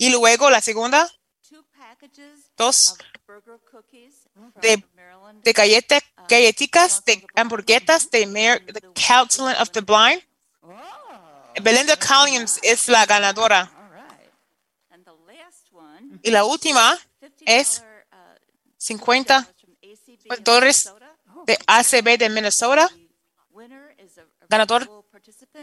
[0.00, 1.06] Y luego la segunda,
[2.56, 2.96] dos
[4.62, 4.82] de,
[5.42, 10.22] de galleta, galletitas, de hamburguetas de Mayor, the Council of the Blind.
[11.62, 13.70] Belinda Collins es la ganadora.
[16.22, 16.98] Y la última
[17.44, 17.84] es
[18.78, 19.52] 50
[20.40, 20.90] dólares
[21.44, 22.90] de ACB de Minnesota.
[24.48, 25.04] Ganador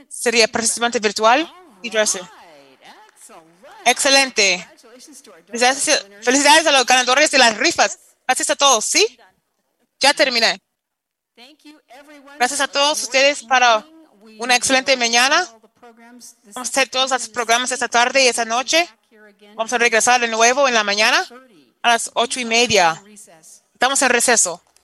[0.10, 1.52] sería participante virtual
[1.82, 2.22] y dresser.
[3.88, 4.68] Excelente.
[6.22, 7.98] Felicidades, a los ganadores de las rifas.
[8.28, 9.18] Gracias a todos, ¿sí?
[10.00, 10.60] Ya terminé.
[12.38, 13.86] Gracias a todos ustedes para
[14.40, 15.48] una excelente mañana.
[15.82, 18.90] Vamos a hacer todos los programas esta tarde y esta noche.
[19.56, 21.26] Vamos a regresar de nuevo en la mañana
[21.82, 23.02] a las ocho y media.
[23.74, 24.62] Estamos en receso.